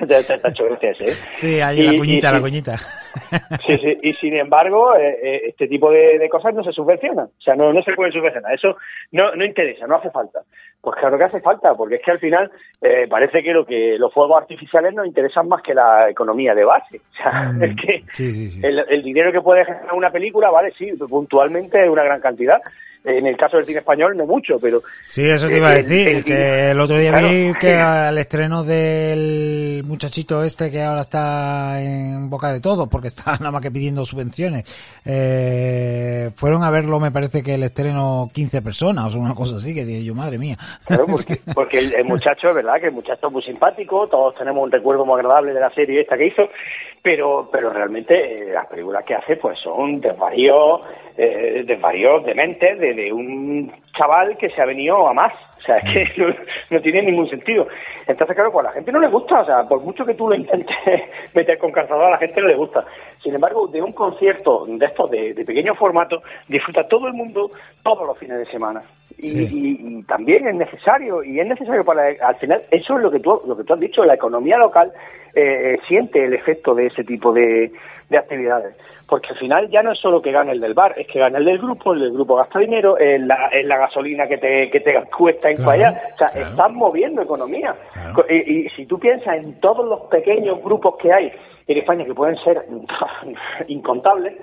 ese, 0.00 1.04
¿eh? 1.08 1.12
Sí, 1.32 1.60
ahí 1.60 1.82
la 1.82 1.98
cuñita, 1.98 2.30
y- 2.30 2.32
la 2.32 2.40
cuñita. 2.40 2.76
Sí, 3.66 3.76
sí, 3.76 3.98
y 4.02 4.14
sin 4.14 4.36
embargo, 4.36 4.94
eh, 4.96 5.18
eh, 5.22 5.40
este 5.48 5.66
tipo 5.68 5.90
de, 5.90 6.18
de 6.18 6.28
cosas 6.28 6.54
no 6.54 6.62
se 6.62 6.72
subvencionan. 6.72 7.26
O 7.26 7.40
sea, 7.40 7.54
no, 7.56 7.72
no 7.72 7.82
se 7.82 7.92
pueden 7.92 8.12
subvencionar. 8.12 8.54
Eso 8.54 8.76
no, 9.12 9.34
no 9.34 9.44
interesa, 9.44 9.86
no 9.86 9.96
hace 9.96 10.10
falta. 10.10 10.40
Pues 10.80 10.96
claro 11.00 11.18
que 11.18 11.24
hace 11.24 11.40
falta, 11.40 11.74
porque 11.74 11.96
es 11.96 12.02
que 12.02 12.12
al 12.12 12.20
final 12.20 12.50
eh, 12.80 13.06
parece 13.08 13.42
que 13.42 13.52
lo 13.52 13.66
que 13.66 13.96
los 13.98 14.12
fuegos 14.14 14.40
artificiales 14.40 14.94
nos 14.94 15.06
interesan 15.06 15.48
más 15.48 15.62
que 15.62 15.74
la 15.74 16.08
economía 16.08 16.54
de 16.54 16.64
base. 16.64 16.96
O 16.98 17.16
sea, 17.22 17.52
Mm, 17.52 17.62
es 17.64 17.76
que 17.76 18.02
sí, 18.12 18.32
sí, 18.32 18.48
sí. 18.50 18.60
el, 18.64 18.78
el 18.88 19.02
dinero 19.02 19.32
que 19.32 19.40
puede 19.40 19.64
generar 19.64 19.92
una 19.94 20.10
película, 20.10 20.50
vale, 20.50 20.72
sí, 20.78 20.92
puntualmente 21.08 21.82
es 21.82 21.90
una 21.90 22.04
gran 22.04 22.20
cantidad. 22.20 22.60
En 23.04 23.26
el 23.26 23.36
caso 23.36 23.56
del 23.56 23.64
cine 23.64 23.78
español 23.78 24.16
no 24.16 24.26
mucho, 24.26 24.58
pero 24.60 24.82
Sí, 25.04 25.24
eso 25.24 25.46
te 25.48 25.56
iba 25.58 25.68
a 25.70 25.76
el- 25.76 25.84
decir, 25.88 26.08
el- 26.08 26.24
que 26.24 26.70
el 26.72 26.80
otro 26.80 26.98
día 26.98 27.10
claro. 27.12 27.28
vi 27.28 27.52
que 27.58 27.74
al 27.76 28.18
estreno 28.18 28.64
del 28.64 29.82
muchachito 29.86 30.42
este 30.44 30.70
que 30.70 30.82
ahora 30.82 31.02
está 31.02 31.80
en 31.82 32.28
boca 32.28 32.52
de 32.52 32.60
todo, 32.60 32.88
porque 32.88 33.08
está 33.08 33.24
nada 33.40 33.52
más 33.52 33.62
que 33.62 33.70
pidiendo 33.70 34.04
subvenciones, 34.04 34.64
eh, 35.06 36.30
fueron 36.34 36.62
a 36.62 36.70
verlo, 36.70 36.98
me 37.00 37.10
parece 37.10 37.42
que 37.42 37.54
el 37.54 37.62
estreno 37.62 38.28
15 38.32 38.62
personas 38.62 39.14
o 39.14 39.18
una 39.18 39.34
cosa 39.34 39.56
así, 39.56 39.74
que 39.74 39.84
dije 39.84 40.04
yo, 40.04 40.14
madre 40.14 40.38
mía. 40.38 40.56
Claro, 40.84 41.06
porque, 41.10 41.40
porque 41.54 41.78
el, 41.78 41.94
el 41.94 42.04
muchacho, 42.04 42.48
es 42.48 42.54
verdad, 42.54 42.80
que 42.80 42.86
el 42.86 42.92
muchacho 42.92 43.26
es 43.28 43.32
muy 43.32 43.42
simpático, 43.42 44.06
todos 44.08 44.34
tenemos 44.36 44.62
un 44.62 44.70
recuerdo 44.72 45.04
muy 45.06 45.14
agradable 45.20 45.52
de 45.54 45.60
la 45.60 45.70
serie 45.70 46.00
esta 46.02 46.16
que 46.16 46.26
hizo, 46.26 46.42
pero 47.02 47.48
pero 47.50 47.70
realmente 47.70 48.14
eh, 48.50 48.52
las 48.52 48.66
películas 48.66 49.04
que 49.04 49.14
hace 49.14 49.36
pues 49.36 49.58
son 49.58 50.00
desvaríos, 50.00 50.80
eh, 51.16 51.62
desvaríos 51.66 52.24
dementes 52.24 52.78
de, 52.78 52.94
de 52.94 53.12
un 53.12 53.72
chaval 53.96 54.36
que 54.36 54.50
se 54.50 54.60
ha 54.62 54.66
venido 54.66 55.06
a 55.08 55.12
más. 55.12 55.32
O 55.58 55.60
sea, 55.60 55.78
es 55.78 56.12
que 56.14 56.22
no, 56.22 56.34
no 56.70 56.80
tiene 56.80 57.02
ningún 57.02 57.28
sentido. 57.28 57.66
Entonces, 58.06 58.34
claro, 58.36 58.52
pues 58.52 58.64
a 58.64 58.68
la 58.70 58.74
gente 58.74 58.92
no 58.92 59.00
le 59.00 59.08
gusta. 59.08 59.40
O 59.40 59.44
sea, 59.44 59.64
por 59.68 59.80
mucho 59.82 60.04
que 60.06 60.14
tú 60.14 60.28
lo 60.28 60.34
intentes 60.36 60.76
meter 61.34 61.58
con 61.58 61.72
calzador, 61.72 62.04
a 62.06 62.10
la 62.10 62.18
gente 62.18 62.40
no 62.40 62.46
le 62.46 62.54
gusta. 62.56 62.84
Sin 63.22 63.34
embargo, 63.34 63.66
de 63.66 63.82
un 63.82 63.92
concierto 63.92 64.64
de 64.66 64.86
estos 64.86 65.10
de, 65.10 65.34
de 65.34 65.44
pequeño 65.44 65.74
formato, 65.74 66.22
disfruta 66.46 66.86
todo 66.86 67.08
el 67.08 67.12
mundo 67.14 67.50
todos 67.82 68.06
los 68.06 68.16
fines 68.18 68.38
de 68.38 68.46
semana. 68.46 68.82
Y, 69.18 69.28
Sí. 69.30 69.48
y- 69.52 69.98
y 69.98 70.02
también 70.04 70.46
es 70.46 70.54
necesario, 70.54 71.24
y 71.24 71.40
es 71.40 71.46
necesario 71.46 71.84
para, 71.84 72.04
al 72.22 72.36
final, 72.36 72.62
eso 72.70 72.96
es 72.96 73.02
lo 73.02 73.10
que 73.10 73.18
tú, 73.18 73.42
lo 73.46 73.56
que 73.56 73.64
tú 73.64 73.74
has 73.74 73.80
dicho, 73.80 74.04
la 74.04 74.14
economía 74.14 74.56
local 74.58 74.92
eh, 75.38 75.78
siente 75.86 76.24
el 76.24 76.34
efecto 76.34 76.74
de 76.74 76.86
ese 76.86 77.04
tipo 77.04 77.32
de, 77.32 77.70
de 78.08 78.18
actividades. 78.18 78.74
Porque 79.08 79.28
al 79.30 79.38
final 79.38 79.70
ya 79.70 79.82
no 79.82 79.92
es 79.92 79.98
solo 79.98 80.20
que 80.20 80.32
gane 80.32 80.52
el 80.52 80.60
del 80.60 80.74
bar, 80.74 80.94
es 80.98 81.06
que 81.06 81.18
gane 81.18 81.38
el 81.38 81.44
del 81.44 81.58
grupo, 81.58 81.94
el 81.94 82.00
del 82.00 82.12
grupo 82.12 82.36
gasta 82.36 82.58
dinero, 82.58 82.98
es 82.98 83.20
la, 83.20 83.48
es 83.48 83.64
la 83.64 83.78
gasolina 83.78 84.26
que 84.26 84.36
te, 84.38 84.70
que 84.70 84.80
te 84.80 84.94
cuesta 85.16 85.50
ir 85.50 85.56
Claro, 85.56 85.70
allá. 85.70 86.02
O 86.14 86.18
sea, 86.18 86.26
claro. 86.28 86.50
estás 86.50 86.72
moviendo 86.72 87.22
economía. 87.22 87.74
Claro. 87.94 88.26
Y, 88.28 88.66
y 88.66 88.68
si 88.70 88.84
tú 88.86 88.98
piensas 88.98 89.36
en 89.36 89.58
todos 89.60 89.86
los 89.86 90.00
pequeños 90.10 90.62
grupos 90.62 90.96
que 91.00 91.12
hay 91.12 91.32
en 91.66 91.78
España, 91.78 92.04
que 92.04 92.14
pueden 92.14 92.36
ser 92.36 92.62
incontables, 93.68 94.34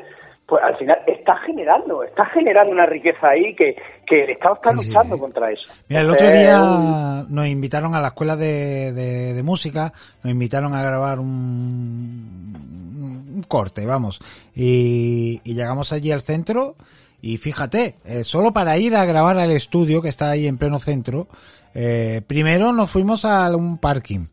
pues 0.48 0.62
al 0.64 0.78
final 0.78 0.98
está 1.08 1.38
generando, 1.38 2.04
está 2.04 2.26
generando 2.28 2.72
una 2.72 2.86
riqueza 2.86 3.30
ahí 3.30 3.56
que, 3.56 3.76
que 4.06 4.24
el 4.26 4.30
Estado 4.32 4.54
está 4.56 4.72
Sí, 4.72 4.76
luchando 4.88 5.16
sí. 5.16 5.22
contra 5.22 5.52
eso. 5.52 5.64
Mira, 5.90 6.02
el 6.02 6.10
otro 6.12 6.28
un- 6.28 6.34
día 6.34 7.26
nos 7.30 7.48
invitaron 7.48 7.96
a 7.96 8.02
la 8.02 8.10
escuela 8.10 8.36
de, 8.36 8.92
de, 8.94 9.34
de 9.34 9.44
música, 9.44 9.92
nos 10.24 10.32
invitaron 10.32 10.76
a 10.76 10.84
grabar 10.84 11.20
un, 11.20 13.34
un 13.36 13.44
corte, 13.48 13.86
vamos, 13.86 14.20
y, 14.56 15.42
y 15.44 15.54
llegamos 15.54 15.92
allí 15.94 16.12
al 16.12 16.22
centro 16.22 16.76
y 17.22 17.38
fíjate, 17.38 17.96
eh, 18.06 18.24
solo 18.24 18.54
para 18.54 18.78
ir 18.78 18.96
a 18.96 19.06
grabar 19.06 19.40
al 19.40 19.52
estudio 19.52 20.02
que 20.02 20.10
está 20.10 20.30
ahí 20.30 20.46
en 20.48 20.58
pleno 20.60 20.78
centro, 20.80 21.28
eh, 21.74 22.22
primero 22.28 22.72
nos 22.72 22.92
fuimos 22.92 23.26
a 23.26 23.54
un 23.56 23.78
parking. 23.80 24.28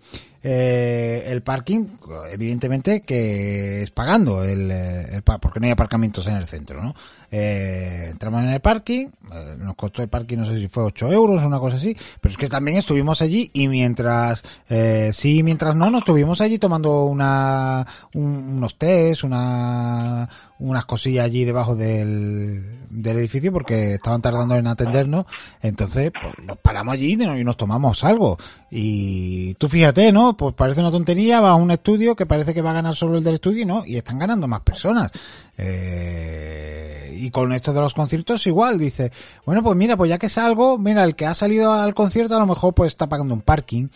Eh, 0.45 1.25
el 1.29 1.43
parking, 1.43 1.87
evidentemente, 2.31 3.01
que 3.03 3.83
es 3.83 3.91
pagando, 3.93 4.43
el, 4.43 4.71
eh, 4.71 5.07
el 5.17 5.23
porque 5.23 5.61
no 5.61 5.67
hay 5.67 5.73
aparcamientos 5.73 6.27
en 6.27 6.35
el 6.37 6.47
centro, 6.47 6.83
¿no? 6.83 6.95
Eh, 7.31 8.09
entramos 8.11 8.43
en 8.43 8.49
el 8.51 8.61
parking, 8.61 9.07
eh, 9.33 9.55
nos 9.57 9.75
costó 9.77 10.03
el 10.03 10.09
parking, 10.09 10.39
no 10.39 10.47
sé 10.47 10.59
si 10.59 10.69
fue 10.69 10.83
8 10.83 11.11
euros 11.13 11.43
o 11.43 11.47
una 11.47 11.61
cosa 11.61 11.77
así, 11.77 11.97
pero 12.21 12.33
es 12.33 12.37
que 12.37 12.49
también 12.49 12.77
estuvimos 12.77 13.23
allí 13.23 13.51
y 13.55 13.69
mientras, 13.69 14.43
eh, 14.69 15.11
sí, 15.13 15.43
mientras 15.43 15.75
no, 15.77 15.91
nos 15.91 16.01
estuvimos 16.03 16.41
allí 16.41 16.59
tomando 16.59 17.05
una, 17.05 17.87
un- 18.15 18.57
unos 18.57 18.77
tés, 18.77 19.23
una, 19.25 20.29
unas 20.59 20.85
cosillas 20.87 21.25
allí 21.25 21.45
debajo 21.45 21.75
del, 21.77 22.82
del 22.93 23.19
edificio 23.19 23.53
porque 23.53 23.95
estaban 23.95 24.21
tardando 24.21 24.55
en 24.55 24.67
atendernos, 24.67 25.25
entonces 25.63 26.13
pues, 26.13 26.35
nos 26.47 26.59
paramos 26.59 26.95
allí 26.95 27.15
y 27.15 27.17
nos- 27.17 27.39
y 27.39 27.57
tomamos 27.57 28.05
algo. 28.05 28.39
Y 28.71 29.55
tú 29.55 29.69
fíjate, 29.69 30.13
¿no? 30.13 30.37
Pues 30.37 30.55
parece 30.55 30.81
una 30.81 30.91
tontería, 30.91 31.41
va 31.41 31.51
a 31.51 31.55
un 31.55 31.71
estudio 31.71 32.15
que 32.15 32.27
parece 32.27 32.55
que 32.55 32.63
va 32.63 32.71
a 32.71 32.75
ganar 32.75 32.95
solo 32.95 33.19
el 33.19 33.25
del 33.25 33.35
estudio, 33.35 33.67
¿no? 33.67 33.85
Y 33.87 33.97
están 33.97 34.19
ganando 34.19 34.47
más 34.49 34.61
personas. 34.61 35.11
Eh, 35.57 37.17
y 37.21 37.31
con 37.31 37.53
esto 37.53 37.73
de 37.73 37.81
los 37.81 37.95
conciertos 37.95 38.47
igual, 38.47 38.79
dice, 38.79 39.13
bueno, 39.47 39.63
pues 39.63 39.77
mira, 39.77 39.97
pues 39.97 40.09
ya 40.11 40.19
que 40.19 40.29
salgo, 40.29 40.79
mira, 40.79 41.05
el 41.05 41.15
que 41.15 41.27
ha 41.27 41.35
salido 41.35 41.73
al 41.73 41.95
concierto 41.95 42.37
a 42.37 42.41
lo 42.41 42.47
mejor 42.47 42.75
pues 42.75 42.89
está 42.93 43.09
pagando 43.09 43.35
un 43.35 43.43
parking 43.43 43.89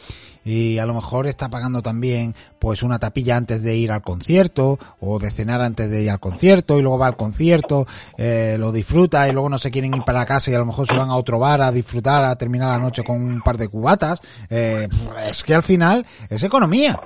y 0.46 0.78
a 0.78 0.86
lo 0.86 0.94
mejor 0.94 1.26
está 1.26 1.50
pagando 1.50 1.82
también 1.82 2.34
pues 2.60 2.84
una 2.84 3.00
tapilla 3.00 3.36
antes 3.36 3.62
de 3.62 3.76
ir 3.76 3.90
al 3.90 4.02
concierto 4.02 4.78
o 5.00 5.18
de 5.18 5.30
cenar 5.30 5.60
antes 5.60 5.90
de 5.90 6.04
ir 6.04 6.10
al 6.10 6.20
concierto 6.20 6.78
y 6.78 6.82
luego 6.82 6.98
va 6.98 7.08
al 7.08 7.16
concierto, 7.16 7.84
eh, 8.16 8.56
lo 8.56 8.70
disfruta 8.70 9.26
y 9.26 9.32
luego 9.32 9.48
no 9.48 9.58
se 9.58 9.72
quieren 9.72 9.92
ir 9.92 10.04
para 10.04 10.24
casa 10.24 10.52
y 10.52 10.54
a 10.54 10.58
lo 10.58 10.66
mejor 10.66 10.86
se 10.86 10.94
van 10.94 11.10
a 11.10 11.16
otro 11.16 11.40
bar 11.40 11.60
a 11.62 11.72
disfrutar, 11.72 12.24
a 12.24 12.36
terminar 12.36 12.70
la 12.70 12.78
noche 12.78 13.02
con 13.02 13.20
un 13.20 13.42
par 13.42 13.58
de 13.58 13.66
cubatas. 13.66 14.20
Eh, 14.48 14.88
es 15.28 15.42
que 15.42 15.54
al 15.54 15.64
final 15.64 16.06
es 16.30 16.44
economía. 16.44 17.00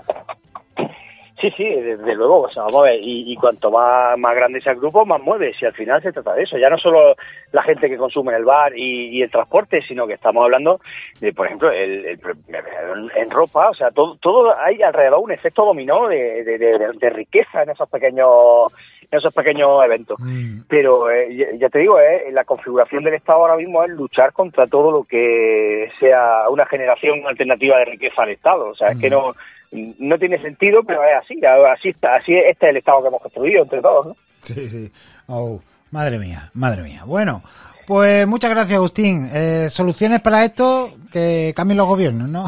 Sí, 1.41 1.51
sí, 1.57 1.65
desde 1.65 2.15
luego, 2.15 2.43
o 2.43 2.51
sea, 2.51 2.65
vamos 2.65 2.83
a 2.83 2.91
ver, 2.91 3.01
y, 3.01 3.33
y, 3.33 3.37
cuanto 3.37 3.71
más, 3.71 4.19
más 4.19 4.35
grande 4.35 4.61
sea 4.61 4.75
el 4.75 4.79
grupo, 4.79 5.07
más 5.07 5.23
mueve, 5.23 5.55
si 5.59 5.65
al 5.65 5.73
final 5.73 6.03
se 6.03 6.13
trata 6.13 6.35
de 6.35 6.43
eso, 6.43 6.59
ya 6.59 6.69
no 6.69 6.77
solo 6.77 7.15
la 7.53 7.63
gente 7.63 7.89
que 7.89 7.97
consume 7.97 8.37
el 8.37 8.45
bar 8.45 8.73
y, 8.77 9.09
y 9.09 9.23
el 9.23 9.31
transporte, 9.31 9.81
sino 9.81 10.07
que 10.07 10.15
estamos 10.15 10.45
hablando 10.45 10.81
de, 11.19 11.33
por 11.33 11.47
ejemplo, 11.47 11.71
el, 11.71 12.05
el, 12.05 12.21
en 13.17 13.31
ropa, 13.31 13.71
o 13.71 13.75
sea, 13.75 13.91
todo, 13.91 14.17
todo 14.17 14.55
hay 14.59 14.83
alrededor 14.83 15.21
un 15.21 15.33
efecto 15.33 15.65
dominó 15.65 16.09
de, 16.09 16.45
de, 16.45 16.59
de, 16.59 16.93
de 16.93 17.11
riqueza 17.11 17.63
en 17.63 17.71
esos 17.71 17.89
pequeños 17.89 18.73
en 19.11 19.19
esos 19.19 19.35
pequeños 19.35 19.85
eventos. 19.85 20.19
Mm. 20.21 20.61
Pero 20.69 21.11
eh, 21.11 21.57
ya, 21.59 21.69
te 21.69 21.81
digo, 21.81 21.99
eh, 21.99 22.31
la 22.33 22.45
configuración 22.45 23.03
del 23.03 23.15
Estado 23.15 23.41
ahora 23.41 23.57
mismo 23.57 23.83
es 23.83 23.91
luchar 23.91 24.33
contra 24.33 24.67
todo 24.67 24.93
lo 24.93 25.05
que 25.05 25.91
sea 25.99 26.49
una 26.49 26.65
generación 26.67 27.27
alternativa 27.27 27.79
de 27.79 27.87
riqueza 27.87 28.23
al 28.23 28.31
Estado. 28.31 28.69
O 28.69 28.75
sea, 28.75 28.91
mm. 28.91 28.93
es 28.93 28.99
que 28.99 29.09
mm. 29.09 29.13
no 29.13 29.35
no 29.73 30.19
tiene 30.19 30.41
sentido, 30.43 30.83
pero 30.83 31.03
es 31.05 31.17
así, 31.23 31.41
así 31.45 31.89
está, 31.91 32.17
así 32.17 32.35
este 32.35 32.67
es 32.67 32.71
el 32.71 32.77
estado 32.79 33.03
que 33.03 33.09
hemos 33.09 33.23
construido 33.23 33.63
entre 33.63 33.81
todos, 33.81 34.07
¿no? 34.07 34.17
Sí, 34.41 34.69
sí. 34.69 34.91
Oh, 35.29 35.61
madre 35.91 36.19
mía, 36.19 36.51
madre 36.55 36.83
mía. 36.83 37.03
Bueno, 37.05 37.43
pues 37.91 38.25
muchas 38.25 38.51
gracias, 38.51 38.77
Agustín. 38.77 39.29
Eh, 39.35 39.69
soluciones 39.69 40.21
para 40.21 40.45
esto 40.45 40.93
que 41.13 41.53
cambien 41.57 41.77
los 41.77 41.89
gobiernos, 41.89 42.29
¿no? 42.29 42.47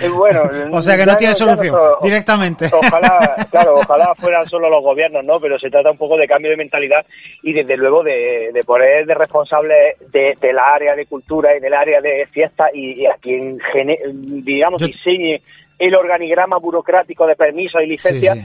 Eh, 0.00 0.08
bueno, 0.08 0.42
o 0.72 0.82
sea 0.82 0.96
que 0.96 1.06
no 1.06 1.16
tiene 1.16 1.34
solución 1.34 1.76
directamente. 2.02 2.68
Ojalá, 2.72 3.36
claro, 3.52 3.76
ojalá 3.76 4.12
fueran 4.16 4.44
solo 4.48 4.68
los 4.68 4.82
gobiernos, 4.82 5.24
¿no? 5.24 5.38
Pero 5.38 5.60
se 5.60 5.70
trata 5.70 5.92
un 5.92 5.96
poco 5.96 6.16
de 6.16 6.26
cambio 6.26 6.50
de 6.50 6.56
mentalidad 6.56 7.06
y 7.42 7.52
desde 7.52 7.76
luego 7.76 8.02
de, 8.02 8.50
de 8.52 8.64
poner 8.64 9.06
de 9.06 9.14
responsable 9.14 9.74
de, 10.12 10.36
de, 10.40 10.52
la 10.52 10.74
área 10.74 10.96
de 10.96 11.06
cultura 11.06 11.56
y 11.56 11.60
del 11.60 11.74
área 11.74 12.00
de 12.00 12.26
fiesta 12.32 12.66
y, 12.74 13.02
y 13.02 13.06
a 13.06 13.14
quien 13.20 13.60
gene, 13.72 13.98
digamos 14.12 14.80
Yo... 14.80 14.88
diseñe 14.88 15.40
el 15.82 15.96
organigrama 15.96 16.58
burocrático 16.58 17.26
de 17.26 17.34
permisos 17.34 17.82
y 17.82 17.86
licencias 17.86 18.38
sí, 18.38 18.44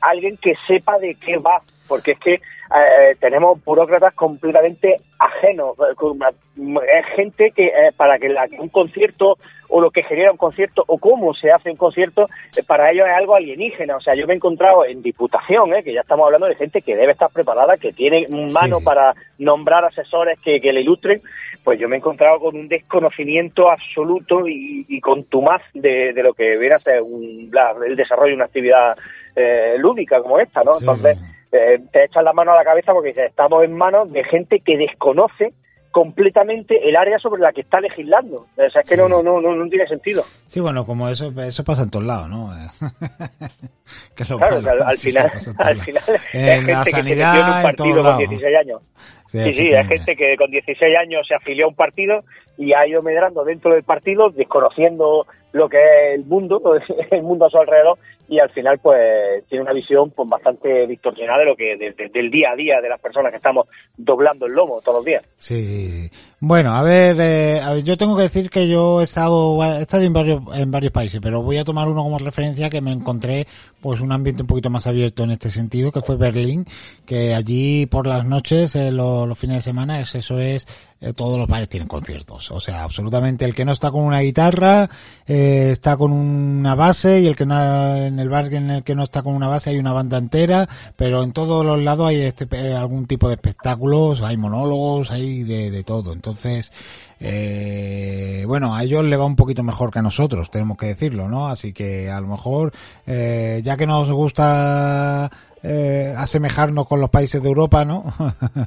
alguien 0.00 0.36
que 0.36 0.54
sepa 0.68 0.98
de 0.98 1.16
qué 1.16 1.36
va, 1.36 1.60
porque 1.88 2.12
es 2.12 2.18
que 2.20 2.40
eh, 2.74 3.16
tenemos 3.20 3.62
burócratas 3.64 4.14
completamente 4.14 4.96
ajenos. 5.18 5.76
Es 5.78 7.06
gente 7.14 7.50
que 7.52 7.66
eh, 7.66 7.92
para 7.96 8.18
que 8.18 8.28
la, 8.28 8.46
un 8.58 8.68
concierto 8.68 9.36
o 9.68 9.80
lo 9.80 9.90
que 9.90 10.02
genera 10.02 10.30
un 10.30 10.36
concierto 10.36 10.84
o 10.86 10.98
cómo 10.98 11.34
se 11.34 11.50
hace 11.50 11.70
un 11.70 11.76
concierto, 11.76 12.26
eh, 12.56 12.62
para 12.66 12.90
ellos 12.90 13.06
es 13.06 13.14
algo 13.16 13.34
alienígena. 13.34 13.96
O 13.96 14.00
sea, 14.00 14.14
yo 14.14 14.26
me 14.26 14.34
he 14.34 14.36
encontrado 14.36 14.84
en 14.84 15.02
Diputación, 15.02 15.74
eh, 15.74 15.82
que 15.82 15.92
ya 15.92 16.00
estamos 16.00 16.26
hablando 16.26 16.46
de 16.46 16.54
gente 16.54 16.82
que 16.82 16.96
debe 16.96 17.12
estar 17.12 17.30
preparada, 17.30 17.76
que 17.76 17.92
tiene 17.92 18.26
mano 18.52 18.78
sí. 18.78 18.84
para 18.84 19.14
nombrar 19.38 19.84
asesores 19.84 20.38
que, 20.40 20.60
que, 20.60 20.72
le 20.72 20.82
ilustren, 20.82 21.20
pues 21.64 21.78
yo 21.78 21.88
me 21.88 21.96
he 21.96 21.98
encontrado 21.98 22.40
con 22.40 22.56
un 22.56 22.68
desconocimiento 22.68 23.70
absoluto 23.70 24.46
y, 24.46 24.84
y 24.88 25.00
contumaz 25.00 25.62
de, 25.74 26.12
de, 26.12 26.22
lo 26.22 26.32
que 26.32 26.56
viene 26.56 26.76
a 26.76 26.80
ser 26.80 27.02
un, 27.02 27.50
la, 27.52 27.74
el 27.86 27.96
desarrollo 27.96 28.30
de 28.30 28.36
una 28.36 28.44
actividad 28.44 28.96
eh, 29.34 29.76
lúdica 29.78 30.22
como 30.22 30.38
esta, 30.38 30.62
¿no? 30.62 30.74
Sí. 30.74 30.84
Entonces, 30.84 31.18
eh, 31.56 31.82
te 31.92 32.04
echas 32.04 32.22
la 32.22 32.32
mano 32.32 32.52
a 32.52 32.56
la 32.56 32.64
cabeza 32.64 32.92
porque 32.92 33.08
dices, 33.08 33.26
estamos 33.30 33.64
en 33.64 33.76
manos 33.76 34.12
de 34.12 34.24
gente 34.24 34.60
que 34.60 34.76
desconoce 34.76 35.52
completamente 35.96 36.86
el 36.86 36.94
área 36.94 37.18
sobre 37.18 37.40
la 37.40 37.52
que 37.52 37.62
está 37.62 37.80
legislando. 37.80 38.36
O 38.36 38.70
sea, 38.70 38.82
es 38.82 38.90
que 38.90 38.96
sí. 38.96 39.00
no, 39.00 39.08
no, 39.08 39.22
no, 39.22 39.40
no, 39.40 39.68
tiene 39.70 39.86
sentido. 39.86 40.24
Sí, 40.46 40.60
bueno, 40.60 40.84
como 40.84 41.08
eso, 41.08 41.32
eso 41.40 41.64
pasa 41.64 41.84
en 41.84 41.90
todos 41.90 42.04
lados, 42.04 42.28
¿no? 42.28 42.50
que 44.14 44.22
es 44.22 44.28
lo 44.28 44.36
claro, 44.36 44.60
malo, 44.60 44.86
al, 44.86 44.98
sí, 44.98 45.08
final, 45.08 45.30
al 45.56 45.76
final 45.80 46.02
en 46.34 46.66
la 46.66 46.84
sanidad, 46.84 46.84
que 46.84 46.90
se 46.90 47.02
metió 47.02 47.24
en 47.24 47.56
un 47.56 47.62
partido 47.62 48.02
con 48.02 48.18
16 48.18 48.56
años. 48.58 48.82
Sí, 49.28 49.38
sí, 49.44 49.52
sí, 49.54 49.66
es 49.68 49.88
gente 49.88 50.16
que 50.16 50.36
con 50.36 50.50
16 50.50 50.98
años 50.98 51.26
se 51.26 51.34
afilió 51.34 51.64
a 51.64 51.68
un 51.68 51.74
partido 51.74 52.24
y 52.58 52.74
ha 52.74 52.86
ido 52.86 53.02
medrando 53.02 53.44
dentro 53.44 53.72
del 53.72 53.82
partido, 53.82 54.28
desconociendo 54.28 55.26
lo 55.52 55.68
que 55.70 55.78
es 55.78 56.14
el 56.16 56.26
mundo, 56.26 56.60
el 57.10 57.22
mundo 57.22 57.46
a 57.46 57.50
su 57.50 57.56
alrededor, 57.56 57.98
y 58.28 58.38
al 58.38 58.50
final 58.50 58.78
pues 58.78 59.44
tiene 59.48 59.62
una 59.62 59.72
visión 59.72 60.10
pues 60.10 60.28
bastante 60.28 60.86
distorsionada 60.86 61.40
de 61.40 61.44
lo 61.44 61.56
que 61.56 61.76
de, 61.76 61.92
de, 61.92 62.08
del 62.08 62.30
día 62.30 62.50
a 62.52 62.56
día 62.56 62.80
de 62.80 62.88
las 62.88 63.00
personas 63.00 63.30
que 63.30 63.36
estamos 63.36 63.66
doblando 63.96 64.46
el 64.46 64.52
lomo 64.52 64.80
todos 64.80 64.98
los 64.98 65.04
días. 65.04 65.22
Sí, 65.38 65.62
sí, 65.62 65.88
sí. 65.88 66.10
Bueno, 66.40 66.74
a 66.74 66.82
ver, 66.82 67.16
eh, 67.20 67.60
a 67.60 67.72
ver, 67.74 67.82
yo 67.82 67.96
tengo 67.96 68.16
que 68.16 68.22
decir 68.22 68.50
que 68.50 68.68
yo 68.68 69.00
he 69.00 69.04
estado, 69.04 69.62
he 69.64 69.82
estado 69.82 70.02
en 70.02 70.12
varios, 70.12 70.42
en 70.54 70.70
varios 70.70 70.92
países, 70.92 71.20
pero 71.22 71.42
voy 71.42 71.58
a 71.58 71.64
tomar 71.64 71.88
uno 71.88 72.02
como 72.02 72.18
referencia 72.18 72.68
que 72.68 72.80
me 72.80 72.92
encontré 72.92 73.46
pues 73.86 74.00
un 74.00 74.10
ambiente 74.10 74.42
un 74.42 74.48
poquito 74.48 74.68
más 74.68 74.88
abierto 74.88 75.22
en 75.22 75.30
este 75.30 75.48
sentido, 75.48 75.92
que 75.92 76.02
fue 76.02 76.16
Berlín, 76.16 76.66
que 77.04 77.36
allí 77.36 77.86
por 77.86 78.08
las 78.08 78.26
noches, 78.26 78.74
eh, 78.74 78.90
los, 78.90 79.38
fines 79.38 79.58
de 79.58 79.62
semana, 79.62 80.00
es, 80.00 80.16
eso 80.16 80.40
es 80.40 80.66
eh, 81.00 81.12
todos 81.12 81.38
los 81.38 81.46
bares 81.46 81.68
tienen 81.68 81.86
conciertos. 81.86 82.50
O 82.50 82.58
sea, 82.58 82.82
absolutamente 82.82 83.44
el 83.44 83.54
que 83.54 83.64
no 83.64 83.70
está 83.70 83.92
con 83.92 84.02
una 84.02 84.18
guitarra 84.22 84.90
eh, 85.28 85.68
está 85.70 85.96
con 85.96 86.10
una 86.10 86.74
base 86.74 87.20
y 87.20 87.28
el 87.28 87.36
que 87.36 87.46
no, 87.46 87.94
en 87.94 88.18
el 88.18 88.28
bar 88.28 88.52
en 88.52 88.70
el 88.70 88.82
que 88.82 88.96
no 88.96 89.04
está 89.04 89.22
con 89.22 89.36
una 89.36 89.46
base 89.46 89.70
hay 89.70 89.78
una 89.78 89.92
banda 89.92 90.18
entera, 90.18 90.68
pero 90.96 91.22
en 91.22 91.30
todos 91.30 91.64
los 91.64 91.80
lados 91.80 92.08
hay 92.08 92.22
este, 92.22 92.74
algún 92.74 93.06
tipo 93.06 93.28
de 93.28 93.34
espectáculos, 93.34 94.20
hay 94.20 94.36
monólogos, 94.36 95.12
hay 95.12 95.44
de, 95.44 95.70
de 95.70 95.84
todo. 95.84 96.12
Entonces, 96.12 96.72
eh, 97.20 98.44
bueno, 98.46 98.74
a 98.74 98.82
ellos 98.82 99.04
le 99.04 99.16
va 99.16 99.24
un 99.24 99.36
poquito 99.36 99.62
mejor 99.62 99.90
que 99.90 100.00
a 100.00 100.02
nosotros, 100.02 100.50
tenemos 100.50 100.76
que 100.76 100.86
decirlo, 100.86 101.28
¿no? 101.28 101.48
Así 101.48 101.72
que 101.72 102.10
a 102.10 102.20
lo 102.20 102.28
mejor, 102.28 102.72
eh, 103.06 103.60
ya 103.62 103.76
que 103.76 103.86
nos 103.86 104.10
gusta 104.10 105.30
eh, 105.62 106.12
asemejarnos 106.16 106.86
con 106.86 107.00
los 107.00 107.10
países 107.10 107.42
de 107.42 107.48
Europa, 107.48 107.84
¿no? 107.84 108.04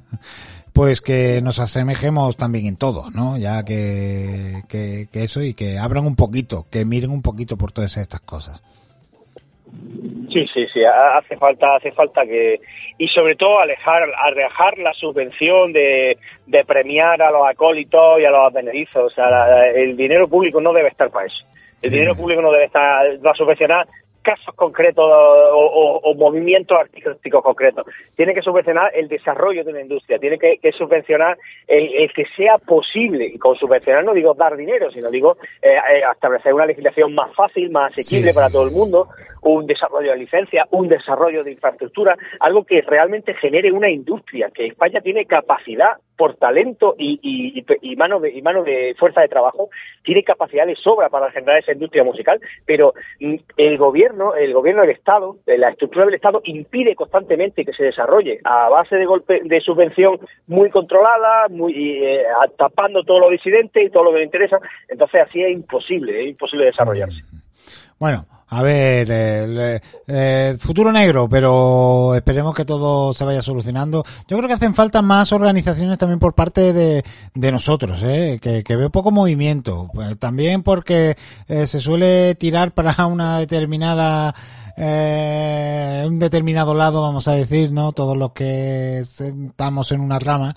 pues 0.74 1.02
que 1.02 1.42
nos 1.42 1.60
asemejemos 1.60 2.38
también 2.38 2.66
en 2.66 2.78
todo, 2.78 3.10
¿no? 3.12 3.38
Ya 3.38 3.64
que, 3.64 4.64
que, 4.68 5.08
que, 5.12 5.24
eso 5.24 5.44
y 5.44 5.54
que 5.54 5.78
abran 5.78 6.06
un 6.06 6.16
poquito, 6.16 6.66
que 6.72 6.86
miren 6.86 7.12
un 7.12 7.22
poquito 7.22 7.58
por 7.58 7.72
todas 7.72 7.98
estas 7.98 8.22
cosas. 8.22 8.62
Sí, 10.32 10.46
sí, 10.54 10.66
sí, 10.74 10.82
hace 10.84 11.38
falta, 11.38 11.76
hace 11.76 11.92
falta 11.92 12.24
que 12.26 12.60
y 13.00 13.08
sobre 13.08 13.36
todo 13.36 13.60
alejar, 13.60 14.04
alejar 14.22 14.78
la 14.78 14.94
subvención 14.94 15.72
de, 15.72 16.18
de 16.46 16.66
premiar 16.66 17.22
a 17.22 17.32
los 17.32 17.48
acólitos 17.48 18.20
y 18.20 18.26
a 18.26 18.30
los 18.30 18.44
advenedizos, 18.44 19.06
o 19.06 19.10
sea, 19.10 19.30
la, 19.30 19.68
el 19.70 19.96
dinero 19.96 20.28
público 20.28 20.60
no 20.60 20.74
debe 20.74 20.90
estar 20.90 21.10
para 21.10 21.26
eso. 21.26 21.46
El 21.82 21.92
dinero 21.92 22.14
público 22.14 22.42
no 22.42 22.52
debe 22.52 22.66
estar, 22.66 23.08
va 23.26 23.32
a 23.32 23.36
subvencionar 23.36 23.88
casos 24.22 24.54
concretos 24.56 25.06
o, 25.06 25.10
o, 25.10 26.00
o, 26.00 26.16
movimientos 26.16 26.78
artísticos 26.78 27.44
concretos. 27.44 27.86
Tiene 28.16 28.34
que 28.34 28.42
subvencionar 28.42 28.92
el 28.96 29.08
desarrollo 29.08 29.64
de 29.64 29.72
una 29.72 29.82
industria, 29.82 30.20
tiene 30.20 30.38
que, 30.38 30.58
que 30.58 30.72
subvencionar 30.72 31.38
el, 31.68 31.94
el, 31.94 32.14
que 32.14 32.26
sea 32.36 32.58
posible, 32.58 33.26
y 33.26 33.38
con 33.38 33.56
subvencionar 33.56 34.04
no 34.04 34.14
digo 34.14 34.34
dar 34.34 34.56
dinero, 34.56 34.92
sino 34.92 35.10
digo 35.10 35.38
eh, 35.62 35.76
eh, 35.76 36.02
establecer 36.12 36.54
una 36.54 36.66
legislación 36.66 37.14
más 37.16 37.34
fácil, 37.36 37.70
más 37.72 37.92
asequible 37.92 38.32
sí, 38.32 38.36
para 38.36 38.50
sí, 38.50 38.54
todo 38.54 38.68
el 38.68 38.72
mundo, 38.72 39.08
un 39.42 39.66
desarrollo 39.66 40.12
de 40.12 40.18
licencia, 40.18 40.68
un 40.72 40.88
desarrollo 40.88 41.44
de 41.44 41.52
infraestructura, 41.52 42.18
algo 42.40 42.64
que 42.66 42.82
realmente 42.82 43.34
genere 43.36 43.72
una 43.72 43.90
industria, 43.90 44.50
que 44.54 44.68
España 44.68 45.02
tiene 45.02 45.26
capacidad 45.26 45.98
por 46.20 46.36
talento 46.36 46.96
y, 46.98 47.64
y, 47.82 47.96
mano 47.96 48.20
de, 48.20 48.30
y 48.32 48.42
mano 48.42 48.62
de 48.62 48.94
fuerza 49.00 49.22
de 49.22 49.30
trabajo, 49.30 49.70
tiene 50.04 50.22
capacidad 50.22 50.68
de 50.68 50.76
sobra 50.76 51.08
para 51.08 51.32
generar 51.32 51.60
esa 51.60 51.72
industria 51.72 52.04
musical, 52.04 52.42
pero 52.66 52.94
mm, 53.22 53.36
el 53.56 53.78
gobierno, 53.78 54.36
el 54.36 54.54
gobierno 54.54 54.82
del 54.82 54.92
Estado, 54.92 55.38
la 55.46 55.70
estructura 55.70 56.04
del 56.04 56.16
Estado 56.16 56.42
impide 56.44 56.94
constantemente 56.94 57.64
que 57.64 57.72
se 57.72 57.86
desarrolle 57.86 58.42
a 58.44 58.68
base 58.68 58.98
de 58.98 59.06
golpe 59.06 59.40
de 59.46 59.62
subvención 59.62 60.20
muy 60.48 60.70
controlada, 60.70 61.48
muy 61.48 61.74
eh, 62.04 62.26
tapando 62.58 63.04
todo 63.04 63.22
lo 63.22 63.30
disidente 63.30 63.82
y 63.82 63.90
todo 63.90 64.04
lo 64.04 64.12
que 64.12 64.18
le 64.18 64.26
interesa, 64.26 64.60
entonces 64.90 65.22
así 65.26 65.42
es 65.42 65.54
imposible, 65.54 66.22
es 66.22 66.30
imposible 66.32 66.66
desarrollarse. 66.66 67.22
Bueno, 67.98 68.26
a 68.52 68.64
ver, 68.64 69.12
el, 69.12 69.82
el, 70.08 70.60
futuro 70.60 70.92
negro, 70.92 71.30
pero 71.30 72.16
esperemos 72.16 72.56
que 72.56 72.66
todo 72.66 73.14
se 73.14 73.24
vaya 73.24 73.44
solucionando. 73.44 74.04
Yo 74.28 74.38
creo 74.38 74.48
que 74.48 74.56
hacen 74.56 74.74
falta 74.74 75.02
más 75.04 75.32
organizaciones 75.32 76.00
también 76.00 76.20
por 76.20 76.34
parte 76.34 76.74
de, 76.74 77.04
de 77.36 77.52
nosotros, 77.52 78.02
¿eh? 78.04 78.40
que, 78.42 78.64
que 78.64 78.76
veo 78.76 78.90
poco 78.90 79.12
movimiento. 79.12 79.90
Pues 79.94 80.18
también 80.18 80.64
porque 80.64 81.16
eh, 81.48 81.68
se 81.68 81.80
suele 81.80 82.34
tirar 82.36 82.74
para 82.74 83.06
una 83.06 83.38
determinada 83.38 84.34
eh, 84.82 86.06
un 86.08 86.20
determinado 86.20 86.74
lado, 86.74 87.02
vamos 87.02 87.28
a 87.28 87.34
decir, 87.34 87.70
¿no? 87.70 87.92
Todos 87.92 88.16
los 88.16 88.32
que 88.32 89.00
estamos 89.00 89.92
en 89.92 90.00
una 90.00 90.20
rama, 90.20 90.56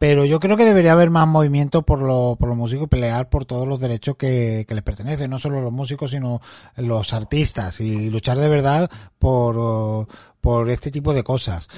pero 0.00 0.24
yo 0.24 0.40
creo 0.40 0.56
que 0.56 0.64
debería 0.64 0.92
haber 0.92 1.10
más 1.10 1.26
movimiento 1.26 1.82
por, 1.82 2.00
lo, 2.00 2.36
por 2.38 2.48
los 2.48 2.56
músicos 2.56 2.84
y 2.84 2.88
pelear 2.88 3.28
por 3.28 3.44
todos 3.44 3.66
los 3.66 3.80
derechos 3.80 4.16
que, 4.16 4.64
que 4.68 4.74
les 4.74 4.84
pertenecen, 4.84 5.30
no 5.30 5.38
solo 5.38 5.60
los 5.60 5.72
músicos, 5.72 6.10
sino 6.12 6.40
los 6.76 7.12
artistas 7.12 7.80
y 7.80 8.10
luchar 8.10 8.38
de 8.38 8.48
verdad 8.48 8.90
por, 9.18 10.06
por 10.40 10.70
este 10.70 10.90
tipo 10.90 11.12
de 11.12 11.24
cosas. 11.24 11.68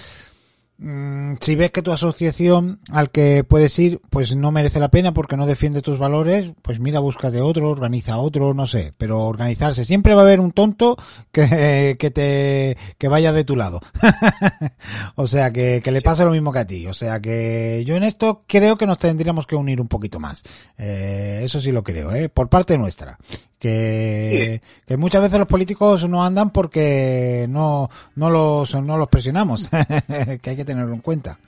Mm, 0.80 1.34
si 1.40 1.54
ves 1.54 1.70
que 1.70 1.82
tu 1.82 1.92
asociación 1.92 2.80
al 2.90 3.10
que 3.10 3.44
puedes 3.44 3.78
ir 3.78 4.00
pues 4.10 4.34
no 4.34 4.50
merece 4.50 4.80
la 4.80 4.90
pena 4.90 5.12
porque 5.12 5.36
no 5.36 5.46
defiende 5.46 5.82
tus 5.82 5.98
valores, 5.98 6.52
pues 6.62 6.80
mira, 6.80 7.00
búscate 7.00 7.40
otro, 7.40 7.70
organiza 7.70 8.18
otro, 8.18 8.54
no 8.54 8.66
sé, 8.66 8.92
pero 8.98 9.20
organizarse. 9.20 9.84
Siempre 9.84 10.14
va 10.14 10.22
a 10.22 10.24
haber 10.24 10.40
un 10.40 10.52
tonto 10.52 10.96
que, 11.30 11.96
que 11.98 12.10
te 12.10 12.76
que 12.98 13.08
vaya 13.08 13.32
de 13.32 13.44
tu 13.44 13.56
lado. 13.56 13.80
o 15.14 15.26
sea, 15.26 15.52
que, 15.52 15.80
que 15.82 15.92
le 15.92 16.02
pase 16.02 16.24
lo 16.24 16.32
mismo 16.32 16.52
que 16.52 16.58
a 16.58 16.66
ti. 16.66 16.86
O 16.86 16.94
sea, 16.94 17.20
que 17.20 17.84
yo 17.86 17.96
en 17.96 18.02
esto 18.02 18.44
creo 18.46 18.76
que 18.76 18.86
nos 18.86 18.98
tendríamos 18.98 19.46
que 19.46 19.56
unir 19.56 19.80
un 19.80 19.88
poquito 19.88 20.18
más. 20.18 20.42
Eh, 20.76 21.40
eso 21.42 21.60
sí 21.60 21.70
lo 21.72 21.82
creo, 21.82 22.12
¿eh? 22.14 22.28
por 22.28 22.48
parte 22.48 22.76
nuestra 22.78 23.18
que, 23.60 24.60
que 24.86 24.96
muchas 24.96 25.22
veces 25.22 25.38
los 25.38 25.46
políticos 25.46 26.08
no 26.08 26.24
andan 26.24 26.50
porque 26.50 27.46
no, 27.48 27.88
no 28.16 28.30
los, 28.30 28.74
no 28.82 28.96
los 28.96 29.08
presionamos, 29.08 29.68
que 30.42 30.50
hay 30.50 30.56
que 30.56 30.64
tenerlo 30.64 30.94
en 30.94 31.00
cuenta. 31.00 31.38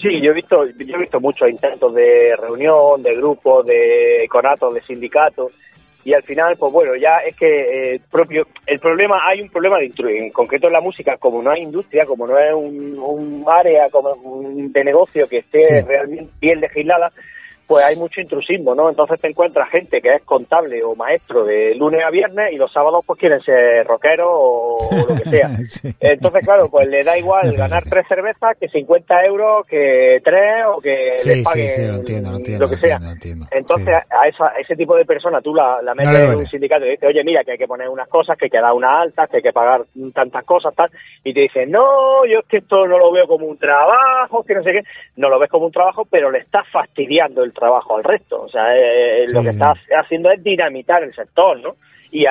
Sí, 0.00 0.20
yo 0.22 0.30
he 0.30 0.34
visto, 0.34 0.64
yo 0.66 0.96
he 0.96 1.00
visto 1.00 1.20
muchos 1.20 1.50
intentos 1.50 1.94
de 1.94 2.34
reunión, 2.36 3.02
de 3.02 3.16
grupos, 3.16 3.66
de 3.66 4.26
conatos, 4.30 4.74
de 4.74 4.82
sindicatos, 4.82 5.52
y 6.04 6.14
al 6.14 6.22
final, 6.22 6.56
pues 6.58 6.72
bueno, 6.72 6.96
ya 6.96 7.18
es 7.18 7.36
que 7.36 7.94
eh, 7.94 8.00
propio, 8.10 8.46
el 8.66 8.78
problema, 8.78 9.20
hay 9.26 9.42
un 9.42 9.50
problema 9.50 9.78
de, 9.78 9.92
en 10.16 10.30
concreto 10.30 10.68
en 10.68 10.72
la 10.72 10.80
música, 10.80 11.18
como 11.18 11.42
no 11.42 11.50
hay 11.50 11.62
industria, 11.62 12.06
como 12.06 12.26
no 12.26 12.38
es 12.38 12.54
un, 12.54 12.98
un 12.98 13.44
área 13.46 13.90
como 13.90 14.16
de 14.24 14.84
negocio 14.84 15.28
que 15.28 15.38
esté 15.38 15.82
realmente 15.82 16.32
bien 16.40 16.60
legislada, 16.60 17.12
pues 17.70 17.84
hay 17.84 17.94
mucho 17.94 18.20
intrusismo, 18.20 18.74
¿no? 18.74 18.90
Entonces 18.90 19.20
te 19.20 19.28
encuentras 19.28 19.70
gente 19.70 20.00
que 20.00 20.12
es 20.12 20.22
contable 20.22 20.82
o 20.82 20.96
maestro 20.96 21.44
de 21.44 21.72
lunes 21.76 22.02
a 22.04 22.10
viernes 22.10 22.52
y 22.52 22.56
los 22.56 22.72
sábados 22.72 23.04
pues 23.06 23.20
quieren 23.20 23.40
ser 23.42 23.86
rockeros 23.86 24.26
o, 24.28 24.78
lo 24.90 25.14
que 25.14 25.30
sea. 25.30 25.50
Entonces, 26.00 26.44
claro, 26.44 26.68
pues 26.68 26.88
le 26.88 27.04
da 27.04 27.16
igual 27.16 27.52
ganar 27.56 27.84
tres 27.88 28.08
cervezas 28.08 28.58
que 28.58 28.68
50 28.68 29.24
euros, 29.24 29.64
que 29.68 30.20
tres 30.24 30.64
o 30.66 30.80
que 30.80 31.12
les 31.24 31.44
paguen 31.44 32.58
lo, 32.58 32.68
que 32.68 32.74
sea. 32.74 32.98
Entonces, 33.52 33.94
a, 33.94 34.26
esa, 34.26 34.48
ese 34.60 34.74
tipo 34.74 34.96
de 34.96 35.04
persona 35.04 35.40
tú 35.40 35.54
la, 35.54 35.80
la 35.80 35.94
metes 35.94 36.28
en 36.28 36.38
un 36.38 36.46
sindicato 36.46 36.84
y 36.86 36.90
dices, 36.90 37.08
oye, 37.08 37.22
mira, 37.22 37.44
que 37.44 37.52
hay 37.52 37.58
que 37.58 37.68
poner 37.68 37.88
unas 37.88 38.08
cosas, 38.08 38.36
que 38.36 38.46
hay 38.46 38.50
que 38.50 38.60
dar 38.60 38.72
unas 38.72 38.96
altas, 38.96 39.30
que 39.30 39.36
hay 39.36 39.42
que 39.44 39.52
pagar 39.52 39.82
tantas 40.12 40.44
cosas, 40.44 40.74
tal, 40.74 40.90
y 41.22 41.32
te 41.32 41.42
dicen, 41.42 41.70
no, 41.70 42.26
yo 42.26 42.40
es 42.40 42.46
que 42.46 42.56
esto 42.56 42.84
no 42.88 42.98
lo 42.98 43.12
veo 43.12 43.28
como 43.28 43.46
un 43.46 43.58
trabajo, 43.58 44.42
que 44.42 44.54
no 44.56 44.64
sé 44.64 44.72
qué, 44.72 44.82
no 45.14 45.28
lo 45.28 45.38
ves 45.38 45.48
como 45.48 45.66
un 45.66 45.72
trabajo, 45.72 46.04
pero 46.10 46.32
le 46.32 46.40
estás 46.40 46.66
fastidiando 46.72 47.44
el 47.44 47.52
trabajo 47.60 47.96
al 47.96 48.04
resto. 48.04 48.42
O 48.42 48.48
sea, 48.48 48.76
eh, 48.76 49.22
eh, 49.22 49.26
lo 49.32 49.42
que 49.42 49.50
está 49.50 49.74
haciendo 49.96 50.30
es 50.30 50.42
dinamitar 50.42 51.04
el 51.04 51.14
sector, 51.14 51.60
¿no? 51.60 51.76
Y, 52.10 52.24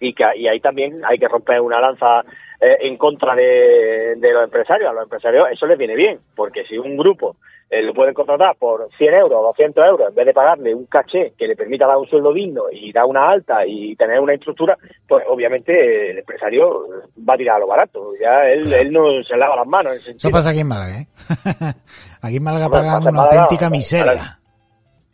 y, 0.00 0.12
que, 0.12 0.24
y 0.36 0.46
ahí 0.46 0.60
también 0.60 1.00
hay 1.06 1.18
que 1.18 1.26
romper 1.26 1.58
una 1.62 1.80
lanza 1.80 2.20
eh, 2.60 2.76
en 2.82 2.98
contra 2.98 3.34
de, 3.34 4.14
los 4.20 4.44
empresarios. 4.44 4.90
A 4.90 4.92
los 4.92 5.04
empresarios 5.04 5.48
eso 5.50 5.66
les 5.66 5.78
viene 5.78 5.96
bien, 5.96 6.18
porque 6.36 6.64
si 6.66 6.76
un 6.76 6.98
grupo 6.98 7.36
lo 7.70 7.94
pueden 7.94 8.12
contratar 8.12 8.54
por 8.56 8.86
100 8.98 9.14
euros 9.14 9.40
o 9.40 9.44
200 9.44 9.82
euros, 9.86 10.08
en 10.10 10.14
vez 10.14 10.26
de 10.26 10.34
pagarle 10.34 10.74
un 10.74 10.84
caché 10.84 11.32
que 11.38 11.46
le 11.46 11.56
permita 11.56 11.86
dar 11.86 11.96
un 11.96 12.06
sueldo 12.06 12.30
digno 12.30 12.64
y 12.70 12.92
dar 12.92 13.06
una 13.06 13.30
alta 13.30 13.64
y 13.66 13.96
tener 13.96 14.20
una 14.20 14.34
estructura, 14.34 14.76
pues 15.08 15.24
obviamente 15.26 16.10
el 16.10 16.18
empresario 16.18 16.84
va 17.26 17.32
a 17.32 17.38
tirar 17.38 17.56
a 17.56 17.60
lo 17.60 17.66
barato. 17.68 18.12
Ya 18.20 18.46
él, 18.50 18.70
él 18.70 18.92
no 18.92 19.22
se 19.26 19.38
lava 19.38 19.56
las 19.56 19.66
manos. 19.66 20.06
Eso 20.06 20.28
pasa 20.28 20.50
aquí 20.50 20.60
en 20.60 20.68
Málaga, 20.68 21.00
¿eh? 21.00 21.06
aquí 22.20 22.36
en 22.36 22.42
Málaga 22.42 22.68
pagan 22.68 23.08
una 23.08 23.22
auténtica 23.22 23.70
miseria. 23.70 24.41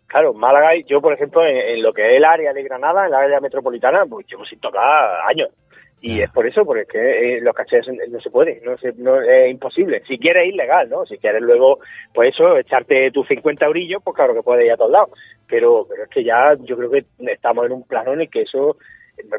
Claro, 0.08 0.32
Málaga, 0.32 0.70
yo 0.86 1.02
por 1.02 1.12
ejemplo, 1.12 1.46
en, 1.46 1.82
lo 1.82 1.92
que 1.92 2.02
es 2.02 2.16
el 2.16 2.24
área 2.24 2.54
de 2.54 2.62
Granada, 2.62 3.04
en 3.04 3.10
la 3.10 3.18
área 3.18 3.40
metropolitana, 3.40 4.06
pues 4.06 4.26
llevo 4.26 4.44
sin 4.46 4.58
tocar 4.58 4.82
años. 5.28 5.50
Y 6.00 6.20
es 6.20 6.30
por 6.30 6.46
eso, 6.46 6.64
porque 6.64 6.82
es 6.82 6.88
que 6.88 6.98
eh, 7.36 7.40
los 7.40 7.54
cachés 7.54 7.84
no 8.08 8.20
se 8.20 8.30
puede, 8.30 8.62
no, 8.64 8.76
no 8.98 9.20
es 9.20 9.50
imposible. 9.50 10.02
Si 10.06 10.16
quieres 10.16 10.48
ir 10.48 10.54
legal, 10.54 10.88
¿no? 10.88 11.04
Si 11.04 11.18
quieres 11.18 11.42
luego, 11.42 11.80
pues 12.14 12.32
eso, 12.32 12.56
echarte 12.56 13.10
tus 13.10 13.26
50 13.26 13.66
eurillos, 13.66 14.00
pues 14.02 14.14
claro 14.14 14.32
que 14.32 14.42
puedes 14.42 14.64
ir 14.64 14.72
a 14.72 14.76
todos 14.76 14.92
lados. 14.92 15.10
Pero, 15.48 15.86
pero 15.88 16.04
es 16.04 16.10
que 16.10 16.22
ya 16.22 16.54
yo 16.60 16.76
creo 16.76 16.90
que 16.90 17.04
estamos 17.26 17.66
en 17.66 17.72
un 17.72 17.82
plano 17.82 18.12
en 18.12 18.20
el 18.20 18.30
que 18.30 18.42
eso, 18.42 18.76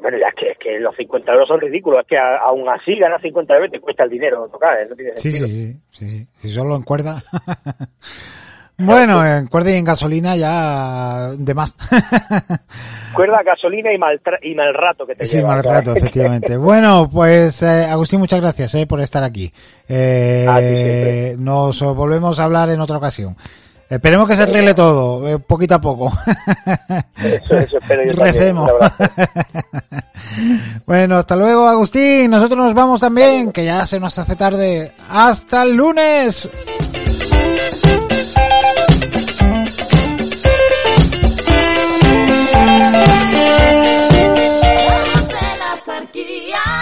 bueno, 0.02 0.18
ya 0.18 0.28
es 0.28 0.36
que, 0.36 0.52
es 0.52 0.58
que 0.58 0.80
los 0.80 0.96
50 0.98 1.32
euros 1.32 1.48
son 1.48 1.62
ridículos, 1.62 2.02
es 2.02 2.08
que 2.08 2.18
aún 2.18 2.68
así 2.68 2.96
ganar 2.96 3.22
50 3.22 3.56
euros 3.56 3.72
te 3.72 3.80
cuesta 3.80 4.04
el 4.04 4.10
dinero 4.10 4.50
tocar, 4.52 4.82
¿eh? 4.82 4.88
no 4.90 4.96
tiene 4.96 5.16
sentido. 5.16 5.48
Sí, 5.48 5.54
sí, 5.54 5.80
sí, 5.92 6.06
sí, 6.06 6.28
si 6.34 6.50
solo 6.52 6.76
en 6.76 6.84
cuerda. 6.84 7.24
Bueno, 8.80 9.26
en 9.26 9.48
cuerda 9.48 9.72
y 9.72 9.76
en 9.76 9.84
gasolina 9.84 10.36
ya 10.38 11.32
de 11.38 11.54
más. 11.54 11.76
cuerda, 13.14 13.44
gasolina 13.44 13.92
y 13.94 13.98
mal, 13.98 14.22
y 14.42 14.56
mal 14.56 14.74
rato 14.74 15.06
que 15.06 15.16
te 15.16 15.26
Sí, 15.26 15.44
mal 15.44 15.62
rato, 15.64 15.94
efectivamente. 15.96 16.56
bueno, 16.58 17.10
pues 17.12 17.62
eh, 17.62 17.86
Agustín, 17.86 18.20
muchas 18.20 18.40
gracias 18.40 18.74
eh, 18.76 18.88
por 18.88 19.02
estar 19.02 19.24
aquí. 19.24 19.52
Eh, 19.88 21.36
nos 21.38 21.82
volvemos 21.82 22.40
a 22.40 22.46
hablar 22.46 22.70
en 22.70 22.80
otra 22.80 22.98
ocasión. 22.98 23.36
Esperemos 23.90 24.28
que 24.30 24.36
se 24.36 24.44
arregle 24.44 24.76
todo, 24.76 25.28
eh, 25.28 25.40
poquito 25.40 25.76
a 25.76 25.82
poco. 25.82 26.14
Eso, 27.18 27.58
eso 27.58 27.80
espero 27.80 28.04
yo 28.06 28.24
Recemos. 28.24 28.70
bueno, 30.86 31.18
hasta 31.18 31.36
luego, 31.36 31.68
Agustín. 31.68 32.30
Nosotros 32.30 32.66
nos 32.66 32.76
vamos 32.76 33.02
también, 33.02 33.52
que 33.52 33.66
ya 33.66 33.88
se 33.88 34.00
nos 34.00 34.18
hace 34.20 34.36
tarde. 34.36 34.94
Hasta 35.10 35.64
el 35.64 35.74
lunes. 35.74 36.48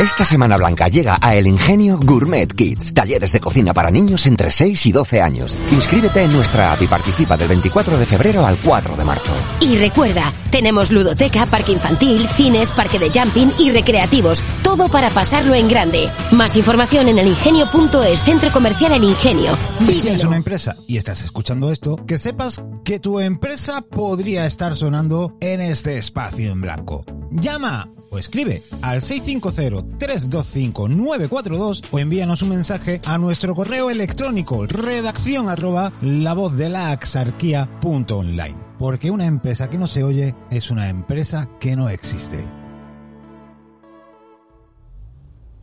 Esta 0.08 0.24
Semana 0.24 0.55
Blanca 0.55 0.88
llega 0.88 1.20
a 1.22 1.36
El 1.36 1.47
Ingenio 1.47 1.99
Gourmet 2.01 2.47
Kids, 2.47 2.93
talleres 2.93 3.34
de 3.34 3.41
cocina 3.41 3.74
para 3.74 3.91
niños 3.91 4.26
entre 4.26 4.49
6 4.49 4.86
y 4.86 4.91
12 4.93 5.22
años. 5.22 5.58
Inscríbete 5.70 6.24
en 6.24 6.32
nuestra 6.32 6.72
app 6.72 6.82
y 6.82 6.88
participa 6.88 7.36
del 7.36 7.49
24 7.49 7.97
de 7.97 8.05
febrero 8.05 8.47
al 8.47 8.58
4 8.62 8.95
de 8.95 9.03
marzo. 9.03 9.34
Y 9.60 9.76
recuerda, 9.76 10.34
tenemos 10.49 10.91
ludoteca, 10.93 11.45
parque 11.47 11.74
infantil, 11.74 12.26
cines, 12.38 12.72
parque 12.72 12.99
de 12.99 13.12
jumping 13.12 13.51
y 13.60 13.70
recreativos, 13.70 14.45
todo 14.64 14.88
para 14.88 15.10
pasarlo 15.10 15.53
en 15.53 15.68
grande. 15.68 16.10
Más 16.32 16.55
información 16.55 17.10
en 17.10 17.20
elingenio.es, 17.20 18.22
Centro 18.22 18.49
Comercial 18.53 18.93
El 18.93 19.03
Ingenio. 19.03 19.58
Si 19.86 19.99
tienes 19.99 20.24
una 20.24 20.38
empresa 20.38 20.78
y 20.88 20.95
estás 20.95 21.26
escuchando 21.26 21.70
esto, 21.70 22.05
que 22.05 22.18
sepas 22.18 22.64
que 22.86 23.01
tu 23.01 23.20
empresa 23.20 23.82
podría 23.82 24.45
estar 24.45 24.74
sonando 24.74 25.36
en 25.41 25.60
este 25.60 25.97
espacio 25.97 26.53
en 26.53 26.62
blanco. 26.62 27.03
Llama 27.30 27.89
o 28.10 28.18
escribe 28.18 28.64
al 28.82 29.01
650-325-942 29.01 31.86
o 31.91 31.99
envíanos 31.99 32.41
un 32.41 32.49
mensaje 32.49 32.99
a 33.05 33.18
nuestro 33.18 33.55
correo 33.55 33.89
electrónico 33.89 34.66
redacción 34.66 35.47
arroba 35.49 35.93
la 36.01 36.34
voz 36.34 36.58
de 36.58 36.70
la 36.70 36.91
axarquía 36.91 37.80
punto 37.80 38.18
online. 38.18 38.58
Porque 38.80 39.12
una 39.12 39.26
empresa 39.26 39.70
que 39.70 39.78
no 39.78 39.88
se 39.88 40.03
oye 40.03 40.36
es 40.51 40.72
una 40.72 40.89
empresa 40.89 41.49
que 41.60 41.76
no 41.76 41.89
existe. 41.89 42.45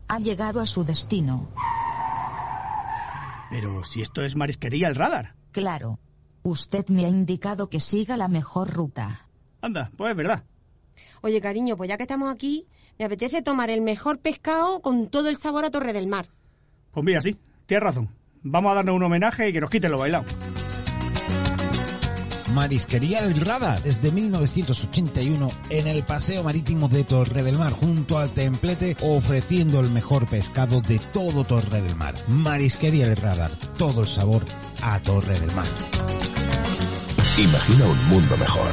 Ha 0.09 0.19
llegado 0.19 0.61
a 0.61 0.67
su 0.67 0.85
destino. 0.85 1.49
Pero 3.51 3.85
si 3.85 4.03
esto 4.03 4.23
es 4.23 4.37
marisquería 4.37 4.89
el 4.89 4.97
radar. 4.97 5.35
Claro. 5.53 6.01
Usted 6.43 6.89
me 6.89 7.07
ha 7.07 7.09
indicado 7.09 7.71
que 7.71 7.81
siga 7.81 8.17
la 8.17 8.29
mejor 8.29 8.73
ruta. 8.73 9.29
Anda, 9.63 9.91
pues 9.97 10.11
es 10.11 10.17
verdad. 10.17 10.45
Oye, 11.23 11.41
cariño, 11.41 11.77
pues 11.77 11.89
ya 11.89 11.97
que 11.97 12.05
estamos 12.05 12.33
aquí, 12.33 12.67
me 12.99 13.05
apetece 13.05 13.43
tomar 13.43 13.71
el 13.71 13.81
mejor 13.81 14.19
pescado 14.19 14.81
con 14.81 15.09
todo 15.09 15.29
el 15.29 15.37
sabor 15.37 15.65
a 15.65 15.71
Torre 15.71 15.93
del 15.93 16.07
Mar. 16.07 16.29
Pues 16.91 17.05
mira, 17.05 17.21
sí, 17.21 17.37
tienes 17.67 17.83
razón. 17.83 18.09
Vamos 18.43 18.73
a 18.73 18.75
darnos 18.77 18.97
un 18.97 19.03
homenaje 19.03 19.49
y 19.49 19.53
que 19.53 19.61
nos 19.61 19.71
quiten 19.71 19.91
lo 19.91 19.99
bailado. 19.99 20.25
Marisquería 22.53 23.19
El 23.21 23.35
Radar 23.41 23.83
desde 23.83 24.13
1981 24.13 25.51
en 25.71 25.87
el 25.89 26.05
Paseo 26.05 26.45
Marítimo 26.45 26.89
de 26.89 27.03
Torre 27.03 27.43
del 27.43 27.59
Mar 27.59 27.73
junto 27.73 28.19
al 28.19 28.31
templete 28.31 28.97
ofreciendo 29.01 29.81
el 29.81 29.91
mejor 29.91 30.27
pescado 30.27 30.81
de 30.81 31.01
todo 31.13 31.45
Torre 31.45 31.83
del 31.83 31.97
Mar. 31.97 32.15
Marisquería 32.29 33.07
El 33.07 33.17
Radar, 33.17 33.51
todo 33.77 34.03
el 34.03 34.09
sabor 34.09 34.45
a 34.83 35.01
Torre 35.01 35.41
del 35.41 35.53
Mar. 35.53 35.67
Imagina 37.37 37.87
un 37.87 38.09
mundo 38.09 38.37
mejor, 38.37 38.71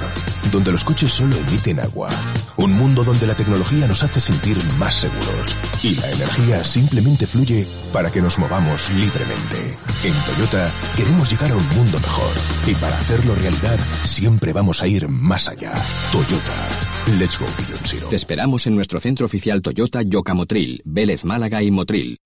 donde 0.52 0.72
los 0.72 0.84
coches 0.84 1.12
solo 1.12 1.36
emiten 1.36 1.80
agua. 1.80 2.10
Un 2.58 2.74
mundo 2.74 3.04
donde 3.04 3.26
la 3.26 3.36
tecnología 3.36 3.88
nos 3.88 4.04
hace 4.04 4.20
sentir 4.20 4.58
más 4.78 4.96
seguros 4.96 5.58
y 5.82 5.96
la 5.96 6.12
energía 6.12 6.64
simplemente 6.64 7.26
fluye 7.26 7.68
para 7.92 8.12
que 8.12 8.22
nos 8.22 8.38
movamos 8.38 8.90
libremente. 8.92 9.78
En 10.04 10.14
Toyota 10.26 10.72
queremos 10.96 11.32
llegar 11.32 11.52
a 11.52 11.56
un 11.56 11.68
mundo 11.70 12.00
mejor 12.00 12.32
y 12.68 12.76
para 12.76 12.98
hacerlo 12.98 13.36
realidad 13.36 13.80
siempre 14.04 14.54
vamos 14.54 14.82
a 14.82 14.88
ir 14.88 15.08
más 15.08 15.48
allá. 15.48 15.74
Toyota. 16.12 17.18
Let's 17.18 17.40
go 17.40 17.46
Beyond 17.58 17.86
Zero. 17.86 18.08
Te 18.10 18.16
esperamos 18.16 18.68
en 18.68 18.76
nuestro 18.76 19.00
centro 19.00 19.26
oficial 19.26 19.62
Toyota 19.62 20.02
Yoka 20.04 20.34
Motril, 20.34 20.82
Vélez 20.86 21.24
Málaga 21.24 21.64
y 21.64 21.72
Motril. 21.72 22.21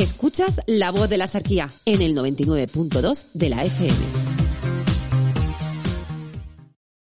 Escuchas 0.00 0.62
La 0.64 0.90
Voz 0.92 1.10
de 1.10 1.18
la 1.18 1.26
Sarquía 1.26 1.68
en 1.84 2.00
el 2.00 2.16
99.2 2.16 3.26
de 3.34 3.50
la 3.50 3.64
FM. 3.66 4.29